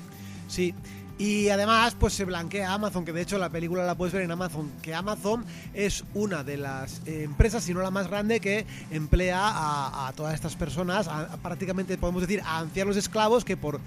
Sí. 0.47 0.73
Y 1.17 1.49
además, 1.49 1.95
pues 1.99 2.13
se 2.13 2.25
blanquea 2.25 2.73
Amazon, 2.73 3.05
que 3.05 3.13
de 3.13 3.21
hecho 3.21 3.37
la 3.37 3.49
película 3.49 3.85
la 3.85 3.95
puedes 3.95 4.13
ver 4.13 4.23
en 4.23 4.31
Amazon, 4.31 4.71
que 4.81 4.95
Amazon 4.95 5.45
es 5.73 6.03
una 6.15 6.43
de 6.43 6.57
las 6.57 7.01
eh, 7.05 7.23
empresas, 7.23 7.63
si 7.63 7.73
no 7.73 7.81
la 7.81 7.91
más 7.91 8.07
grande, 8.07 8.39
que 8.39 8.65
emplea 8.89 9.39
a, 9.39 10.11
todas 10.15 10.33
estas 10.33 10.55
personas, 10.55 11.07
prácticamente 11.41 11.97
podemos 11.97 12.21
decir 12.21 12.41
a 12.41 12.59
ancianos 12.59 12.97
esclavos 12.97 13.45
que 13.45 13.55
por 13.55 13.79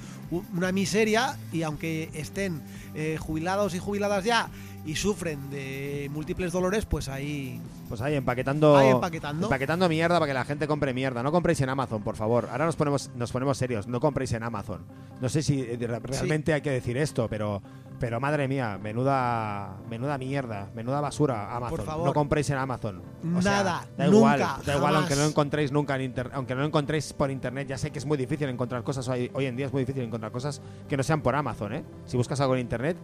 una 0.55 0.71
miseria, 0.71 1.37
y 1.53 1.63
aunque 1.63 2.11
estén 2.15 2.63
eh, 2.95 3.19
jubilados 3.21 3.75
y 3.75 3.81
jubiladas 3.81 4.25
ya, 4.25 4.49
y 4.87 4.95
sufren 4.95 5.51
de 5.51 6.09
múltiples 6.13 6.53
dolores, 6.53 6.87
pues 6.87 7.09
ahí... 7.09 7.61
Pues 7.89 8.01
ahí 8.01 8.15
empaquetando, 8.15 8.77
Ahí 8.77 8.89
empaquetando. 8.91 9.47
empaquetando 9.47 9.89
mierda 9.89 10.17
para 10.19 10.27
que 10.27 10.35
la 10.35 10.45
gente 10.45 10.67
compre 10.69 10.95
mierda. 10.95 11.23
No 11.23 11.33
compréis 11.33 11.61
en 11.61 11.69
Amazon, 11.69 12.03
por 12.03 12.17
favor. 12.17 12.49
Ahora 12.51 12.67
nos 12.67 12.77
ponemos, 12.77 13.11
nos 13.17 13.31
ponemos 13.33 13.59
serios. 13.59 13.87
No 13.89 14.01
compréis 14.01 14.33
en 14.33 14.43
Amazon. 14.45 14.85
No 15.21 15.29
sé 15.29 15.43
si 15.43 15.61
eh, 15.61 15.77
re- 15.81 15.99
realmente 16.01 16.53
hay 16.53 16.61
que 16.61 16.71
decir 16.71 16.97
esto, 16.97 17.27
pero, 17.29 17.63
pero 18.01 18.19
madre 18.21 18.47
mía, 18.49 18.79
menuda, 18.83 19.77
menuda 19.91 20.19
mierda, 20.19 20.69
menuda 20.75 21.01
basura 21.01 21.55
Amazon. 21.55 21.77
Por 21.79 21.87
favor. 21.87 22.07
No 22.07 22.13
compréis 22.15 22.51
en 22.51 22.59
Amazon. 22.59 23.03
O 23.37 23.43
sea, 23.43 23.53
Nada, 23.53 23.87
da 23.97 24.05
nunca, 24.07 24.17
igual, 24.17 24.39
da 24.67 24.77
igual 24.77 24.97
aunque 24.97 25.15
no 25.17 25.23
lo 25.23 25.29
encontréis 25.29 25.73
nunca 25.73 25.97
en 25.97 26.15
aunque 26.33 26.55
no 26.55 26.61
lo 26.61 26.67
encontréis 26.67 27.13
por 27.13 27.31
internet. 27.31 27.69
Ya 27.69 27.79
sé 27.79 27.91
que 27.91 27.99
es 27.99 28.07
muy 28.07 28.17
difícil 28.19 28.49
encontrar 28.49 28.83
cosas 28.85 29.07
hoy, 29.09 29.31
hoy 29.35 29.47
en 29.47 29.57
día 29.57 29.67
es 29.67 29.73
muy 29.73 29.83
difícil 29.83 30.03
encontrar 30.03 30.31
cosas 30.33 30.61
que 30.89 30.97
no 30.97 31.03
sean 31.03 31.23
por 31.23 31.35
Amazon, 31.35 31.73
¿eh? 31.73 31.85
Si 32.07 32.17
buscas 32.17 32.41
algo 32.41 32.55
en 32.55 32.61
internet, 32.61 32.97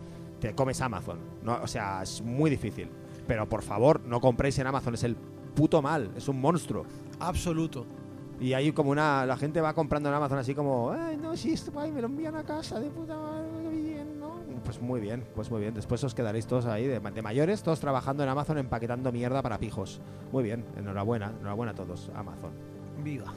te 0.42 0.54
comes 0.54 0.80
Amazon. 0.80 1.18
No, 1.42 1.60
o 1.62 1.66
sea, 1.66 2.02
es 2.02 2.20
muy 2.20 2.50
difícil. 2.50 2.88
Pero 3.26 3.48
por 3.48 3.62
favor, 3.62 4.00
no 4.04 4.20
compréis 4.20 4.58
en 4.58 4.66
Amazon, 4.66 4.94
es 4.94 5.04
el 5.04 5.14
puto 5.54 5.80
mal, 5.80 6.10
es 6.16 6.26
un 6.28 6.40
monstruo. 6.40 6.84
Absoluto. 7.20 7.86
Y 8.40 8.54
hay 8.54 8.72
como 8.72 8.90
una. 8.90 9.24
La 9.24 9.36
gente 9.36 9.60
va 9.60 9.72
comprando 9.72 10.08
en 10.08 10.14
Amazon 10.16 10.38
así 10.38 10.52
como. 10.54 10.90
Ay, 10.90 11.16
no, 11.16 11.36
sí, 11.36 11.52
esto 11.52 11.70
ay, 11.78 11.92
me 11.92 12.00
lo 12.00 12.08
envían 12.08 12.34
a 12.34 12.42
casa, 12.42 12.80
de 12.80 12.90
puta 12.90 13.16
madre, 13.16 13.46
qué 13.62 13.68
bien, 13.68 14.18
¿no? 14.18 14.32
Pues 14.64 14.80
muy 14.80 15.00
bien, 15.00 15.24
pues 15.34 15.48
muy 15.50 15.60
bien. 15.60 15.74
Después 15.74 16.02
os 16.02 16.12
quedaréis 16.14 16.46
todos 16.48 16.66
ahí, 16.66 16.86
de, 16.88 16.98
de 16.98 17.22
mayores, 17.22 17.62
todos 17.62 17.78
trabajando 17.78 18.24
en 18.24 18.28
Amazon, 18.28 18.58
empaquetando 18.58 19.12
mierda 19.12 19.42
para 19.42 19.58
pijos. 19.58 20.00
Muy 20.32 20.42
bien, 20.42 20.64
enhorabuena, 20.76 21.32
enhorabuena 21.38 21.70
a 21.70 21.74
todos, 21.76 22.10
Amazon. 22.16 22.50
Viva. 23.04 23.32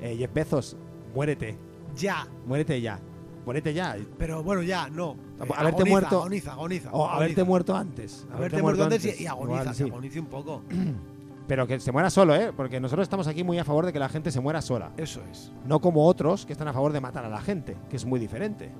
Eh, 0.00 0.16
Jeff 0.16 0.32
Bezos, 0.32 0.76
muérete, 1.12 1.56
Ya. 1.96 2.28
muérete 2.46 2.80
ya. 2.80 3.00
Muérete 3.44 3.72
ya. 3.74 3.96
Pero 4.18 4.42
bueno, 4.42 4.62
ya, 4.62 4.88
no. 4.90 5.12
Eh, 5.12 5.44
haberte 5.56 5.82
agoniza, 5.82 5.84
muerto- 5.90 6.18
Agoniza, 6.20 6.52
agoniza. 6.52 6.90
O 6.92 7.06
haberte 7.08 7.44
muerto 7.44 7.74
antes. 7.76 8.26
Haberte 8.32 8.62
muerto 8.62 8.84
antes 8.84 9.20
y, 9.20 9.24
y 9.24 9.26
agoniza, 9.26 9.60
Igual, 9.62 9.74
sí. 9.74 9.82
agonice 9.84 10.20
un 10.20 10.26
poco. 10.26 10.62
Pero 11.48 11.66
que 11.66 11.80
se 11.80 11.90
muera 11.90 12.10
solo, 12.10 12.34
¿eh? 12.36 12.52
Porque 12.56 12.78
nosotros 12.78 13.04
estamos 13.04 13.26
aquí 13.26 13.42
muy 13.42 13.58
a 13.58 13.64
favor 13.64 13.84
de 13.86 13.92
que 13.92 13.98
la 13.98 14.08
gente 14.08 14.30
se 14.30 14.38
muera 14.40 14.62
sola. 14.62 14.92
Eso 14.96 15.20
es. 15.32 15.50
No 15.66 15.80
como 15.80 16.06
otros 16.06 16.46
que 16.46 16.52
están 16.52 16.68
a 16.68 16.72
favor 16.72 16.92
de 16.92 17.00
matar 17.00 17.24
a 17.24 17.28
la 17.28 17.40
gente, 17.40 17.76
que 17.88 17.96
es 17.96 18.04
muy 18.04 18.20
diferente. 18.20 18.70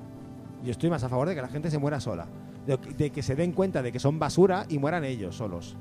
Yo 0.63 0.71
estoy 0.71 0.89
más 0.91 1.03
a 1.03 1.09
favor 1.09 1.27
de 1.29 1.35
que 1.35 1.43
la 1.43 1.49
gente 1.49 1.69
se 1.71 1.79
muera 1.79 1.99
sola. 1.99 2.29
De, 2.67 2.77
de 2.77 3.11
que 3.11 3.23
se 3.23 3.35
den 3.35 3.53
cuenta 3.53 3.83
de 3.83 3.91
que 3.91 3.99
son 3.99 4.19
basura 4.21 4.67
y 4.69 4.79
mueran 4.79 5.03
ellos 5.05 5.35
solos. 5.37 5.77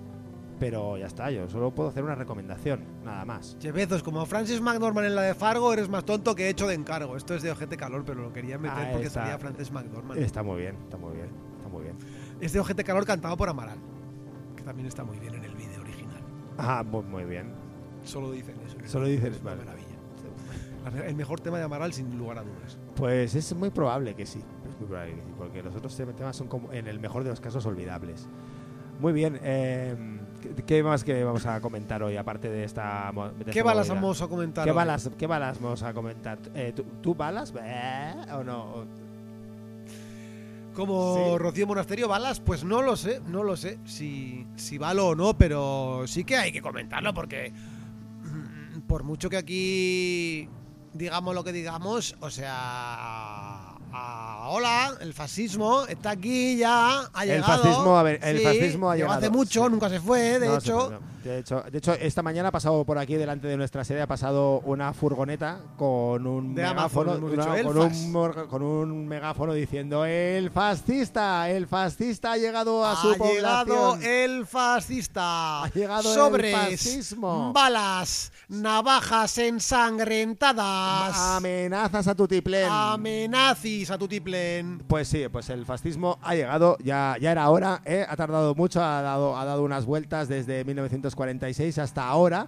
Pero 0.59 0.97
ya 0.97 1.05
está, 1.05 1.31
yo 1.31 1.47
solo 1.49 1.71
puedo 1.71 1.87
hacer 1.89 2.03
una 2.03 2.15
recomendación, 2.15 2.83
nada 3.05 3.23
más. 3.23 3.57
Che 3.59 3.71
Bezos, 3.71 4.03
como 4.03 4.25
Francis 4.25 4.59
McDormand 4.59 5.07
en 5.07 5.15
la 5.15 5.21
de 5.21 5.33
Fargo, 5.33 5.71
eres 5.71 5.87
más 5.87 6.03
tonto 6.03 6.35
que 6.35 6.49
hecho 6.49 6.67
de 6.67 6.73
encargo. 6.75 7.15
Esto 7.15 7.33
es 7.33 7.41
de 7.41 7.51
ojete 7.51 7.77
calor, 7.77 8.03
pero 8.05 8.21
lo 8.21 8.33
quería 8.33 8.57
meter 8.57 8.87
Ah, 8.87 8.89
porque 8.91 9.07
está. 9.07 9.21
salía 9.21 9.37
Francis 9.39 9.71
McDormand. 9.71 10.19
Está 10.19 10.43
muy 10.43 10.57
bien, 10.57 10.75
está 10.83 10.97
muy 10.97 11.13
bien, 11.15 11.29
está 11.57 11.69
muy 11.69 11.83
bien. 11.83 11.95
Es 12.41 12.51
de 12.51 12.59
ojete 12.59 12.83
calor 12.83 13.05
cantado 13.05 13.37
por 13.37 13.47
Amaral, 13.47 13.77
que 14.55 14.63
también 14.63 14.87
está 14.87 15.03
muy 15.05 15.17
bien 15.17 15.33
en 15.35 15.45
el 15.45 15.55
vídeo 15.55 15.79
original. 15.79 16.21
Ah, 16.57 16.83
muy, 16.85 17.03
muy 17.03 17.23
bien. 17.23 17.53
Solo 18.03 18.31
dicen 18.31 18.55
eso. 18.65 18.75
Solo 18.85 19.05
dicen, 19.07 19.31
es 19.33 19.39
una 19.41 19.51
vale. 19.51 19.63
maravilla. 19.63 21.05
El 21.05 21.15
mejor 21.15 21.39
tema 21.39 21.57
de 21.57 21.63
Amaral, 21.63 21.93
sin 21.93 22.17
lugar 22.17 22.39
a 22.39 22.43
dudas. 22.43 22.77
Pues 22.95 23.35
es 23.35 23.53
muy 23.55 23.69
probable 23.69 24.15
que 24.15 24.25
sí. 24.25 24.41
muy 24.79 24.87
probable 24.87 25.15
que 25.15 25.21
sí, 25.21 25.33
porque 25.37 25.63
los 25.63 25.75
otros 25.75 25.95
temas 25.95 26.35
son 26.35 26.47
como, 26.47 26.71
en 26.73 26.87
el 26.87 26.99
mejor 26.99 27.23
de 27.23 27.29
los 27.29 27.39
casos, 27.39 27.65
olvidables. 27.65 28.27
Muy 28.99 29.13
bien, 29.13 29.39
eh, 29.43 29.95
¿qué- 30.41 30.63
¿qué 30.63 30.83
más 30.83 31.03
que 31.03 31.23
vamos 31.23 31.45
a 31.45 31.61
comentar 31.61 32.03
hoy, 32.03 32.17
aparte 32.17 32.49
de 32.49 32.63
esta... 32.65 33.11
de 33.37 33.45
¿Qué 33.45 33.51
esta 33.51 33.63
balas 33.63 33.87
movida? 33.87 34.01
vamos 34.01 34.21
a 34.21 34.27
comentar? 34.27 34.63
¿Qué 34.65 34.71
hoy? 34.71 34.75
balas, 34.75 35.09
¿Qué 35.17 35.27
balas 35.27 35.61
vamos 35.61 35.83
a 35.83 35.93
comentar? 35.93 36.37
Eh, 36.53 36.73
¿tú, 36.75 36.83
tú 37.01 37.15
balas? 37.15 37.53
Eh, 37.61 38.13
¿O 38.33 38.43
no? 38.43 38.85
Como 40.75 41.15
Sí. 41.15 41.37
Rocío 41.37 41.67
Monasterio, 41.67 42.07
balas, 42.07 42.39
pues 42.39 42.63
no 42.63 42.81
lo 42.81 42.95
sé, 42.95 43.21
no 43.27 43.43
lo 43.43 43.57
sé 43.57 43.79
si, 43.85 44.45
si 44.55 44.77
valo 44.77 45.07
o 45.09 45.15
no, 45.15 45.37
pero 45.37 46.03
sí 46.05 46.23
que 46.23 46.37
hay 46.37 46.51
que 46.51 46.61
comentarlo 46.61 47.13
porque 47.13 47.51
por 48.87 49.03
mucho 49.03 49.29
que 49.29 49.37
aquí 49.37 50.49
digamos 50.93 51.35
lo 51.35 51.43
que 51.43 51.51
digamos, 51.51 52.15
o 52.21 52.29
sea, 52.29 53.68
ah, 53.91 54.47
hola, 54.49 54.93
el 55.01 55.13
fascismo 55.13 55.85
está 55.87 56.11
aquí 56.11 56.57
ya, 56.57 57.09
ha 57.13 57.23
El 57.23 57.29
llegado. 57.29 57.61
fascismo, 57.63 57.97
a 57.97 58.03
ver, 58.03 58.19
el 58.23 58.37
sí, 58.39 58.43
fascismo 58.43 58.89
ha 58.91 58.95
llegó 58.95 59.11
hace 59.11 59.21
llegado, 59.21 59.37
mucho, 59.37 59.65
sí. 59.65 59.71
nunca 59.71 59.89
se 59.89 59.99
fue, 59.99 60.39
de 60.39 60.47
No, 60.47 60.57
hecho. 60.57 60.99
De 61.23 61.39
hecho, 61.39 61.63
de 61.69 61.77
hecho, 61.77 61.93
esta 61.93 62.21
mañana 62.23 62.49
ha 62.49 62.51
pasado 62.51 62.85
por 62.85 62.97
aquí 62.97 63.15
delante 63.15 63.47
de 63.47 63.57
nuestra 63.57 63.83
sede, 63.83 64.01
ha 64.01 64.07
pasado 64.07 64.61
una 64.61 64.93
furgoneta 64.93 65.59
con 65.77 66.25
un 66.25 66.55
De 66.55 66.61
megáfono, 66.61 67.11
Amazon, 67.11 67.17
hemos 67.17 67.31
una- 67.47 67.55
dicho, 67.55 67.67
con, 67.67 67.77
el 67.77 67.83
un, 68.33 68.47
con 68.47 69.07
megáfono 69.07 69.53
diciendo 69.53 70.05
el 70.05 70.49
fascista, 70.49 71.49
el 71.49 71.67
fascista 71.67 72.31
ha 72.33 72.37
llegado 72.37 72.85
a 72.85 72.95
su 72.95 73.09
ha 73.11 73.17
llegado 73.17 73.65
población. 73.95 74.03
el 74.03 74.45
fascista. 74.45 75.63
Ha 75.63 75.69
llegado 75.71 76.09
el 76.09 76.15
Sobres, 76.15 76.55
fascismo. 76.55 77.51
balas, 77.53 78.31
navajas 78.47 79.37
ensangrentadas. 79.39 81.17
Amenazas 81.17 82.07
a 82.07 82.15
Tutiplén. 82.15 82.67
Amenazis 82.69 83.91
a 83.91 83.97
tu 83.97 84.07
tiplen. 84.07 84.79
Pues 84.87 85.07
sí, 85.07 85.27
pues 85.31 85.49
el 85.49 85.65
fascismo 85.65 86.17
ha 86.21 86.35
llegado, 86.35 86.77
ya, 86.83 87.15
ya 87.19 87.31
era 87.31 87.49
hora, 87.49 87.81
¿eh? 87.85 88.05
ha 88.07 88.15
tardado 88.15 88.55
mucho, 88.55 88.81
ha 88.83 89.01
dado, 89.01 89.37
ha 89.37 89.45
dado 89.45 89.63
unas 89.63 89.85
vueltas 89.85 90.27
desde 90.27 90.63
1946 91.15 91.77
hasta 91.79 92.07
ahora 92.07 92.47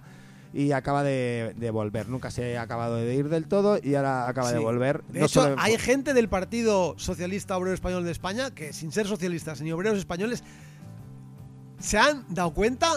y 0.54 0.72
acaba 0.72 1.02
de, 1.02 1.54
de 1.56 1.70
volver. 1.70 2.08
Nunca 2.08 2.30
se 2.30 2.58
ha 2.58 2.62
acabado 2.62 2.96
de 2.96 3.14
ir 3.14 3.28
del 3.28 3.46
todo 3.46 3.78
y 3.82 3.94
ahora 3.94 4.28
acaba 4.28 4.52
de 4.52 4.58
volver. 4.58 5.02
De 5.04 5.20
No 5.20 5.26
hecho, 5.26 5.42
solo 5.42 5.56
hay 5.58 5.78
gente 5.78 6.14
del 6.14 6.28
Partido 6.28 6.94
Socialista 6.98 7.56
Obrero 7.56 7.74
Español 7.74 8.04
de 8.04 8.10
España 8.10 8.50
que, 8.50 8.72
sin 8.72 8.92
ser 8.92 9.06
socialistas 9.06 9.60
ni 9.62 9.72
obreros 9.72 9.98
españoles, 9.98 10.44
se 11.78 11.98
han 11.98 12.24
dado 12.28 12.52
cuenta 12.52 12.88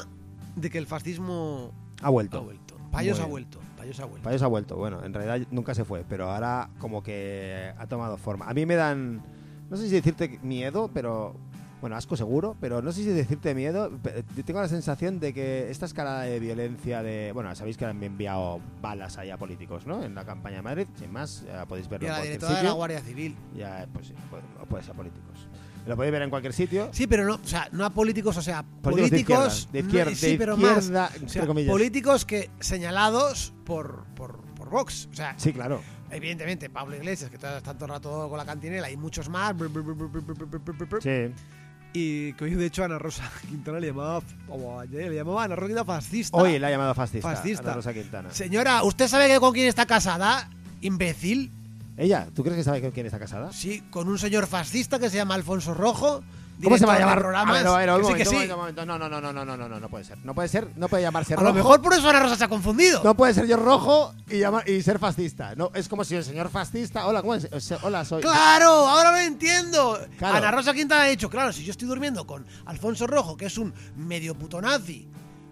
de 0.55 0.69
que 0.69 0.77
el 0.77 0.87
fascismo 0.87 1.71
ha 2.01 2.07
ha 2.07 2.09
vuelto. 2.09 2.43
vuelto. 2.43 2.75
Payos 2.91 3.19
ha 3.19 3.25
vuelto. 3.25 3.59
Payos 3.77 3.99
ha 3.99 4.05
vuelto. 4.05 4.23
Payos 4.23 4.41
ha 4.41 4.47
vuelto. 4.47 4.75
Bueno, 4.77 5.03
en 5.03 5.13
realidad 5.13 5.47
nunca 5.51 5.73
se 5.75 5.85
fue, 5.85 6.05
pero 6.07 6.31
ahora 6.31 6.69
como 6.79 7.03
que 7.03 7.73
ha 7.77 7.87
tomado 7.87 8.17
forma. 8.17 8.45
A 8.47 8.53
mí 8.53 8.65
me 8.65 8.75
dan, 8.75 9.21
no 9.69 9.77
sé 9.77 9.87
si 9.87 9.95
decirte 9.95 10.39
miedo, 10.43 10.89
pero 10.93 11.35
bueno, 11.85 11.97
asco 11.97 12.17
seguro, 12.17 12.57
pero 12.59 12.81
no 12.81 12.91
sé 12.91 13.03
si 13.03 13.09
decirte 13.09 13.53
miedo. 13.53 13.91
Tengo 14.43 14.59
la 14.59 14.67
sensación 14.67 15.19
de 15.19 15.35
que 15.35 15.69
esta 15.69 15.85
escalada 15.85 16.23
de 16.23 16.39
violencia 16.39 17.03
de. 17.03 17.31
Bueno, 17.31 17.53
sabéis 17.53 17.77
que 17.77 17.85
han 17.85 18.01
enviado 18.01 18.59
balas 18.81 19.19
allá 19.19 19.35
a 19.35 19.37
políticos, 19.37 19.85
¿no? 19.85 20.03
En 20.03 20.15
la 20.15 20.25
campaña 20.25 20.55
de 20.55 20.61
Madrid, 20.63 20.87
sin 20.97 21.13
más, 21.13 21.43
ya 21.45 21.67
podéis 21.67 21.87
verlo. 21.87 22.07
Y 22.07 22.09
a 22.09 22.13
la 22.13 22.23
directora 22.23 22.57
de 22.57 22.63
la 22.63 22.71
Guardia 22.71 23.01
Civil. 23.01 23.35
Ya, 23.55 23.87
pues 23.93 24.07
sí, 24.07 24.15
puede, 24.31 24.41
puede 24.67 24.83
ser 24.83 24.95
políticos. 24.95 25.47
Lo 25.85 25.95
podéis 25.95 26.11
ver 26.11 26.23
en 26.23 26.31
cualquier 26.31 26.53
sitio. 26.53 26.89
Sí, 26.91 27.05
pero 27.05 27.23
no, 27.23 27.35
o 27.35 27.47
sea, 27.47 27.69
no 27.71 27.85
a 27.85 27.91
políticos, 27.91 28.35
o 28.35 28.41
sea, 28.41 28.63
políticos. 28.81 29.09
políticos 29.11 29.69
de 29.71 29.79
izquierda, 29.81 30.15
sí, 30.15 30.35
pero 30.39 30.57
más. 30.57 30.89
O 30.89 31.29
sea, 31.29 31.45
políticos 31.45 32.25
que 32.25 32.49
señalados 32.59 33.53
por, 33.63 34.05
por, 34.15 34.41
por 34.55 34.71
Vox. 34.71 35.07
O 35.11 35.15
sea, 35.15 35.35
sí, 35.37 35.53
claro 35.53 35.83
evidentemente 36.11 36.69
Pablo 36.69 36.95
Iglesias, 36.95 37.29
que 37.29 37.35
está 37.35 37.61
tanto 37.61 37.87
rato 37.87 38.29
con 38.29 38.37
la 38.37 38.45
cantinela 38.45 38.89
y 38.89 38.97
muchos 38.97 39.29
más. 39.29 39.55
Sí. 41.01 41.33
Y 41.95 42.33
que 42.33 42.43
hoy, 42.43 42.55
de 42.55 42.65
hecho, 42.65 42.83
Ana 42.83 42.99
Rosa 42.99 43.23
Quintana 43.49 43.79
le 43.79 43.87
llamaba, 43.87 44.21
ayer, 44.81 45.09
le 45.09 45.15
llamaba 45.15 45.45
Ana 45.45 45.55
Rosa 45.55 45.67
Quintana 45.67 45.85
fascista. 45.85 46.37
Hoy 46.37 46.59
le 46.59 46.65
ha 46.65 46.69
llamado 46.69 46.93
fascista. 46.93 47.33
Fascista. 47.33 47.63
Ana 47.63 47.73
Rosa 47.73 47.93
Quintana. 47.93 48.31
Señora, 48.31 48.83
¿usted 48.83 49.07
sabe 49.07 49.27
que 49.27 49.39
con 49.39 49.53
quién 49.53 49.67
está 49.67 49.85
casada? 49.85 50.49
Imbécil. 50.81 51.51
Ella, 51.97 52.27
¿tú 52.35 52.43
crees 52.43 52.57
que 52.57 52.63
sabe 52.65 52.81
con 52.81 52.91
quién 52.91 53.05
está 53.05 53.17
casada? 53.17 53.53
Sí, 53.53 53.81
con 53.89 54.09
un 54.09 54.19
señor 54.19 54.47
fascista 54.47 54.99
que 54.99 55.09
se 55.09 55.15
llama 55.15 55.35
Alfonso 55.35 55.73
Rojo. 55.73 56.21
¿Cómo 56.63 56.77
se 56.77 56.85
va 56.85 56.95
a 56.95 56.99
llamar? 56.99 57.19
Programas. 57.19 57.57
A 57.57 57.85
No, 57.85 58.85
no, 58.85 58.97
no, 58.97 59.09
no, 59.09 59.33
no, 59.33 59.45
no, 59.45 59.57
no, 59.57 59.79
no 59.79 59.89
puede 59.89 60.03
ser. 60.03 60.17
No 60.23 60.33
puede 60.33 60.47
ser, 60.47 60.69
no 60.75 60.87
puede 60.87 61.03
llamarse 61.03 61.33
a 61.33 61.37
rojo. 61.37 61.47
A 61.47 61.49
lo 61.49 61.55
mejor 61.55 61.81
por 61.81 61.93
eso 61.93 62.09
Ana 62.09 62.21
Rosa 62.21 62.35
se 62.35 62.43
ha 62.43 62.47
confundido. 62.47 63.01
No 63.03 63.15
puede 63.15 63.33
ser 63.33 63.47
yo 63.47 63.57
rojo 63.57 64.13
y, 64.29 64.81
ser 64.81 64.99
fascista. 64.99 65.55
No, 65.55 65.71
es 65.73 65.87
como 65.87 66.03
si 66.03 66.15
el 66.15 66.23
señor 66.23 66.49
fascista. 66.49 67.07
Hola, 67.07 67.21
¿cómo 67.21 67.35
es? 67.35 67.47
Hola, 67.81 68.05
soy. 68.05 68.21
¡Claro! 68.21 68.69
Ahora 68.69 69.11
lo 69.11 69.17
entiendo. 69.17 69.99
Ana 70.21 70.51
Rosa 70.51 70.73
Quintana 70.73 71.03
ha 71.03 71.07
dicho, 71.07 71.29
claro, 71.29 71.51
si 71.51 71.63
yo 71.63 71.71
estoy 71.71 71.87
durmiendo 71.87 72.25
con 72.25 72.45
Alfonso 72.65 73.07
Rojo, 73.07 73.37
que 73.37 73.45
es 73.45 73.57
un 73.57 73.73
medio 73.95 74.35
puto 74.35 74.61
nazi 74.61 75.07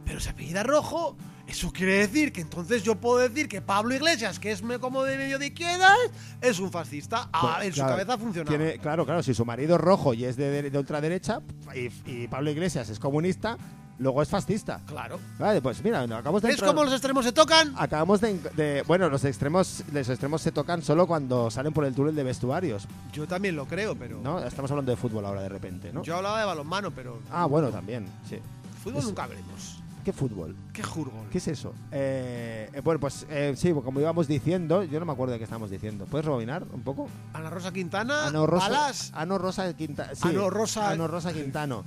pero 0.06 0.20
se 0.20 0.30
apellida 0.30 0.64
Rojo, 0.64 1.16
eso 1.48 1.72
quiere 1.72 1.98
decir 1.98 2.32
que 2.32 2.42
entonces 2.42 2.84
yo 2.84 2.96
puedo 2.96 3.18
decir 3.20 3.48
que 3.48 3.62
Pablo 3.62 3.94
Iglesias, 3.94 4.40
que 4.40 4.52
es 4.52 4.62
como 4.80 5.04
de 5.04 5.18
medio 5.18 5.40
de 5.40 5.48
izquierdas, 5.48 5.98
es 6.42 6.60
un 6.60 6.72
fascista. 6.72 7.30
Ah, 7.34 7.56
Pues, 7.58 7.68
en 7.68 7.74
su 7.74 7.82
cabeza 7.82 8.18
funciona. 8.18 8.50
tiene- 8.50 8.78
claro, 8.80 9.06
claro, 9.06 9.22
si 9.24 9.34
su 9.34 9.44
marido 9.46 9.76
es 9.76 9.82
rojo 9.82 10.14
y 10.14 10.26
es 10.26 10.36
de, 10.38 10.50
de- 10.50 10.70
de 10.70 10.78
ultraderecha 10.80 11.42
y, 11.76 11.90
y 12.10 12.28
Pablo 12.28 12.50
Iglesias 12.50 12.90
es 12.90 12.98
comunista, 13.00 13.58
luego 14.00 14.22
es 14.22 14.30
fascista. 14.30 14.80
Claro. 14.88 15.20
Vale, 15.38 15.62
pues 15.62 15.84
mira, 15.84 16.08
no, 16.08 16.16
acabamos 16.16 16.42
de 16.42 16.48
¿Ves 16.50 16.62
cómo 16.62 16.84
los 16.84 16.94
extremos 16.94 17.26
se 17.26 17.32
tocan? 17.34 17.74
Acabamos 17.78 18.22
de, 18.22 18.40
de- 18.56 18.82
Bueno, 18.88 19.10
los 19.10 19.24
extremos, 19.26 19.84
los 19.92 20.10
extremos 20.10 20.42
se 20.42 20.52
tocan 20.54 20.82
solo 20.82 21.06
cuando 21.08 21.52
salen 21.52 21.74
por 21.74 21.84
el 21.86 21.94
túnel 21.94 22.16
de 22.16 22.24
vestuarios, 22.24 22.88
Yo 23.12 23.28
también 23.28 23.56
lo 23.58 23.66
creo, 23.66 23.96
pero. 23.96 24.20
¿no? 24.22 24.40
Estamos 24.40 24.72
hablando 24.72 24.92
de 24.92 24.96
fútbol 24.98 25.26
ahora 25.26 25.42
de 25.42 25.50
repente, 25.50 25.92
¿no? 25.92 26.04
Yo 26.04 26.16
hablaba 26.16 26.40
de 26.40 26.46
balonmano, 26.46 26.92
pero. 26.92 27.20
Ah, 27.30 27.46
bueno, 27.46 27.70
también, 27.70 28.06
sí. 28.28 28.40
Fútbol 28.82 29.00
es- 29.00 29.06
nunca 29.06 29.28
veremos. 29.28 29.80
¿Qué 30.04 30.12
fútbol? 30.12 30.56
¿Qué 30.74 30.84
jurgol? 30.84 31.28
¿Qué 31.32 31.38
es 31.38 31.48
eso? 31.48 31.74
Eh, 31.92 32.70
eh, 32.74 32.82
bueno, 32.82 33.00
pues 33.00 33.26
eh, 33.30 33.54
sí, 33.56 33.72
como 33.72 34.00
íbamos 34.02 34.28
diciendo, 34.28 34.84
yo 34.84 35.00
no 35.00 35.06
me 35.06 35.14
acuerdo 35.14 35.32
de 35.34 35.38
qué 35.38 35.46
estábamos 35.46 35.70
diciendo. 35.70 36.06
¿Puedes 36.06 36.26
rebobinar 36.26 36.66
un 36.74 36.82
poco? 36.82 37.08
Ana 37.34 37.50
Rosa 37.50 37.72
Quintana, 37.72 38.28
Ano 38.28 38.46
Rosa, 38.46 38.68
balas. 38.70 39.12
Ano 39.16 39.38
Rosa 39.38 39.74
Quintana. 39.74 40.14
Sí, 40.14 40.28
Ano 40.28 40.50
Rosa- 40.50 40.90
Ano 40.92 41.08
Rosa 41.08 41.32
Quintano. 41.32 41.84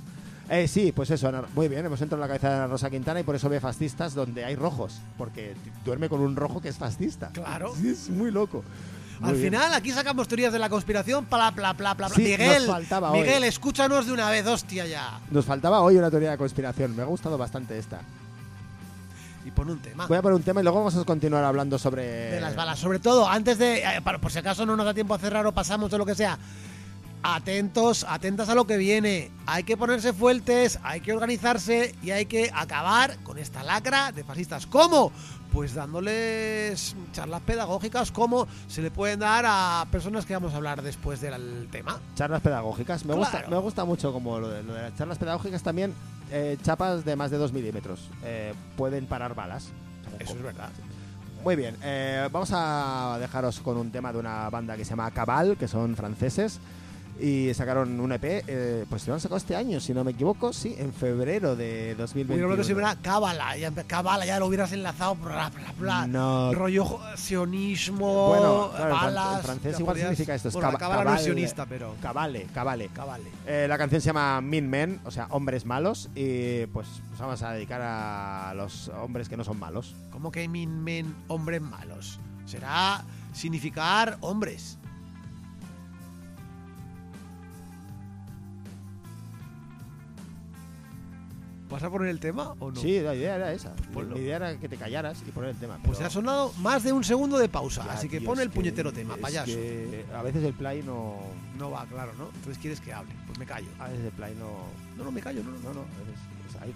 Eh, 0.49 0.67
sí, 0.67 0.91
pues 0.93 1.11
eso, 1.11 1.27
Ana- 1.27 1.43
muy 1.55 1.67
bien, 1.67 1.85
hemos 1.85 2.01
entrado 2.01 2.23
en 2.23 2.27
la 2.29 2.33
cabeza 2.35 2.49
de 2.49 2.55
Ana 2.55 2.67
Rosa 2.67 2.89
Quintana 2.89 3.19
y 3.19 3.23
por 3.23 3.35
eso 3.35 3.49
ve 3.49 3.59
fascistas 3.59 4.15
donde 4.15 4.45
hay 4.45 4.55
rojos, 4.55 4.99
porque 5.17 5.55
duerme 5.85 6.09
con 6.09 6.21
un 6.21 6.35
rojo 6.35 6.59
que 6.61 6.69
es 6.69 6.77
fascista. 6.77 7.29
Claro. 7.33 7.73
Sí, 7.75 7.89
es 7.89 8.09
muy 8.09 8.31
loco. 8.31 8.63
Muy 9.19 9.29
Al 9.31 9.35
bien. 9.35 9.51
final, 9.53 9.73
aquí 9.73 9.91
sacamos 9.91 10.27
teorías 10.27 10.53
de 10.53 10.59
la 10.59 10.69
conspiración, 10.69 11.25
bla, 11.29 11.49
bla, 11.51 11.73
bla, 11.73 11.93
bla, 11.93 12.07
bla. 12.07 12.09
Sí, 12.15 12.21
Miguel, 12.21 12.65
nos 12.67 12.75
faltaba 12.75 13.11
hoy. 13.11 13.21
Miguel, 13.21 13.43
escúchanos 13.45 14.05
de 14.05 14.11
una 14.13 14.29
vez, 14.29 14.45
hostia 14.45 14.85
ya. 14.85 15.19
Nos 15.31 15.43
faltaba 15.45 15.81
hoy 15.81 15.97
una 15.97 16.09
teoría 16.11 16.31
de 16.31 16.37
conspiración, 16.37 16.95
me 16.95 17.01
ha 17.01 17.05
gustado 17.05 17.37
bastante 17.37 17.77
esta. 17.77 17.99
Y 19.45 19.51
pon 19.51 19.69
un 19.69 19.79
tema. 19.79 20.07
Voy 20.07 20.17
a 20.17 20.21
poner 20.21 20.35
un 20.35 20.43
tema 20.43 20.59
y 20.59 20.63
luego 20.63 20.79
vamos 20.79 20.95
a 20.97 21.03
continuar 21.05 21.43
hablando 21.45 21.79
sobre... 21.79 22.03
de 22.31 22.41
las 22.41 22.53
balas. 22.55 22.77
Sobre 22.79 22.99
todo, 22.99 23.27
antes 23.29 23.57
de. 23.57 23.77
eh, 23.79 24.01
para- 24.03 24.19
por 24.19 24.29
si 24.31 24.39
acaso 24.39 24.65
no 24.65 24.75
nos 24.75 24.85
da 24.85 24.93
tiempo 24.93 25.13
a 25.13 25.17
cerrar 25.19 25.45
o 25.47 25.53
pasamos 25.53 25.89
de 25.89 25.97
lo 25.97 26.05
que 26.05 26.15
sea. 26.15 26.37
Atentos, 27.23 28.05
atentas 28.07 28.47
a 28.49 28.55
lo 28.55 28.65
que 28.67 28.77
viene. 28.77 29.31
Hay 29.47 29.63
que 29.63 29.75
ponerse 29.75 30.13
fuertes, 30.13 30.79
hay 30.83 31.01
que 31.01 31.11
organizarse 31.13 31.93
y 32.01 32.11
hay 32.11 32.25
que 32.25 32.51
acabar 32.53 33.17
con 33.23 33.37
esta 33.37 33.63
lacra 33.63 34.11
de 34.11 34.23
fascistas. 34.23 34.65
¿Cómo? 34.67 35.11
Pues 35.51 35.73
dándoles 35.73 36.95
charlas 37.13 37.41
pedagógicas, 37.41 38.11
como 38.11 38.47
se 38.67 38.81
le 38.81 38.91
pueden 38.91 39.19
dar 39.19 39.45
a 39.47 39.85
personas 39.91 40.25
que 40.25 40.33
vamos 40.33 40.53
a 40.53 40.57
hablar 40.57 40.81
después 40.81 41.19
del 41.19 41.67
tema. 41.71 41.99
Charlas 42.15 42.41
pedagógicas. 42.41 43.03
Me, 43.05 43.13
gusta, 43.15 43.39
Claro. 43.39 43.49
me 43.49 43.57
gusta 43.57 43.83
mucho 43.83 44.13
como 44.13 44.39
lo 44.39 44.49
de, 44.49 44.63
lo 44.63 44.73
de 44.73 44.81
las 44.83 44.95
charlas 44.95 45.17
pedagógicas 45.17 45.63
también. 45.63 45.93
eh, 46.31 46.57
chapas 46.61 47.03
de 47.05 47.15
más 47.15 47.31
de 47.31 47.37
2 47.37 47.53
milímetros 47.53 48.09
eh, 48.23 48.53
pueden 48.75 49.05
parar 49.07 49.33
balas. 49.33 49.69
Eso 50.19 50.33
es 50.33 50.43
verdad. 50.43 50.69
Muy 51.43 51.55
bien, 51.55 51.77
eh, 51.81 52.27
vamos 52.31 52.49
a 52.53 53.17
dejaros 53.19 53.59
con 53.61 53.77
un 53.77 53.91
tema 53.91 54.11
de 54.11 54.19
una 54.19 54.49
banda 54.49 54.75
que 54.75 54.83
se 54.83 54.89
llama 54.89 55.09
Cabal, 55.11 55.55
que 55.57 55.67
son 55.67 55.95
franceses. 55.95 56.59
Y 57.19 57.53
sacaron 57.53 57.99
un 57.99 58.11
EP, 58.11 58.23
eh, 58.47 58.85
pues 58.89 59.07
lo 59.07 59.15
han 59.15 59.19
sacado 59.19 59.37
este 59.37 59.55
año, 59.55 59.79
si 59.79 59.93
no 59.93 60.03
me 60.03 60.11
equivoco, 60.11 60.53
sí, 60.53 60.75
en 60.77 60.93
febrero 60.93 61.55
de 61.55 61.87
Muy 61.89 61.95
2021. 61.95 62.47
bien, 62.49 62.63
si 62.63 62.73
hubiera 62.73 62.95
cábala, 62.95 63.57
ya, 63.57 63.71
cábala, 63.71 64.25
ya 64.25 64.39
lo 64.39 64.45
hubieras 64.45 64.71
enlazado, 64.71 65.15
bla, 65.15 65.49
bla, 65.49 65.73
bla. 65.79 66.07
No. 66.07 66.53
Rollo 66.53 66.99
sionismo, 67.15 68.27
Bueno, 68.29 68.71
claro, 68.75 68.95
balas. 68.95 69.37
en 69.37 69.43
francés 69.43 69.79
igual 69.79 69.97
significa 69.97 70.35
esto, 70.35 70.49
es 70.49 70.53
Bueno, 70.53 70.71
no 71.03 71.15
es 71.15 71.21
sionista, 71.23 71.65
pero. 71.65 71.95
Cabale, 72.01 72.47
cabale. 72.53 72.89
Cabale. 72.89 73.29
Eh, 73.45 73.65
la 73.67 73.77
canción 73.77 74.01
se 74.01 74.07
llama 74.07 74.39
Mean 74.41 74.69
Men, 74.69 74.99
o 75.05 75.11
sea, 75.11 75.27
hombres 75.31 75.65
malos, 75.65 76.09
y 76.15 76.65
pues 76.67 76.87
nos 77.11 77.19
vamos 77.19 77.41
a 77.41 77.51
dedicar 77.51 77.81
a 77.81 78.53
los 78.55 78.89
hombres 78.89 79.27
que 79.29 79.37
no 79.37 79.43
son 79.43 79.59
malos. 79.59 79.95
¿Cómo 80.11 80.31
que 80.31 80.47
min 80.47 80.83
men 80.83 81.15
hombres 81.27 81.61
malos? 81.61 82.19
Será 82.45 83.03
significar 83.33 84.17
hombres. 84.21 84.77
¿Vas 91.69 91.83
a 91.83 91.89
poner 91.89 92.07
el 92.09 92.19
tema 92.19 92.55
o 92.59 92.71
no? 92.71 92.79
Sí, 92.79 92.99
la 93.01 93.13
idea 93.13 93.35
era 93.35 93.51
esa. 93.51 93.75
ponlo. 93.93 94.15
La 94.15 94.21
idea 94.21 94.35
era 94.37 94.57
que 94.57 94.69
te 94.69 94.77
callaras 94.77 95.21
y 95.27 95.31
poner 95.31 95.49
el 95.51 95.57
tema. 95.57 95.77
Pues 95.83 95.97
pero- 95.97 96.07
ha 96.07 96.09
sonado 96.09 96.53
más 96.59 96.83
de 96.83 96.93
un 96.93 97.03
segundo 97.03 97.37
de 97.37 97.49
pausa, 97.49 97.83
Ya, 97.85 97.93
así 97.93 98.07
que 98.07 98.21
pon 98.21 98.39
el 98.39 98.49
puñetero 98.49 98.93
tema, 98.93 99.15
es 99.15 99.19
payaso. 99.21 99.45
que 99.47 100.05
a 100.13 100.21
veces 100.23 100.43
el 100.43 100.53
play 100.53 100.81
no. 100.83 101.17
No 101.57 101.71
va, 101.71 101.85
claro, 101.85 102.13
¿no? 102.17 102.25
Entonces 102.35 102.57
quieres 102.59 102.79
que 102.79 102.93
hable. 102.93 103.11
Pues 103.25 103.37
me 103.37 103.45
callo. 103.45 103.67
A 103.79 103.87
veces 103.89 104.05
el 104.05 104.11
play 104.11 104.33
no. 104.39 104.47
No, 104.97 105.03
no, 105.05 105.11
me 105.11 105.19
callo, 105.21 105.43
no, 105.43 105.51
no. 105.51 105.57
No, 105.59 105.73
no, 105.73 105.81
a 105.81 105.99
veces 105.99 106.55
es 106.55 106.61
ahí. 106.61 106.73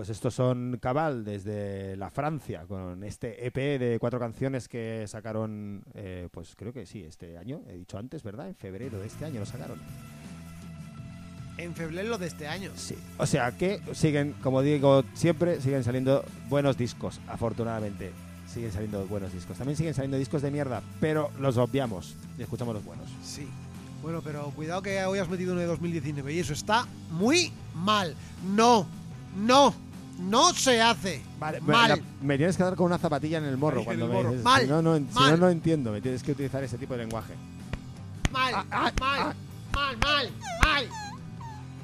Pues 0.00 0.08
estos 0.08 0.32
son 0.32 0.78
Cabal 0.80 1.26
desde 1.26 1.94
la 1.94 2.08
Francia, 2.08 2.64
con 2.66 3.04
este 3.04 3.46
EP 3.46 3.78
de 3.78 3.98
cuatro 4.00 4.18
canciones 4.18 4.66
que 4.66 5.04
sacaron, 5.06 5.84
eh, 5.92 6.26
pues 6.32 6.54
creo 6.56 6.72
que 6.72 6.86
sí, 6.86 7.04
este 7.04 7.36
año, 7.36 7.60
he 7.68 7.74
dicho 7.74 7.98
antes, 7.98 8.22
¿verdad? 8.22 8.48
En 8.48 8.54
febrero 8.54 8.98
de 8.98 9.06
este 9.06 9.26
año 9.26 9.40
lo 9.40 9.44
sacaron. 9.44 9.78
En 11.58 11.74
febrero 11.74 12.16
de 12.16 12.28
este 12.28 12.48
año. 12.48 12.70
Sí. 12.76 12.96
O 13.18 13.26
sea 13.26 13.52
que 13.52 13.82
siguen, 13.92 14.32
como 14.42 14.62
digo 14.62 15.04
siempre, 15.12 15.60
siguen 15.60 15.84
saliendo 15.84 16.24
buenos 16.48 16.78
discos, 16.78 17.20
afortunadamente. 17.28 18.10
siguen 18.46 18.72
saliendo 18.72 19.06
buenos 19.06 19.34
discos. 19.34 19.58
También 19.58 19.76
siguen 19.76 19.92
saliendo 19.92 20.16
discos 20.16 20.40
de 20.40 20.50
mierda, 20.50 20.82
pero 20.98 21.30
los 21.38 21.58
obviamos 21.58 22.16
y 22.38 22.42
escuchamos 22.42 22.72
los 22.72 22.84
buenos. 22.86 23.06
Sí. 23.22 23.46
Bueno, 24.00 24.22
pero 24.24 24.50
cuidado 24.56 24.80
que 24.80 25.04
hoy 25.04 25.18
has 25.18 25.28
metido 25.28 25.52
uno 25.52 25.60
de 25.60 25.66
2019 25.66 26.32
y 26.32 26.38
eso 26.38 26.54
está 26.54 26.86
muy 27.10 27.52
mal. 27.74 28.16
No, 28.56 28.86
no, 29.36 29.74
no 30.20 30.52
se 30.54 30.80
hace. 30.80 31.22
Vale, 31.38 31.60
me- 31.60 31.72
mal. 31.72 31.88
la- 31.90 31.98
me 32.22 32.36
tienes 32.36 32.56
que 32.56 32.62
dar 32.62 32.74
con 32.76 32.86
una 32.86 32.98
zapatilla 32.98 33.38
en 33.38 33.44
el 33.44 33.56
morro 33.56 33.80
Ahí, 33.80 33.84
cuando 33.84 34.04
el 34.06 34.10
me 34.10 34.16
morro. 34.16 34.30
dices- 34.30 34.44
Mal, 34.44 34.62
Si 34.62 34.68
no, 34.68 34.82
no, 34.82 34.96
en- 34.96 35.08
si 35.08 35.14
mal. 35.14 35.30
no, 35.32 35.36
no 35.36 35.48
entiendo. 35.50 35.92
Me 35.92 36.00
tienes 36.00 36.22
que 36.22 36.32
utilizar 36.32 36.62
ese 36.62 36.78
tipo 36.78 36.94
de 36.94 37.00
lenguaje. 37.00 37.34
Mal, 38.32 38.54
Ah, 38.54 38.64
ah, 38.70 38.92
mal, 39.00 39.18
ah. 39.20 39.34
mal, 39.74 39.96
mal, 39.98 40.30
mal. 40.62 40.88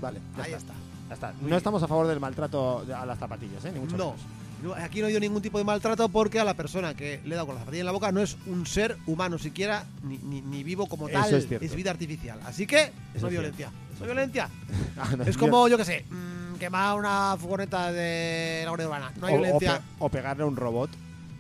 Vale, 0.01 0.21
ya 0.37 0.43
Ahí 0.45 0.53
está. 0.53 0.73
está. 0.73 0.75
Ya 1.09 1.15
está. 1.15 1.33
No 1.33 1.41
bien. 1.47 1.55
estamos 1.55 1.83
a 1.83 1.89
favor 1.89 2.07
del 2.07 2.21
maltrato 2.21 2.85
a 2.97 3.07
las 3.07 3.19
zapatillas, 3.19 3.65
¿eh? 3.65 3.73
Ni 3.73 3.81
mucho 3.81 3.97
No. 3.97 4.07
menos. 4.13 4.21
No, 4.63 4.73
Aquí 4.75 5.03
no 5.03 5.09
ningún 5.09 5.43
tipo 5.43 5.59
de 5.59 5.65
maltrato 5.65 6.09
porque 6.09 6.41
a 6.41 6.45
la 6.45 6.55
persona 6.55 6.95
que 6.95 7.21
le 7.25 7.33
he 7.33 7.35
dado 7.35 7.47
con 7.47 7.55
la 7.57 7.61
zapatilla 7.61 7.81
en 7.83 7.87
la 7.87 7.93
boca 7.93 8.11
no 8.11 8.23
es 8.23 8.39
un 8.47 8.65
ser 8.67 8.97
humano 9.07 9.37
siquiera, 9.39 9.85
ni, 10.03 10.17
ni- 10.19 10.41
ni 10.41 10.65
vivo 10.65 10.87
como 10.87 11.09
Eso 11.09 11.21
tal. 11.21 11.35
es 11.35 11.47
cierto. 11.47 11.77
vida 11.77 11.91
artificial. 11.91 12.41
Así 12.45 12.67
que 12.67 12.85
es 12.85 12.91
no 12.91 13.29
cierto. 13.29 13.29
violencia. 13.31 13.71
No 14.01 14.07
violencia. 14.07 14.49
Ah, 14.99 15.15
no, 15.17 15.25
Es 15.25 15.37
como, 15.37 15.69
yo 15.69 15.77
qué 15.77 15.85
sé, 15.85 16.05
mm, 16.09 16.46
quemar 16.59 16.99
una 16.99 17.37
furgoneta 17.39 17.93
de 17.93 18.63
la 18.65 18.71
Guardia 18.71 18.87
Urbana. 18.87 19.13
No 19.21 19.27
hay 19.27 19.35
o, 19.35 19.37
o 19.37 19.41
violencia. 19.41 19.79
pe- 19.79 19.85
o 20.01 20.09
pegarle 20.09 20.43
a 20.43 20.47
un 20.47 20.57
robot, 20.57 20.91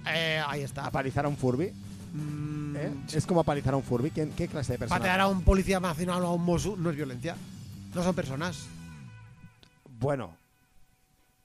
Eh, 0.09 0.41
ahí 0.47 0.62
está. 0.62 0.87
apalizar 0.87 1.25
a 1.25 1.29
un 1.29 1.37
Furby. 1.37 1.73
Mm, 2.12 2.77
¿eh? 2.77 2.93
Es 3.12 3.27
como 3.27 3.41
apalizar 3.41 3.75
a 3.75 3.77
un 3.77 3.83
Furby. 3.83 4.11
¿Quién- 4.11 4.33
¿Qué 4.33 4.49
clase 4.49 4.73
de 4.73 4.79
persona? 4.79 4.99
Patear 4.99 5.21
a 5.21 5.27
un 5.29 5.43
policía 5.43 5.81
nacional 5.81 6.23
o 6.25 6.29
a 6.29 6.33
un 6.33 6.45
Mosu 6.45 6.77
no 6.77 6.91
es 6.91 6.97
violencia. 6.97 7.37
No 7.95 8.03
son 8.03 8.14
personas. 8.14 8.67
Bueno, 9.99 10.37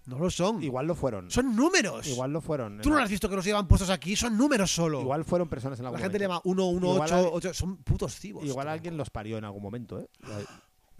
No 0.05 0.19
lo 0.19 0.29
son. 0.29 0.61
igual 0.63 0.87
lo 0.87 0.95
fueron. 0.95 1.29
Son 1.31 1.55
números. 1.55 2.07
Igual 2.07 2.33
lo 2.33 2.41
fueron. 2.41 2.81
Tú 2.81 2.89
no 2.89 2.97
lo 2.97 3.03
has 3.03 3.09
visto 3.09 3.29
que 3.29 3.35
los 3.35 3.45
llevan 3.45 3.67
puestos 3.67 3.89
aquí. 3.89 4.15
Son 4.15 4.35
números 4.37 4.73
solo. 4.73 4.99
Igual 5.01 5.23
fueron 5.25 5.47
personas 5.47 5.79
en 5.79 5.83
la 5.83 5.89
algún 5.89 6.01
gente 6.01 6.19
le 6.19 6.27
momento. 6.27 6.43
llama 6.49 6.61
1, 6.61 6.65
1, 6.67 6.93
Igual 6.95 7.09
8, 7.09 7.15
hay- 7.15 7.29
8. 7.31 7.53
Son 7.53 7.77
putos 7.77 8.15
cibos. 8.15 8.43
Igual 8.43 8.65
tío. 8.65 8.71
alguien 8.73 8.97
los 8.97 9.09
parió 9.09 9.37
en 9.37 9.45
algún 9.45 9.61
momento, 9.63 9.99
¿eh? 10.01 10.07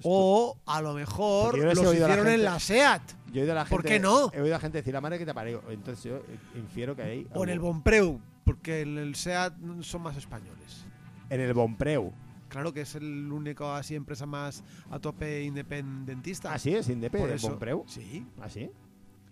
O 0.03 0.57
a 0.65 0.81
lo 0.81 0.93
mejor 0.93 1.57
he 1.57 1.63
los 1.63 1.77
la 1.77 1.93
hicieron 1.93 2.27
en 2.27 2.43
la 2.43 2.59
SEAT. 2.59 3.01
Yo 3.31 3.39
he 3.39 3.43
oído 3.43 3.53
a 3.53 3.55
la 3.55 3.65
gente, 3.65 3.75
¿Por 3.75 3.85
qué 3.85 3.99
no? 3.99 4.31
He 4.33 4.41
oído 4.41 4.55
a 4.55 4.59
gente 4.59 4.77
decir 4.79 4.93
la 4.93 5.01
madre 5.01 5.19
que 5.19 5.25
te 5.25 5.33
parió. 5.33 5.63
Entonces 5.69 6.03
yo 6.03 6.17
eh, 6.17 6.39
infiero 6.55 6.95
que 6.95 7.01
ahí. 7.03 7.27
O 7.33 7.43
en 7.43 7.49
el 7.49 7.59
Bonpreu. 7.59 8.19
Porque 8.43 8.81
en 8.81 8.97
el 8.97 9.15
SEAT 9.15 9.53
son 9.81 10.01
más 10.01 10.17
españoles. 10.17 10.85
En 11.29 11.39
el 11.39 11.53
Bonpreu. 11.53 12.11
Claro 12.49 12.73
que 12.73 12.81
es 12.81 12.95
el 12.95 13.31
único 13.31 13.71
así 13.71 13.95
empresa 13.95 14.25
más 14.25 14.63
a 14.89 14.99
tope 14.99 15.43
independentista. 15.43 16.53
Así 16.53 16.75
es, 16.75 16.89
Indepe, 16.89 17.17
Por 17.17 17.29
el 17.29 17.39
Bonpreu. 17.39 17.85
Sí. 17.87 18.27
¿Así? 18.41 18.69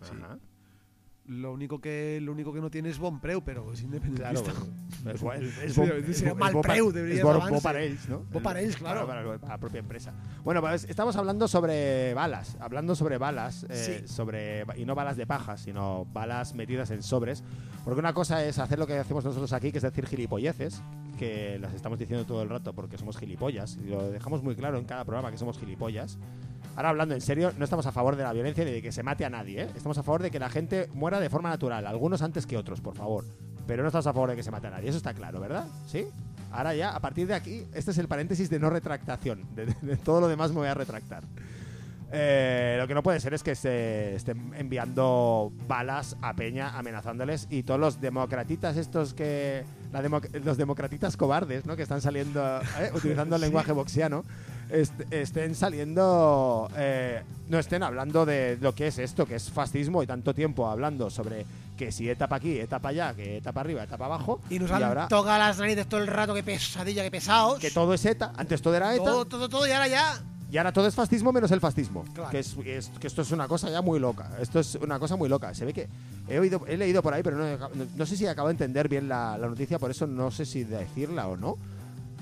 Sí. 0.01 0.11
Ajá. 0.23 0.39
Lo 1.29 1.53
único 1.53 1.79
que 1.79 2.19
lo 2.23 2.31
único 2.31 2.51
que 2.51 2.59
no 2.59 2.71
tiene 2.71 2.89
es 2.89 2.97
Bonpreu, 2.97 3.43
pero 3.43 3.71
es 3.71 3.81
Claro, 3.81 3.95
independentista. 3.95 4.51
Sí, 4.51 5.23
bo- 5.23 5.33
es 5.33 6.35
Malpreu 6.35 6.85
bo- 6.85 6.91
debería 6.91 7.17
es 7.17 7.23
bo- 7.23 7.39
bo 7.49 7.61
para 7.61 7.81
ells, 7.83 8.09
¿no? 8.09 8.25
Bo 8.31 8.41
para 8.41 8.61
ells, 8.61 8.75
claro. 8.77 9.05
Para, 9.05 9.23
para- 9.23 9.37
para 9.39 9.53
la 9.53 9.59
propia 9.59 9.79
empresa. 9.79 10.11
Bueno, 10.43 10.59
pues 10.61 10.85
estamos 10.89 11.15
hablando 11.17 11.47
sobre 11.47 12.15
balas, 12.15 12.57
hablando 12.59 12.95
sobre 12.95 13.19
balas, 13.19 13.63
eh, 13.69 14.01
Sí. 14.01 14.07
sobre 14.11 14.63
y 14.75 14.85
no 14.85 14.95
balas 14.95 15.17
de 15.17 15.27
paja, 15.27 15.55
sino 15.57 16.05
balas 16.05 16.55
metidas 16.55 16.89
en 16.89 17.03
sobres. 17.03 17.43
Porque 17.85 17.99
una 17.99 18.13
cosa 18.13 18.43
es 18.43 18.57
hacer 18.57 18.79
lo 18.79 18.87
que 18.87 18.97
hacemos 18.97 19.23
nosotros 19.23 19.53
aquí, 19.53 19.71
que 19.71 19.77
es 19.77 19.83
decir 19.83 20.07
gilipolleces, 20.07 20.81
que 21.19 21.59
las 21.59 21.73
estamos 21.73 21.99
diciendo 21.99 22.25
todo 22.25 22.41
el 22.41 22.49
rato 22.49 22.73
porque 22.73 22.97
somos 22.97 23.17
gilipollas, 23.17 23.77
y 23.83 23.89
lo 23.89 24.09
dejamos 24.09 24.41
muy 24.41 24.55
claro 24.55 24.77
en 24.77 24.85
cada 24.85 25.03
programa 25.03 25.29
que 25.31 25.37
somos 25.37 25.59
gilipollas. 25.59 26.17
Ahora 26.75 26.89
hablando 26.89 27.13
en 27.13 27.19
serio, 27.21 27.51
no 27.57 27.65
estamos 27.65 27.85
a 27.85 27.91
favor 27.91 28.15
de 28.15 28.23
la 28.23 28.31
violencia 28.31 28.63
ni 28.63 28.71
de 28.71 28.81
que 28.81 28.91
se 28.93 29.03
mate 29.03 29.25
a 29.25 29.29
nadie, 29.29 29.63
¿eh? 29.63 29.67
Estamos 29.75 29.97
a 29.97 30.03
favor 30.03 30.21
de 30.23 30.31
que 30.31 30.39
la 30.39 30.49
gente 30.49 30.87
muera 30.93 31.19
de 31.19 31.29
forma 31.29 31.49
natural, 31.49 31.85
algunos 31.85 32.21
antes 32.21 32.45
que 32.47 32.55
otros, 32.57 32.79
por 32.79 32.95
favor. 32.95 33.25
Pero 33.67 33.83
no 33.83 33.89
estamos 33.89 34.07
a 34.07 34.13
favor 34.13 34.29
de 34.29 34.35
que 34.37 34.43
se 34.43 34.49
mate 34.51 34.67
a 34.67 34.69
nadie, 34.71 34.87
eso 34.89 34.97
está 34.97 35.13
claro, 35.13 35.39
¿verdad? 35.41 35.67
¿Sí? 35.87 36.05
Ahora 36.51 36.73
ya, 36.73 36.95
a 36.95 36.99
partir 37.01 37.27
de 37.27 37.33
aquí, 37.35 37.65
este 37.73 37.91
es 37.91 37.97
el 37.97 38.07
paréntesis 38.07 38.49
de 38.49 38.57
no 38.59 38.69
retractación. 38.69 39.43
De, 39.55 39.65
de- 39.67 39.75
de 39.81 39.97
todo 39.97 40.21
lo 40.21 40.27
demás 40.27 40.49
me 40.51 40.57
voy 40.57 40.67
a 40.67 40.73
retractar. 40.73 41.23
Eh, 42.11 42.75
lo 42.79 42.87
que 42.87 42.93
no 42.95 43.03
puede 43.03 43.19
ser 43.19 43.33
es 43.35 43.43
que 43.43 43.53
se 43.55 44.15
estén 44.15 44.51
enviando 44.57 45.51
balas 45.67 46.15
a 46.21 46.33
Peña 46.33 46.69
amenazándoles 46.77 47.47
y 47.51 47.61
todos 47.63 47.79
los 47.79 48.01
democratitas 48.01 48.77
estos 48.77 49.13
que... 49.13 49.63
la 49.91 50.01
democ- 50.01 50.31
los 50.43 50.57
democratitas 50.57 51.15
cobardes, 51.17 51.65
¿no? 51.65 51.75
Que 51.75 51.83
están 51.83 52.01
saliendo 52.01 52.41
eh, 52.79 52.91
utilizando 52.95 53.35
el 53.35 53.41
lenguaje 53.41 53.71
boxiano. 53.73 54.23
est- 54.71 55.01
estén 55.11 55.53
saliendo... 55.55 56.67
eh, 56.75 57.21
no 57.47 57.59
estén 57.59 57.83
hablando 57.83 58.25
de 58.25 58.57
lo 58.59 58.73
que 58.73 58.87
es 58.87 58.97
esto, 58.97 59.25
que 59.27 59.35
es 59.35 59.51
fascismo 59.51 60.01
y 60.01 60.07
tanto 60.07 60.33
tiempo 60.33 60.67
hablando 60.67 61.09
sobre 61.11 61.45
que 61.77 61.91
si 61.91 62.09
etapa 62.09 62.37
aquí, 62.37 62.59
etapa 62.59 62.89
allá, 62.89 63.13
que 63.13 63.37
etapa 63.37 63.61
arriba, 63.61 63.83
etapa 63.83 64.05
abajo. 64.05 64.41
Y 64.49 64.57
nos 64.59 64.69
han 64.71 64.83
ahora 64.83 65.07
tocado 65.07 65.37
las 65.37 65.57
narices 65.59 65.87
todo 65.87 66.01
el 66.01 66.07
rato, 66.07 66.33
que 66.33 66.43
pesadilla, 66.43 67.03
que 67.03 67.11
pesados. 67.11 67.59
que 67.59 67.71
todo 67.71 67.93
es 67.93 68.03
ETA. 68.03 68.33
Antes 68.35 68.61
todo 68.61 68.75
era 68.75 68.93
ETA. 68.95 69.03
todo, 69.03 69.25
todo, 69.25 69.47
todo, 69.47 69.67
y 69.67 69.71
ahora 69.71 69.87
ya. 69.87 70.19
Y 70.51 70.57
ahora 70.57 70.71
todo 70.73 70.87
es 70.87 70.95
fascismo 70.95 71.31
menos 71.31 71.51
el 71.51 71.59
fascismo. 71.59 72.03
Claro. 72.13 72.29
Que, 72.31 72.39
es, 72.39 72.55
es- 72.65 72.89
que 72.99 73.07
esto 73.07 73.21
es 73.21 73.31
una 73.31 73.47
cosa 73.47 73.69
ya 73.69 73.81
muy 73.81 73.99
loca. 73.99 74.31
Esto 74.41 74.59
es 74.59 74.75
una 74.75 74.97
cosa 74.99 75.15
muy 75.15 75.29
loca. 75.29 75.53
Se 75.53 75.63
ve 75.65 75.73
que 75.73 75.87
he 76.27 76.39
oído, 76.39 76.61
he 76.67 76.75
leído 76.77 77.03
por 77.03 77.13
ahí, 77.13 77.21
pero 77.23 77.37
no, 77.37 77.57
no, 77.75 77.85
no 77.95 78.05
sé 78.05 78.17
si 78.17 78.25
acabo 78.25 78.47
de 78.47 78.53
entender 78.53 78.89
bien 78.89 79.07
la, 79.07 79.37
la 79.37 79.47
noticia, 79.47 79.77
por 79.77 79.91
eso 79.91 80.07
no 80.07 80.31
sé 80.31 80.45
si 80.45 80.63
decirla 80.63 81.27
o 81.27 81.37
no. 81.37 81.57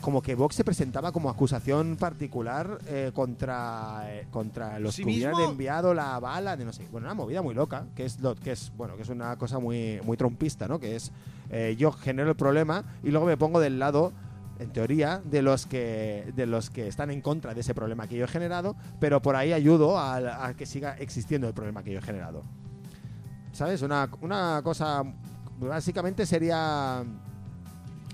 Como 0.02 0.22
que 0.22 0.36
Vox 0.36 0.54
se 0.56 0.64
presentaba 0.64 1.12
como 1.12 1.28
acusación 1.30 1.96
particular 1.96 2.78
eh, 2.86 3.12
contra, 3.16 4.04
eh, 4.06 4.28
contra 4.30 4.78
los 4.78 4.94
¿Sí 4.94 5.04
que 5.04 5.10
hubieran 5.10 5.36
mismo? 5.38 5.52
enviado 5.52 5.94
la 5.96 6.20
bala 6.20 6.56
de 6.56 6.66
no 6.66 6.72
sé. 6.74 6.86
Bueno, 6.92 7.08
una 7.08 7.16
movida 7.16 7.42
muy 7.42 7.56
loca, 7.56 7.86
que 7.96 8.06
es 8.06 8.20
lo 8.20 8.36
que 8.36 8.52
es 8.52 8.72
bueno, 8.78 8.96
que 8.96 9.02
es 9.02 9.10
una 9.10 9.36
cosa 9.38 9.58
muy 9.58 10.00
muy 10.04 10.16
trompista, 10.16 10.68
¿no? 10.68 10.80
Que 10.80 10.96
es 10.98 11.12
eh, 11.50 11.76
yo 11.80 11.92
genero 11.92 12.30
el 12.30 12.36
problema 12.36 12.84
y 13.04 13.10
luego 13.10 13.26
me 13.26 13.38
pongo 13.38 13.60
del 13.60 13.80
lado 13.80 14.14
en 14.60 14.72
teoría, 14.72 15.22
de 15.24 15.42
los 15.42 15.66
que 15.66 16.32
de 16.36 16.46
los 16.46 16.70
que 16.70 16.88
están 16.88 17.12
en 17.12 17.22
contra 17.22 17.54
de 17.54 17.62
ese 17.62 17.74
problema 17.74 18.08
que 18.08 18.18
yo 18.18 18.26
he 18.26 18.28
generado, 18.28 18.76
pero 19.00 19.22
por 19.22 19.36
ahí 19.36 19.54
ayudo 19.54 19.98
a, 19.98 20.48
a 20.48 20.54
que 20.56 20.66
siga 20.66 20.98
existiendo 20.98 21.48
el 21.48 21.54
problema 21.54 21.84
que 21.84 21.92
yo 21.92 22.00
he 22.00 22.02
generado. 22.02 22.44
¿Sabes? 23.54 23.82
Una, 23.82 24.10
una 24.22 24.62
cosa 24.64 25.04
básicamente 25.60 26.26
sería 26.26 27.04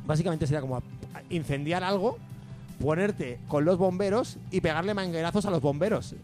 básicamente 0.06 0.48
sería 0.48 0.62
como 0.62 0.82
incendiar 1.30 1.84
algo, 1.84 2.18
ponerte 2.82 3.40
con 3.48 3.66
los 3.66 3.78
bomberos 3.78 4.38
y 4.52 4.62
pegarle 4.62 4.94
manguerazos 4.94 5.46
a 5.46 5.52
los 5.52 5.62
bomberos. 5.62 6.16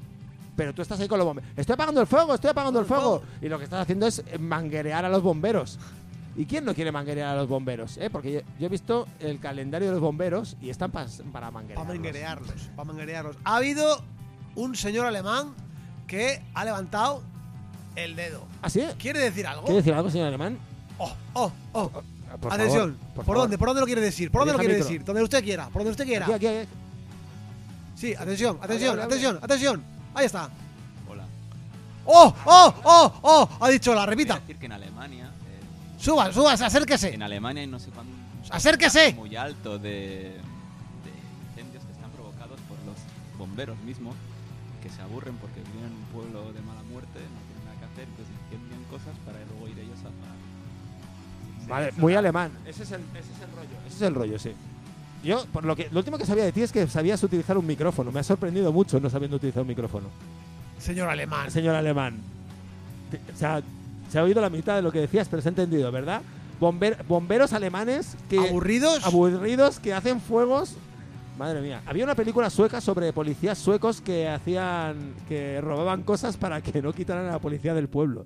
Pero 0.56 0.74
tú 0.74 0.82
estás 0.82 1.00
ahí 1.00 1.08
con 1.08 1.18
los 1.18 1.26
bomberos. 1.26 1.50
Estoy 1.56 1.74
apagando 1.74 2.02
el 2.02 2.08
fuego, 2.08 2.36
estoy 2.36 2.50
apagando 2.50 2.80
el 2.80 2.86
fuego. 2.86 3.22
Y 3.42 3.48
lo 3.48 3.58
que 3.58 3.64
estás 3.64 3.82
haciendo 3.82 4.08
es 4.08 4.24
manguerear 4.40 5.06
a 5.06 5.10
los 5.10 5.24
bomberos. 5.24 5.80
¿Y 6.36 6.46
quién 6.46 6.64
no 6.64 6.74
quiere 6.74 6.92
manguerear 6.92 7.30
a 7.30 7.36
los 7.36 7.48
bomberos? 7.50 7.98
eh? 7.98 8.10
Porque 8.10 8.32
yo, 8.32 8.40
yo 8.60 8.66
he 8.68 8.70
visto 8.70 9.08
el 9.20 9.40
calendario 9.40 9.88
de 9.88 9.94
los 9.94 10.02
bomberos 10.02 10.56
y 10.62 10.70
están 10.70 10.92
para 10.92 11.08
manguerearlos. 11.52 11.76
Para 11.76 11.94
manguerearlos, 11.94 12.70
para 12.76 12.86
manguerearlos. 12.86 13.36
Ha 13.44 13.56
habido 13.58 14.04
un 14.56 14.76
señor 14.76 15.06
alemán 15.06 15.54
que 16.08 16.42
ha 16.54 16.66
levantado 16.66 17.24
el 17.96 18.16
dedo. 18.16 18.46
¿Ah, 18.62 18.70
sí? 18.70 18.84
¿Quiere 18.98 19.20
decir 19.20 19.46
algo? 19.48 19.64
¿Quiere 19.64 19.78
decir 19.78 19.94
algo, 19.94 20.10
señor 20.10 20.28
Alemán? 20.28 20.58
Oh, 20.98 21.14
oh, 21.34 21.52
oh. 21.74 21.92
Por 22.40 22.54
Atención. 22.54 22.96
favor, 23.10 23.26
¿Por, 23.26 23.38
dónde? 23.38 23.58
¿Por 23.58 23.68
dónde 23.70 23.82
lo 23.82 23.86
quiere 23.88 24.02
decir? 24.02 24.32
¿Por 24.32 24.42
dónde 24.42 24.54
lo 24.54 24.60
quiere 24.60 24.76
micro. 24.76 24.88
decir? 24.88 25.04
Donde 25.04 25.24
usted 25.24 25.44
quiera. 25.44 25.66
Por 25.66 25.80
donde 25.82 25.92
usted 25.92 26.06
quiera. 26.06 26.26
Aquí, 26.26 26.34
aquí, 26.36 26.48
aquí. 26.48 26.68
Sí, 27.96 28.14
atención, 28.16 28.58
atención, 28.62 29.00
atención, 29.00 29.40
atención. 29.42 29.84
Ahí 30.14 30.26
está. 30.28 30.50
Hola. 31.10 31.26
¡Oh, 32.06 32.34
oh, 32.46 32.74
oh, 32.84 33.14
oh! 33.24 33.50
Ha 33.60 33.70
dicho 33.70 33.94
la 33.96 34.06
repita. 34.06 34.40
decir 34.40 34.58
que 34.58 34.68
en 34.68 34.72
Alemania, 34.74 35.32
eh, 36.00 36.04
Suba, 36.04 36.32
suba, 36.32 36.54
acérquese. 36.54 37.14
en 37.14 37.24
Alemania 37.24 37.62
hay 37.62 37.68
no 37.68 37.80
sé 37.80 37.90
cuánto 37.92 38.14
Acérquese. 38.50 39.14
muy 39.14 39.36
alto 39.36 39.78
de, 39.78 39.90
de 40.32 41.12
incendios 41.52 41.84
que 41.84 41.92
están 41.92 42.10
provocados 42.12 42.60
por 42.62 42.78
los 42.86 42.96
bomberos 43.38 43.78
mismos 43.80 44.16
que 44.82 44.90
se 44.90 45.02
aburren 45.02 45.36
porque 45.36 45.60
viven 45.60 45.88
en 45.88 45.94
un 45.94 46.06
pueblo 46.14 46.52
de 46.54 46.62
mala 46.62 46.82
muerte, 46.84 47.20
no 47.20 47.40
tienen 47.52 47.66
nada 47.66 47.78
que 47.80 47.86
hacer, 47.86 48.08
entonces 48.08 48.34
incendian 48.46 48.84
cosas 48.90 49.14
para 49.26 49.38
luego 49.46 49.68
ir 49.68 49.78
ellos 49.80 50.00
a 50.00 50.08
apagar. 50.08 50.40
Vale, 51.68 51.92
muy 51.98 52.16
alemán. 52.16 52.52
Ese 52.66 52.84
es, 52.84 52.92
el, 52.94 53.02
ese 53.14 53.32
es 53.34 53.42
el 53.42 53.52
rollo. 53.56 53.78
Ese 53.86 53.96
es 53.96 54.02
el 54.02 54.16
rollo, 54.16 54.40
sí. 54.40 54.52
Yo, 55.24 55.46
por 55.48 55.66
lo 55.66 55.76
que 55.76 55.90
lo 55.92 56.00
último 56.00 56.18
que 56.18 56.26
sabía 56.26 56.46
de 56.46 56.52
ti 56.54 56.62
es 56.62 56.72
que 56.72 56.88
sabías 56.88 57.22
utilizar 57.22 57.58
un 57.58 57.68
micrófono. 57.68 58.10
Me 58.12 58.22
ha 58.22 58.24
sorprendido 58.24 58.72
mucho 58.72 59.00
no 59.02 59.10
sabiendo 59.10 59.36
utilizar 59.36 59.62
un 59.64 59.68
micrófono. 59.68 60.08
Señor 60.80 61.10
alemán. 61.10 61.52
Señor 61.52 61.76
alemán. 61.76 62.20
O 63.34 63.38
sea, 63.38 63.62
se 64.10 64.20
ha 64.20 64.24
oído 64.24 64.42
la 64.42 64.50
mitad 64.50 64.76
de 64.76 64.82
lo 64.82 64.92
que 64.92 65.00
decías, 65.00 65.28
pero 65.30 65.42
se 65.42 65.48
ha 65.50 65.52
entendido, 65.52 65.92
¿verdad? 65.92 66.22
Bomber- 66.60 66.98
bomberos 67.08 67.54
alemanes 67.54 68.18
que 68.30 68.38
¿Aburridos? 68.40 69.06
aburridos 69.06 69.80
que 69.80 69.94
hacen 69.94 70.20
fuegos. 70.20 70.76
Madre 71.38 71.62
mía, 71.62 71.82
había 71.86 72.04
una 72.04 72.16
película 72.16 72.50
sueca 72.50 72.82
sobre 72.82 73.14
policías 73.14 73.58
suecos 73.58 74.02
que 74.02 74.28
hacían 74.28 75.14
que 75.30 75.62
robaban 75.62 76.04
cosas 76.04 76.36
para 76.36 76.60
que 76.62 76.82
no 76.82 76.92
quitaran 76.92 77.28
a 77.28 77.32
la 77.32 77.40
policía 77.40 77.74
del 77.74 77.88
pueblo. 77.88 78.26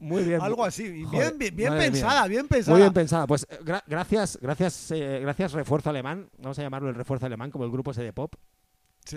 Muy 0.00 0.24
bien. 0.24 0.40
Algo 0.40 0.64
así. 0.64 1.04
Joder, 1.04 1.34
bien, 1.38 1.56
bien, 1.56 1.72
mía. 1.72 1.80
pensada, 1.82 2.26
bien 2.26 2.48
pensada. 2.48 2.74
Muy 2.74 2.82
bien 2.82 2.92
pensada. 2.92 3.26
Pues 3.26 3.46
gra- 3.64 3.82
gracias, 3.86 4.38
gracias, 4.42 4.90
eh, 4.90 5.20
gracias 5.22 5.52
refuerzo 5.52 5.90
alemán. 5.90 6.28
Vamos 6.38 6.58
a 6.58 6.62
llamarlo 6.62 6.88
el 6.88 6.94
refuerzo 6.96 7.26
alemán, 7.26 7.50
como 7.50 7.64
el 7.64 7.70
grupo 7.70 7.92
ese 7.92 8.02
de 8.02 8.12
pop. 8.12 8.34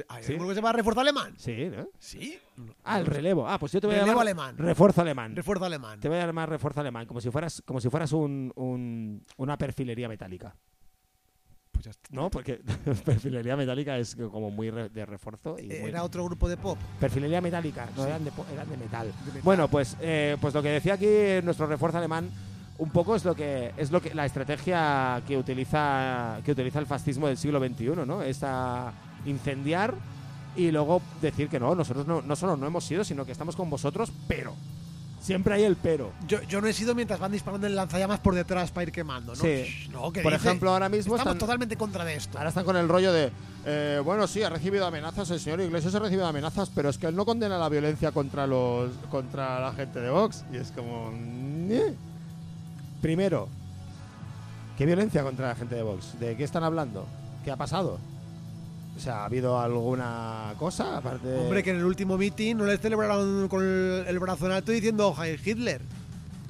¿Hay 0.10 0.24
¿Sí? 0.24 0.34
alguno 0.34 0.50
que 0.50 0.56
se 0.56 0.62
llama 0.62 0.74
refuerzo 0.74 1.02
alemán? 1.02 1.34
Sí, 1.38 1.70
¿no? 1.76 1.88
Sí. 2.00 2.40
Ah, 2.84 3.00
el 3.00 3.06
relevo. 3.06 3.48
Ah, 3.48 3.58
pues 3.60 3.72
yo 3.72 3.82
te 3.82 3.88
voy 3.88 3.96
a 3.96 4.00
Relevo 4.00 4.20
llamar 4.20 4.28
alemán. 4.28 4.58
refuerzo 4.58 5.02
alemán. 5.02 5.36
Refuerzo 5.36 5.66
alemán. 5.66 6.00
Te 6.00 6.10
voy 6.10 6.18
a 6.20 6.26
llamar 6.28 6.50
refuerzo 6.50 6.80
alemán, 6.82 7.06
como 7.08 7.22
si 7.22 7.30
fueras, 7.32 7.62
como 7.66 7.82
si 7.82 7.90
fueras 7.90 8.12
un, 8.12 8.52
un- 8.56 9.26
una 9.38 9.58
perfilería 9.58 10.08
metálica. 10.08 10.56
Pues 11.72 11.86
ya 11.86 11.92
está. 11.92 12.10
¿No? 12.12 12.30
Porque 12.30 12.56
perfilería 13.06 13.56
metálica 13.56 13.98
es 13.98 14.16
como 14.16 14.52
muy 14.52 14.70
re- 14.70 14.90
de 14.90 15.06
refuerzo. 15.06 15.58
Y 15.60 15.68
muy- 15.68 15.76
Era 15.90 16.04
otro 16.04 16.26
grupo 16.26 16.50
de 16.50 16.58
pop. 16.58 16.78
Perfilería 17.00 17.42
metálica, 17.42 17.90
no 17.96 18.06
eran 18.06 18.24
de, 18.26 18.32
eran 18.54 18.70
de 18.70 18.78
metal. 18.78 19.08
De 19.08 19.26
metal. 19.28 19.42
Bueno, 19.44 19.68
pues, 19.70 19.96
eh, 20.02 20.36
pues 20.42 20.54
lo 20.54 20.62
que 20.62 20.70
decía 20.70 20.96
aquí 20.96 21.08
nuestro 21.44 21.68
refuerzo 21.68 21.98
alemán, 22.00 22.30
un 22.80 22.90
poco 22.92 23.16
es 23.16 23.24
lo 23.26 23.36
que 23.36 23.74
es 23.78 23.92
lo 23.92 24.02
que 24.02 24.14
la 24.14 24.26
estrategia 24.26 25.22
que 25.28 25.38
utiliza 25.38 26.40
que 26.46 26.52
utiliza 26.54 26.80
el 26.80 26.86
fascismo 26.86 27.28
del 27.28 27.38
siglo 27.38 27.60
XXI, 27.60 28.06
¿no? 28.06 28.22
Es 28.24 28.42
a 28.44 28.92
incendiar 29.26 29.94
y 30.56 30.72
luego 30.72 31.02
decir 31.22 31.48
que 31.50 31.60
no, 31.60 31.76
nosotros 31.76 32.06
no, 32.08 32.22
no 32.22 32.36
solo 32.36 32.58
no 32.58 32.68
hemos 32.68 32.84
sido, 32.84 33.04
sino 33.04 33.26
que 33.26 33.32
estamos 33.32 33.56
con 33.56 33.70
vosotros, 33.70 34.12
pero 34.28 34.54
siempre 35.22 35.54
hay 35.54 35.64
el 35.64 35.76
pero. 35.76 36.12
Yo, 36.28 36.42
yo 36.44 36.60
no 36.62 36.68
he 36.68 36.74
sido 36.74 36.96
mientras 36.96 37.20
van 37.20 37.32
disparando 37.32 37.68
el 37.68 37.76
lanzallamas 37.76 38.20
por 38.20 38.34
detrás 38.36 38.72
para 38.72 38.84
ir 38.84 38.92
quemando, 38.92 39.34
¿no? 39.36 39.42
Sí. 39.42 39.64
Shh, 39.66 39.90
No, 39.92 40.12
¿qué 40.12 40.22
Por 40.22 40.34
dice? 40.34 40.48
ejemplo, 40.48 40.72
ahora 40.72 40.90
mismo 40.90 41.16
Estamos 41.16 41.36
están- 41.36 41.40
totalmente 41.40 41.78
contra 41.78 42.04
de 42.04 42.16
esto. 42.16 42.38
Ahora 42.38 42.50
están 42.50 42.66
con 42.66 42.76
el 42.78 42.90
rollo 42.90 43.14
de, 43.14 43.32
eh, 43.66 44.02
bueno, 44.04 44.26
sí, 44.28 44.42
ha 44.44 44.50
recibido 44.50 44.86
amenazas, 44.88 45.30
el 45.32 45.40
señor 45.40 45.62
Iglesias 45.62 45.94
ha 45.96 46.00
recibido 46.00 46.26
amenazas, 46.28 46.72
pero 46.74 46.90
es 46.90 46.98
que 46.98 47.08
él 47.08 47.16
no 47.16 47.26
condena 47.26 47.58
la 47.58 47.70
violencia 47.70 48.12
contra 48.12 48.48
los 48.48 48.92
contra 49.12 49.60
la 49.60 49.72
gente 49.74 50.00
de 50.00 50.10
Vox. 50.10 50.44
Y 50.52 50.58
es 50.58 50.72
como... 50.72 51.12
Primero, 53.02 53.48
¿qué 54.78 54.86
violencia 54.86 55.24
contra 55.24 55.50
la 55.50 55.56
gente 55.56 55.76
de 55.76 55.84
Vox? 55.84 56.20
¿De 56.20 56.36
qué 56.36 56.44
están 56.44 56.64
hablando? 56.64 57.06
¿Qué 57.46 57.52
ha 57.52 57.56
pasado? 57.56 57.98
O 59.00 59.02
sea, 59.02 59.22
¿ha 59.22 59.26
habido 59.26 59.58
alguna 59.58 60.54
cosa 60.60 60.98
aparte. 60.98 61.34
Hombre, 61.38 61.64
que 61.64 61.70
en 61.70 61.78
el 61.78 61.86
último 61.86 62.18
meeting 62.18 62.58
no 62.58 62.66
les 62.66 62.82
celebraron 62.82 63.48
con 63.48 63.64
el, 63.64 64.04
el 64.06 64.20
brazo 64.20 64.46
en 64.48 64.52
alto 64.52 64.74
diciendo 64.74 65.16
Heil 65.18 65.40
Hitler. 65.44 65.82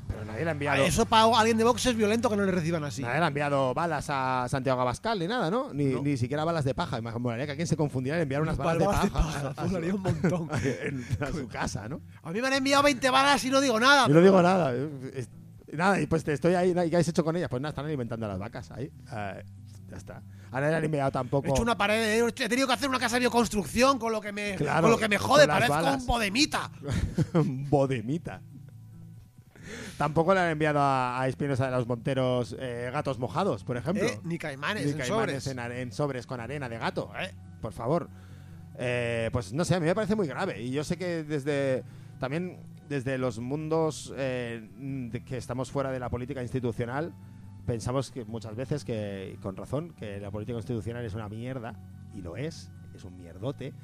Pero 0.08 0.26
nadie 0.26 0.40
le 0.40 0.46
ha 0.48 0.50
A 0.50 0.52
enviado... 0.54 0.84
Eso 0.84 1.06
para 1.06 1.26
alguien 1.40 1.58
de 1.58 1.64
Vox 1.64 1.86
es 1.86 1.96
violento 1.96 2.28
que 2.28 2.36
no 2.36 2.44
le 2.46 2.52
reciban 2.52 2.84
así. 2.84 3.04
Nadie 3.04 3.20
le 3.20 3.26
ha 3.26 3.28
enviado 3.28 3.76
balas 3.76 4.08
a 4.10 4.48
Santiago 4.50 4.82
Abascal 4.82 5.20
ni 5.20 5.28
nada, 5.28 5.52
¿no? 5.52 5.72
Ni, 5.74 5.86
No. 5.94 6.02
ni 6.02 6.18
siquiera 6.18 6.44
balas 6.44 6.66
de 6.66 6.74
paja. 6.74 7.00
Me 7.02 7.12
molaría 7.12 7.46
que 7.46 7.52
alguien 7.52 7.68
se 7.68 7.78
confundiera 7.78 8.18
en 8.18 8.24
enviar 8.24 8.42
unas 8.42 8.58
balas, 8.58 8.84
Balas 8.84 9.02
de 9.04 9.08
de 9.10 9.14
paja, 9.14 9.48
a- 9.48 9.50
a 9.52 9.54
su- 9.68 9.72
molaría 9.72 9.94
un 9.94 10.02
montón. 10.02 10.50
en- 10.84 11.06
a 11.22 11.28
su 11.32 11.48
casa, 11.48 11.88
¿no? 11.88 12.02
A 12.24 12.32
mí 12.32 12.42
me 12.42 12.48
han 12.48 12.54
enviado 12.54 12.82
20 12.82 13.10
balas 13.12 13.46
y 13.46 13.52
no 13.52 13.62
digo 13.62 13.80
nada. 13.80 14.08
Yo 14.08 14.14
no 14.16 14.22
digo 14.22 14.42
nada. 14.42 14.74
Nada, 15.72 16.02
y 16.02 16.08
pues 16.08 16.24
te 16.24 16.34
estoy 16.34 16.56
ahí. 16.56 16.72
¿Y 16.72 16.74
qué 16.74 16.80
habéis 16.96 17.08
hecho 17.10 17.24
con 17.24 17.36
ellas? 17.36 17.48
Pues 17.48 17.62
nada, 17.62 17.70
están 17.70 17.86
alimentando 17.86 18.26
a 18.26 18.30
las 18.30 18.40
vacas 18.40 18.72
ahí. 18.72 18.92
Eh, 19.16 19.44
ya 19.92 19.98
está. 19.98 20.24
Ahora 20.52 20.66
no 20.68 20.72
le 20.72 20.78
han 20.78 20.84
enviado 20.86 21.12
tampoco. 21.12 21.48
He 21.48 21.52
hecho 21.52 21.62
una 21.62 21.78
pared, 21.78 21.96
he 22.02 22.28
he 22.28 22.50
tenido 22.50 22.68
que 22.68 22.74
hacer 22.74 22.90
una 22.90 23.00
casa 23.00 23.16
de 23.16 23.22
bioconstrucción 23.22 24.00
con 24.00 24.12
lo 24.12 24.20
que 24.22 24.32
me, 24.32 24.56
Claro, 24.56 24.82
con 24.84 24.92
lo 24.92 24.98
que 24.98 25.08
me 25.10 25.18
jode, 25.18 25.48
parezco 25.48 25.74
balas. 25.74 26.02
un 26.02 26.06
podemita. 26.08 26.72
bodemita. 27.34 28.42
Tampoco 29.98 30.34
le 30.34 30.40
han 30.40 30.50
enviado 30.50 30.80
a, 30.80 31.22
a 31.22 31.28
Espinosa 31.28 31.66
de 31.66 31.72
los 31.72 31.86
Monteros 31.88 32.56
eh, 32.60 32.90
gatos 32.92 33.20
mojados, 33.20 33.64
por 33.64 33.78
ejemplo. 33.78 34.06
¿Eh? 34.08 34.20
Ni 34.24 34.38
caimanes, 34.38 34.86
Ni 34.86 34.92
en 34.94 34.98
caimanes 34.98 35.44
sobres. 35.44 35.48
en, 35.48 35.60
en 35.72 35.92
sobres 35.92 36.26
con 36.26 36.40
arena 36.40 36.68
de 36.70 36.78
gato, 36.78 37.12
¿eh? 37.20 37.34
Por 37.62 37.74
favor. 37.74 38.10
Eh, 38.78 39.30
pues 39.34 39.52
no 39.54 39.66
sé, 39.66 39.76
a 39.76 39.80
mí 39.80 39.86
me 39.86 39.94
parece 39.94 40.16
muy 40.16 40.26
grave. 40.28 40.62
Y 40.62 40.72
yo 40.72 40.84
sé 40.84 40.98
que 40.98 41.24
desde. 41.24 41.84
También 42.20 42.58
desde 42.90 43.18
los 43.18 43.40
mundos 43.40 44.12
eh, 44.18 44.68
de 44.78 45.24
que 45.24 45.38
estamos 45.38 45.70
fuera 45.70 45.92
de 45.92 46.00
la 46.00 46.10
política 46.10 46.42
institucional, 46.42 47.14
pensamos 47.70 48.10
que 48.10 48.26
muchas 48.26 48.56
veces 48.56 48.84
que, 48.84 49.38
con 49.44 49.56
razón, 49.56 49.92
que 49.92 50.20
la 50.20 50.32
política 50.32 50.58
institucional 50.58 51.06
es 51.06 51.14
una 51.14 51.30
mierda, 51.30 51.76
y 52.16 52.22
lo 52.24 52.36
es, 52.36 52.72
es 52.96 53.04
un 53.04 53.16
mierdote, 53.16 53.76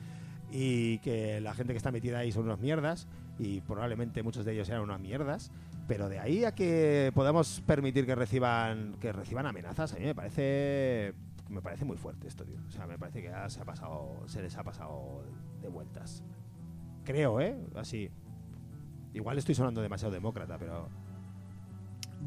y 0.52 0.98
que 1.00 1.40
la 1.40 1.54
gente 1.54 1.72
que 1.74 1.78
está 1.78 1.92
metida 1.92 2.18
ahí 2.18 2.32
son 2.32 2.46
unos 2.46 2.60
mierdas, 2.60 3.08
y 3.38 3.62
probablemente 3.62 4.24
muchos 4.24 4.44
de 4.44 4.54
ellos 4.54 4.70
eran 4.70 4.82
unas 4.82 5.00
mierdas, 5.00 5.52
pero 5.88 6.10
de 6.10 6.18
ahí 6.18 6.46
a 6.46 6.56
que 6.56 7.12
podamos 7.14 7.62
permitir 7.68 8.08
que 8.08 8.16
reciban 8.16 8.96
que 9.00 9.14
reciban 9.14 9.46
amenazas, 9.46 9.94
a 9.94 9.98
mí 9.98 10.06
me 10.06 10.16
parece 10.16 11.14
me 11.48 11.62
parece 11.62 11.86
muy 11.86 11.98
fuerte 11.98 12.28
esto, 12.28 12.44
tío. 12.44 12.58
O 12.68 12.72
sea, 12.72 12.88
me 12.88 12.98
parece 12.98 13.22
que 13.22 13.32
se 13.50 13.62
ha 13.62 13.66
pasado 13.66 14.24
se 14.26 14.42
les 14.42 14.58
ha 14.58 14.64
pasado 14.64 15.22
de 15.62 15.70
vueltas. 15.70 16.24
Creo, 17.04 17.40
¿eh? 17.40 17.56
Así. 17.76 18.10
Igual 19.14 19.38
estoy 19.38 19.54
sonando 19.54 19.84
demasiado 19.84 20.12
demócrata, 20.12 20.58
pero 20.58 20.90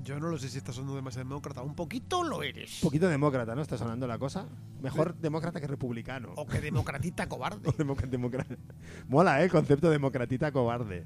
Yo 0.05 0.19
no 0.21 0.29
lo 0.29 0.39
sé 0.39 0.49
si 0.49 0.59
estás 0.59 0.75
sonando 0.75 0.97
demasiado 0.97 1.29
demócrata. 1.29 1.63
Un 1.63 1.75
poquito 1.75 2.23
lo 2.23 2.43
eres. 2.43 2.83
un 2.83 2.89
poquito 2.89 3.09
demócrata, 3.09 3.55
¿no? 3.55 3.63
Está 3.63 3.77
sonando 3.77 4.07
la 4.07 4.19
cosa. 4.19 4.47
Mejor 4.81 5.15
demócrata 5.17 5.61
que 5.61 5.67
republicano. 5.67 6.33
O 6.37 6.47
que 6.47 6.61
democratita 6.61 7.29
cobarde. 7.29 7.73
Mola, 9.09 9.41
¿eh? 9.41 9.45
El 9.45 9.51
concepto 9.51 9.91
democratita 9.91 10.53
cobarde. 10.53 11.05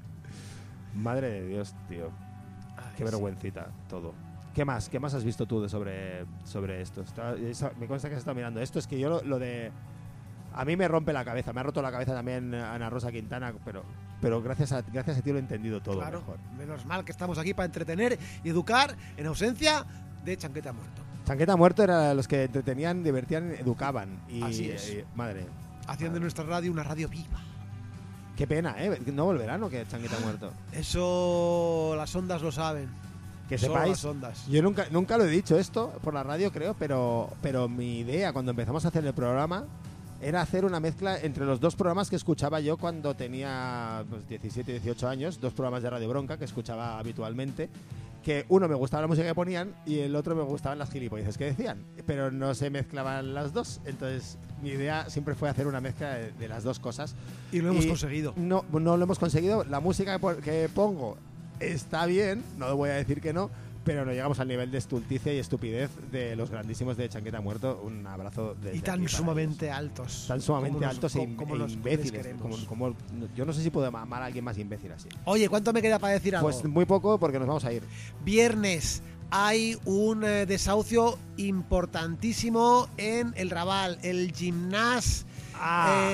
Madre 0.95 1.29
de 1.29 1.47
Dios, 1.47 1.73
tío. 1.89 2.11
Qué 2.97 3.03
vergüencita 3.03 3.71
todo. 3.89 4.13
¿Qué 4.53 4.65
más? 4.65 4.87
¿Qué 4.87 4.99
más 4.99 5.13
has 5.15 5.23
visto 5.23 5.47
tú 5.47 5.61
de 5.61 5.69
sobre, 5.69 6.25
sobre 6.43 6.81
esto? 6.81 7.01
Está- 7.01 7.35
me 7.79 7.87
consta 7.87 8.07
que 8.07 8.15
has 8.15 8.19
estado 8.19 8.35
mirando 8.35 8.59
esto. 8.61 8.77
Es 8.77 8.85
que 8.85 8.99
yo 8.99 9.09
lo, 9.09 9.23
lo 9.23 9.39
de... 9.39 9.71
A 10.55 10.65
mí 10.65 10.75
me 10.77 10.87
rompe 10.87 11.13
la 11.13 11.25
cabeza. 11.25 11.51
Me 11.53 11.59
ha 11.61 11.63
roto 11.63 11.81
la 11.81 11.91
cabeza 11.91 12.13
también 12.13 12.53
Ana 12.53 12.89
Rosa 12.89 13.11
Quintana, 13.11 13.53
pero, 13.65 13.83
pero 14.21 14.41
gracias, 14.41 14.71
a, 14.71 14.81
gracias 14.81 15.17
a 15.17 15.21
ti 15.21 15.31
lo 15.31 15.37
he 15.37 15.39
entendido 15.39 15.81
todo 15.81 15.97
Claro, 15.99 16.19
mejor. 16.19 16.37
menos 16.57 16.85
mal 16.85 17.03
que 17.03 17.11
estamos 17.11 17.37
aquí 17.37 17.53
para 17.53 17.65
entretener 17.65 18.17
y 18.43 18.49
educar 18.49 18.95
en 19.17 19.25
ausencia 19.27 19.85
de 20.23 20.37
Chanqueta 20.37 20.71
Muerto. 20.73 21.01
Chanqueta 21.25 21.55
Muerto 21.55 21.83
era 21.83 22.13
los 22.13 22.27
que 22.27 22.43
entretenían, 22.43 23.03
divertían, 23.03 23.51
educaban. 23.51 24.19
Y, 24.29 24.43
Así 24.43 24.69
es. 24.69 24.89
y- 24.91 25.03
madre, 25.15 25.45
Haciendo 25.87 26.15
de 26.15 26.19
nuestra 26.21 26.43
radio 26.45 26.71
una 26.71 26.83
radio 26.83 27.09
viva. 27.09 27.41
qué 28.37 28.47
pena, 28.47 28.75
¿eh? 28.77 28.99
¿No 29.13 29.25
volverán 29.25 29.61
o 29.63 29.69
qué 29.69 29.85
Chanqueta 29.87 30.17
Muerto? 30.19 30.51
Eso 30.71 31.93
las 31.97 32.15
ondas 32.15 32.41
lo 32.41 32.51
saben. 32.51 32.89
Que 33.49 33.57
Solo 33.57 33.73
sepáis, 33.73 33.91
las 33.91 34.05
ondas. 34.05 34.47
Yo 34.47 34.61
nunca, 34.61 34.85
nunca 34.91 35.17
lo 35.17 35.25
he 35.25 35.29
dicho 35.29 35.57
esto 35.59 35.91
por 36.03 36.13
la 36.13 36.23
radio, 36.23 36.51
creo, 36.51 36.73
pero, 36.75 37.29
pero 37.41 37.67
mi 37.67 37.99
idea 37.99 38.31
cuando 38.31 38.51
empezamos 38.51 38.85
a 38.85 38.87
hacer 38.87 39.05
el 39.05 39.13
programa 39.13 39.65
era 40.23 40.41
hacer 40.41 40.65
una 40.65 40.79
mezcla 40.79 41.19
entre 41.19 41.45
los 41.45 41.59
dos 41.59 41.75
programas 41.75 42.09
que 42.09 42.15
escuchaba 42.15 42.59
yo 42.59 42.77
cuando 42.77 43.13
tenía 43.13 44.03
pues, 44.09 44.27
17, 44.27 44.71
18 44.71 45.07
años, 45.07 45.39
dos 45.41 45.53
programas 45.53 45.83
de 45.83 45.89
Radio 45.89 46.09
Bronca 46.09 46.37
que 46.37 46.45
escuchaba 46.45 46.97
habitualmente, 46.97 47.69
que 48.23 48.45
uno 48.47 48.69
me 48.69 48.75
gustaba 48.75 49.01
la 49.01 49.07
música 49.07 49.27
que 49.27 49.35
ponían 49.35 49.75
y 49.85 49.99
el 49.99 50.15
otro 50.15 50.33
me 50.35 50.43
gustaban 50.43 50.79
las 50.79 50.89
gilipolleces 50.89 51.37
que 51.37 51.45
decían, 51.45 51.83
pero 52.05 52.31
no 52.31 52.55
se 52.55 52.69
mezclaban 52.69 53.33
las 53.33 53.51
dos, 53.51 53.81
entonces 53.85 54.37
mi 54.61 54.69
idea 54.69 55.09
siempre 55.09 55.35
fue 55.35 55.49
hacer 55.49 55.67
una 55.67 55.81
mezcla 55.81 56.13
de, 56.13 56.31
de 56.31 56.47
las 56.47 56.63
dos 56.63 56.79
cosas. 56.79 57.15
Y 57.51 57.59
lo 57.59 57.71
hemos 57.71 57.83
Y 57.83 57.89
conseguido. 57.89 58.33
No, 58.37 58.63
no 58.71 58.95
lo 58.95 59.03
hemos 59.03 59.19
conseguido. 59.19 59.65
La 59.65 59.81
música 59.81 60.19
que 60.41 60.69
pongo 60.73 61.17
está 61.59 62.05
bien, 62.05 62.43
no 62.57 62.75
voy 62.77 62.91
a 62.91 62.93
decir 62.93 63.19
que 63.19 63.33
no, 63.33 63.51
pero 63.83 64.05
no 64.05 64.11
llegamos 64.11 64.39
al 64.39 64.47
nivel 64.47 64.71
de 64.71 64.77
estulticia 64.77 65.33
y 65.33 65.39
estupidez 65.39 65.89
de 66.11 66.35
los 66.35 66.49
grandísimos 66.49 66.95
de 66.97 67.09
Chanqueta 67.09 67.41
Muerto. 67.41 67.81
Un 67.83 68.05
abrazo 68.07 68.55
de 68.55 68.75
Y 68.75 68.79
tan 68.79 69.07
sumamente 69.09 69.69
altos. 69.71 70.25
tan 70.27 70.41
sumamente 70.41 70.85
altos 70.85 71.15
e, 71.15 71.35
como- 71.35 71.55
e 71.55 71.57
los- 71.57 71.69
les 71.71 71.77
imbéciles. 71.77 72.27
Como, 72.41 72.57
como- 72.65 72.95
yo 73.35 73.45
no 73.45 73.53
sé 73.53 73.61
si 73.61 73.69
puedo 73.69 73.87
amar 73.87 74.21
a 74.21 74.25
alguien 74.25 74.43
más 74.45 74.57
imbécil 74.57 74.91
así. 74.93 75.09
Oye, 75.25 75.49
¿cuánto 75.49 75.73
me 75.73 75.81
queda 75.81 75.99
para 75.99 76.13
decir 76.13 76.35
algo? 76.35 76.49
Pues 76.49 76.63
muy 76.65 76.85
poco 76.85 77.19
porque 77.19 77.39
nos 77.39 77.47
vamos 77.47 77.65
a 77.65 77.73
ir. 77.73 77.83
Viernes 78.23 79.01
hay 79.31 79.77
un 79.85 80.23
eh, 80.23 80.45
desahucio 80.45 81.17
importantísimo 81.37 82.87
en 82.97 83.33
el 83.35 83.49
Raval, 83.49 83.97
el 84.03 84.31
gimnás 84.33 85.25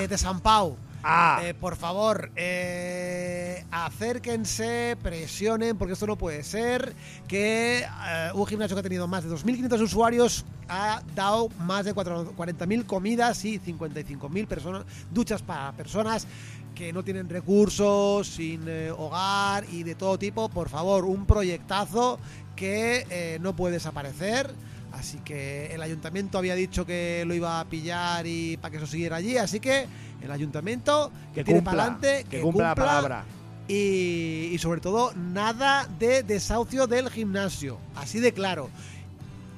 eh, 0.01 0.07
de 0.07 0.17
San 0.17 0.39
Pau. 0.41 0.75
Ah. 1.03 1.41
Eh, 1.43 1.53
por 1.53 1.75
favor, 1.75 2.31
eh, 2.35 3.63
acérquense, 3.71 4.97
presionen, 5.01 5.77
porque 5.77 5.93
esto 5.93 6.07
no 6.07 6.17
puede 6.17 6.43
ser. 6.43 6.93
Que 7.27 7.79
eh, 7.79 8.29
un 8.33 8.45
gimnasio 8.45 8.75
que 8.75 8.79
ha 8.79 8.83
tenido 8.83 9.07
más 9.07 9.23
de 9.23 9.29
2.500 9.29 9.81
usuarios 9.81 10.45
ha 10.67 11.01
dado 11.15 11.49
más 11.59 11.85
de 11.85 11.93
4 11.93 12.35
40.000 12.35 12.85
comidas 12.85 13.43
y 13.45 13.59
55.000 13.59 14.47
personas, 14.47 14.85
duchas 15.11 15.41
para 15.41 15.71
personas 15.71 16.27
que 16.75 16.93
no 16.93 17.03
tienen 17.03 17.27
recursos, 17.27 18.27
sin 18.27 18.61
hogar 18.97 19.65
y 19.71 19.83
de 19.83 19.95
todo 19.95 20.17
tipo. 20.19 20.47
Por 20.49 20.69
favor, 20.69 21.05
un 21.05 21.25
proyectazo 21.25 22.19
que 22.55 23.37
no 23.41 23.55
puede 23.55 23.73
desaparecer. 23.73 24.53
Así 24.91 25.19
que 25.19 25.67
el 25.73 25.81
ayuntamiento 25.81 26.37
había 26.37 26.55
dicho 26.55 26.85
que 26.85 27.23
lo 27.27 27.33
iba 27.33 27.59
a 27.59 27.65
pillar 27.65 28.25
y 28.25 28.57
para 28.57 28.71
que 28.71 28.77
eso 28.77 28.87
siguiera 28.87 29.17
allí. 29.17 29.37
Así 29.37 29.59
que 29.59 29.85
el 30.21 30.31
ayuntamiento 30.31 31.11
Que 31.33 31.43
cumpla, 31.45 31.63
para 31.71 31.81
adelante, 31.83 32.25
que 32.29 32.41
cumpla 32.41 32.63
la 32.69 32.75
palabra. 32.75 33.25
Y, 33.67 34.49
y 34.51 34.57
sobre 34.57 34.81
todo, 34.81 35.13
nada 35.13 35.87
de 35.99 36.23
desahucio 36.23 36.87
del 36.87 37.09
gimnasio. 37.09 37.77
Así 37.95 38.19
de 38.19 38.33
claro. 38.33 38.69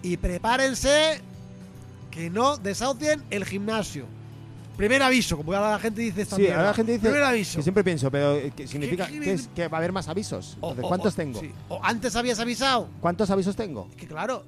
Y 0.03 0.17
prepárense 0.17 1.21
que 2.09 2.29
no 2.29 2.57
desahucien 2.57 3.23
el 3.29 3.45
gimnasio. 3.45 4.05
Primer 4.75 5.01
aviso, 5.03 5.37
como 5.37 5.53
ahora 5.53 5.71
la 5.71 5.79
gente 5.79 6.01
dice 6.01 6.23
esta 6.23 6.35
Sí, 6.35 6.47
ahora 6.49 6.63
la 6.69 6.73
gente 6.73 6.93
dice 6.93 7.03
Primer 7.09 7.23
aviso. 7.23 7.57
que 7.57 7.63
siempre 7.63 7.83
pienso, 7.83 8.09
pero 8.11 8.35
eh, 8.35 8.51
que 8.55 8.67
significa 8.67 9.05
¿Qué- 9.07 9.13
qué- 9.13 9.19
que, 9.19 9.33
es- 9.33 9.49
que 9.55 9.67
va 9.67 9.77
a 9.77 9.79
haber 9.79 9.91
más 9.91 10.07
avisos. 10.07 10.57
O- 10.59 10.69
Entonces, 10.71 10.83
o- 10.83 10.87
¿Cuántos 10.87 11.13
o- 11.13 11.17
tengo? 11.17 11.39
sí. 11.39 11.51
O 11.69 11.79
antes 11.83 12.15
habías 12.15 12.39
avisado. 12.39 12.89
¿Cuántos 12.99 13.29
avisos 13.29 13.55
tengo? 13.55 13.89
Que 13.95 14.07
claro, 14.07 14.43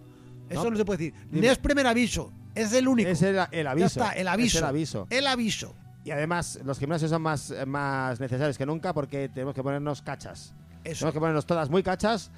eso 0.50 0.64
No. 0.66 0.72
no, 0.72 0.78
se 0.78 0.86
puede 0.86 0.98
decir. 0.98 1.14
Dime. 1.30 1.48
No 1.48 1.52
es 1.52 1.58
primer 1.58 1.88
aviso, 1.88 2.32
es 2.56 2.74
el 2.74 2.88
único. 2.88 3.10
Es 3.10 3.22
el, 3.22 3.39
el 3.52 3.68
aviso. 3.68 4.00
Ya 4.00 4.06
está, 4.06 4.12
el 4.20 4.28
aviso. 4.28 4.58
Es 4.58 4.62
el 4.64 4.68
aviso. 4.70 5.08
El 5.10 5.28
aviso. 5.28 5.76
Y 6.06 6.12
además, 6.12 6.60
los 6.66 6.78
gimnasios 6.80 7.10
son 7.12 7.22
más, 7.22 7.50
eh, 7.52 7.66
más 7.66 8.20
necesarios 8.20 8.58
que 8.58 8.66
nunca 8.66 8.94
porque 8.94 9.30
tenemos 9.30 9.54
que 9.56 9.64
ponernos 9.64 10.02
cachas. 10.02 10.54
Eso. 10.84 11.00
Tenemos 11.00 11.14
que 11.14 11.20
ponernos 11.22 11.46
todas 11.46 11.70
muy 11.70 11.82
cachas 11.82 12.30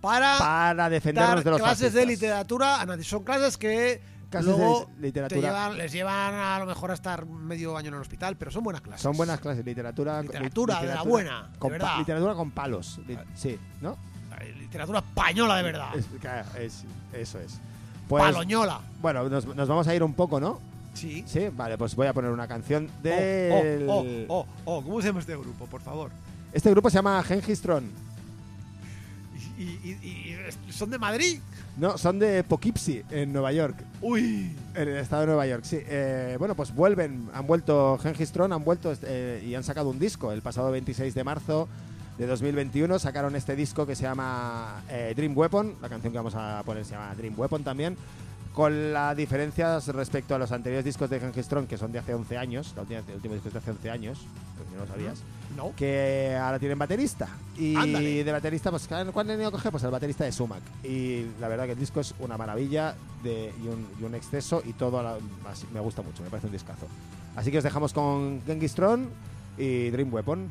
Para 0.00 0.36
para 0.38 0.90
defendernos 0.90 1.36
dar 1.36 1.44
de 1.44 1.50
los 1.50 1.60
clases 1.60 1.92
de 1.94 2.04
literatura. 2.06 2.80
a 2.82 2.86
nadie. 2.86 3.02
Son 3.04 3.24
clases 3.24 3.56
que 3.56 4.00
Clases 4.30 4.46
luego 4.46 4.88
lit- 4.90 5.00
literatura. 5.00 5.40
llevan- 5.40 5.78
les 5.78 5.90
llevan 5.90 6.34
a 6.34 6.58
lo 6.58 6.66
mejor 6.66 6.90
a 6.90 6.94
estar 6.94 7.24
medio 7.24 7.78
año 7.78 7.88
en 7.88 7.94
el 7.94 8.00
hospital, 8.02 8.36
pero 8.36 8.50
son 8.50 8.62
buenas 8.62 8.82
clases. 8.82 9.00
Son 9.00 9.16
buenas 9.16 9.40
clases, 9.40 9.64
literatura. 9.64 10.20
Literatura 10.20 10.82
de 10.82 10.88
la 10.94 11.02
buena, 11.02 11.50
con 11.58 11.70
verdad. 11.72 11.96
literatura 11.98 12.34
con 12.34 12.50
palos. 12.50 13.00
li- 13.08 13.18
sí, 13.34 13.58
¿no? 13.80 13.96
Literatura 14.68 14.98
española 15.00 15.56
de 15.56 15.62
verdad. 15.62 15.88
Es- 15.96 16.06
es- 16.60 16.84
eso 17.12 17.38
es. 17.40 17.58
Pues, 18.08 18.22
Paloñola. 18.22 18.80
bueno, 19.02 19.28
nos, 19.28 19.44
nos 19.54 19.68
vamos 19.68 19.86
a 19.88 19.94
ir 19.94 20.02
un 20.02 20.14
poco, 20.14 20.40
¿no? 20.40 20.60
Sí. 20.94 21.22
Sí, 21.26 21.48
vale, 21.56 21.76
pues 21.78 21.94
voy 21.94 22.06
a 22.06 22.12
poner 22.12 22.30
una 22.30 22.48
canción 22.48 22.88
Oh, 22.90 23.02
del... 23.02 23.86
oh, 23.88 23.98
oh, 23.98 24.24
oh, 24.28 24.46
oh, 24.64 24.82
¿Cómo 24.82 25.00
se 25.00 25.08
llama 25.08 25.20
este 25.20 25.36
grupo, 25.36 25.66
por 25.66 25.80
favor? 25.80 26.10
Este 26.52 26.70
grupo 26.70 26.88
se 26.90 26.94
llama 26.96 27.22
Gengis 27.22 27.60
Tron. 27.60 27.84
¿Y, 29.58 29.62
y- 29.62 29.98
y- 30.68 30.72
son 30.72 30.90
de 30.90 30.98
Madrid? 30.98 31.40
No, 31.76 31.98
son 31.98 32.18
de 32.18 32.42
Poughkeepsie, 32.44 33.04
en 33.10 33.32
Nueva 33.32 33.52
York. 33.52 33.76
Uy. 34.00 34.52
En 34.74 34.88
el 34.88 34.96
estado 34.96 35.22
de 35.22 35.26
Nueva 35.28 35.46
York, 35.46 35.64
sí. 35.64 35.78
Eh, 35.82 36.36
bueno, 36.38 36.54
pues 36.54 36.74
vuelven, 36.74 37.28
han 37.34 37.46
vuelto 37.46 37.98
Gengis 38.02 38.30
Tron, 38.32 38.52
han 38.52 38.64
vuelto 38.64 38.92
eh, 39.02 39.44
y 39.46 39.54
han 39.54 39.64
sacado 39.64 39.90
un 39.90 39.98
disco. 39.98 40.32
El 40.32 40.42
pasado 40.42 40.70
26 40.70 41.14
de 41.14 41.24
marzo 41.24 41.68
de 42.18 42.26
2021 42.26 42.98
sacaron 42.98 43.36
este 43.36 43.54
disco 43.54 43.86
que 43.86 43.94
se 43.94 44.02
llama 44.02 44.82
eh, 44.90 45.12
Dream 45.16 45.36
Weapon. 45.36 45.76
La 45.80 45.88
canción 45.88 46.12
que 46.12 46.18
vamos 46.18 46.34
a 46.34 46.62
poner 46.64 46.84
se 46.84 46.92
llama 46.92 47.14
Dream 47.14 47.34
Weapon 47.38 47.62
también. 47.62 47.96
Con 48.52 48.92
las 48.92 49.16
diferencias 49.16 49.86
respecto 49.88 50.34
a 50.34 50.38
los 50.38 50.50
anteriores 50.50 50.84
discos 50.84 51.08
de 51.08 51.20
Gengis 51.20 51.46
Tron, 51.46 51.68
que 51.68 51.78
son 51.78 51.92
de 51.92 52.00
hace 52.00 52.12
11 52.14 52.36
años. 52.36 52.72
La 52.74 52.82
última- 52.82 53.00
el 53.06 53.14
último 53.14 53.34
disco 53.34 53.48
es 53.48 53.54
de 53.54 53.60
hace 53.60 53.70
11 53.70 53.90
años, 53.90 54.18
pues 54.56 54.68
no 54.72 54.78
lo 54.80 54.86
sabías. 54.88 55.20
No. 55.56 55.72
Que 55.76 56.36
ahora 56.40 56.58
tienen 56.58 56.76
baterista. 56.76 57.28
Y 57.56 57.76
Ándale. 57.76 58.24
de 58.24 58.32
baterista, 58.32 58.70
pues 58.70 58.88
¿cuál 58.88 59.06
han 59.08 59.26
tenido 59.28 59.50
que 59.52 59.56
coger? 59.58 59.70
Pues 59.70 59.84
el 59.84 59.90
baterista 59.90 60.24
de 60.24 60.32
Sumac. 60.32 60.62
Y 60.82 61.26
la 61.40 61.46
verdad 61.46 61.66
que 61.66 61.72
el 61.72 61.78
disco 61.78 62.00
es 62.00 62.14
una 62.18 62.36
maravilla 62.36 62.96
de, 63.22 63.52
y, 63.62 63.68
un, 63.68 63.86
y 64.00 64.02
un 64.02 64.16
exceso 64.16 64.60
y 64.66 64.72
todo 64.72 64.98
a 64.98 65.02
la- 65.04 65.18
me 65.72 65.78
gusta 65.80 66.02
mucho, 66.02 66.24
me 66.24 66.28
parece 66.30 66.48
un 66.48 66.52
discazo. 66.52 66.88
Así 67.36 67.52
que 67.52 67.58
os 67.58 67.64
dejamos 67.64 67.92
con 67.92 68.42
Genghis 68.44 68.74
Tron 68.74 69.08
y 69.56 69.90
Dream 69.90 70.12
Weapon. 70.12 70.50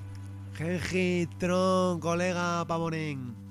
Genji, 0.58 1.30
Tron, 1.38 2.00
colega 2.00 2.66
Pavonen. 2.66 3.47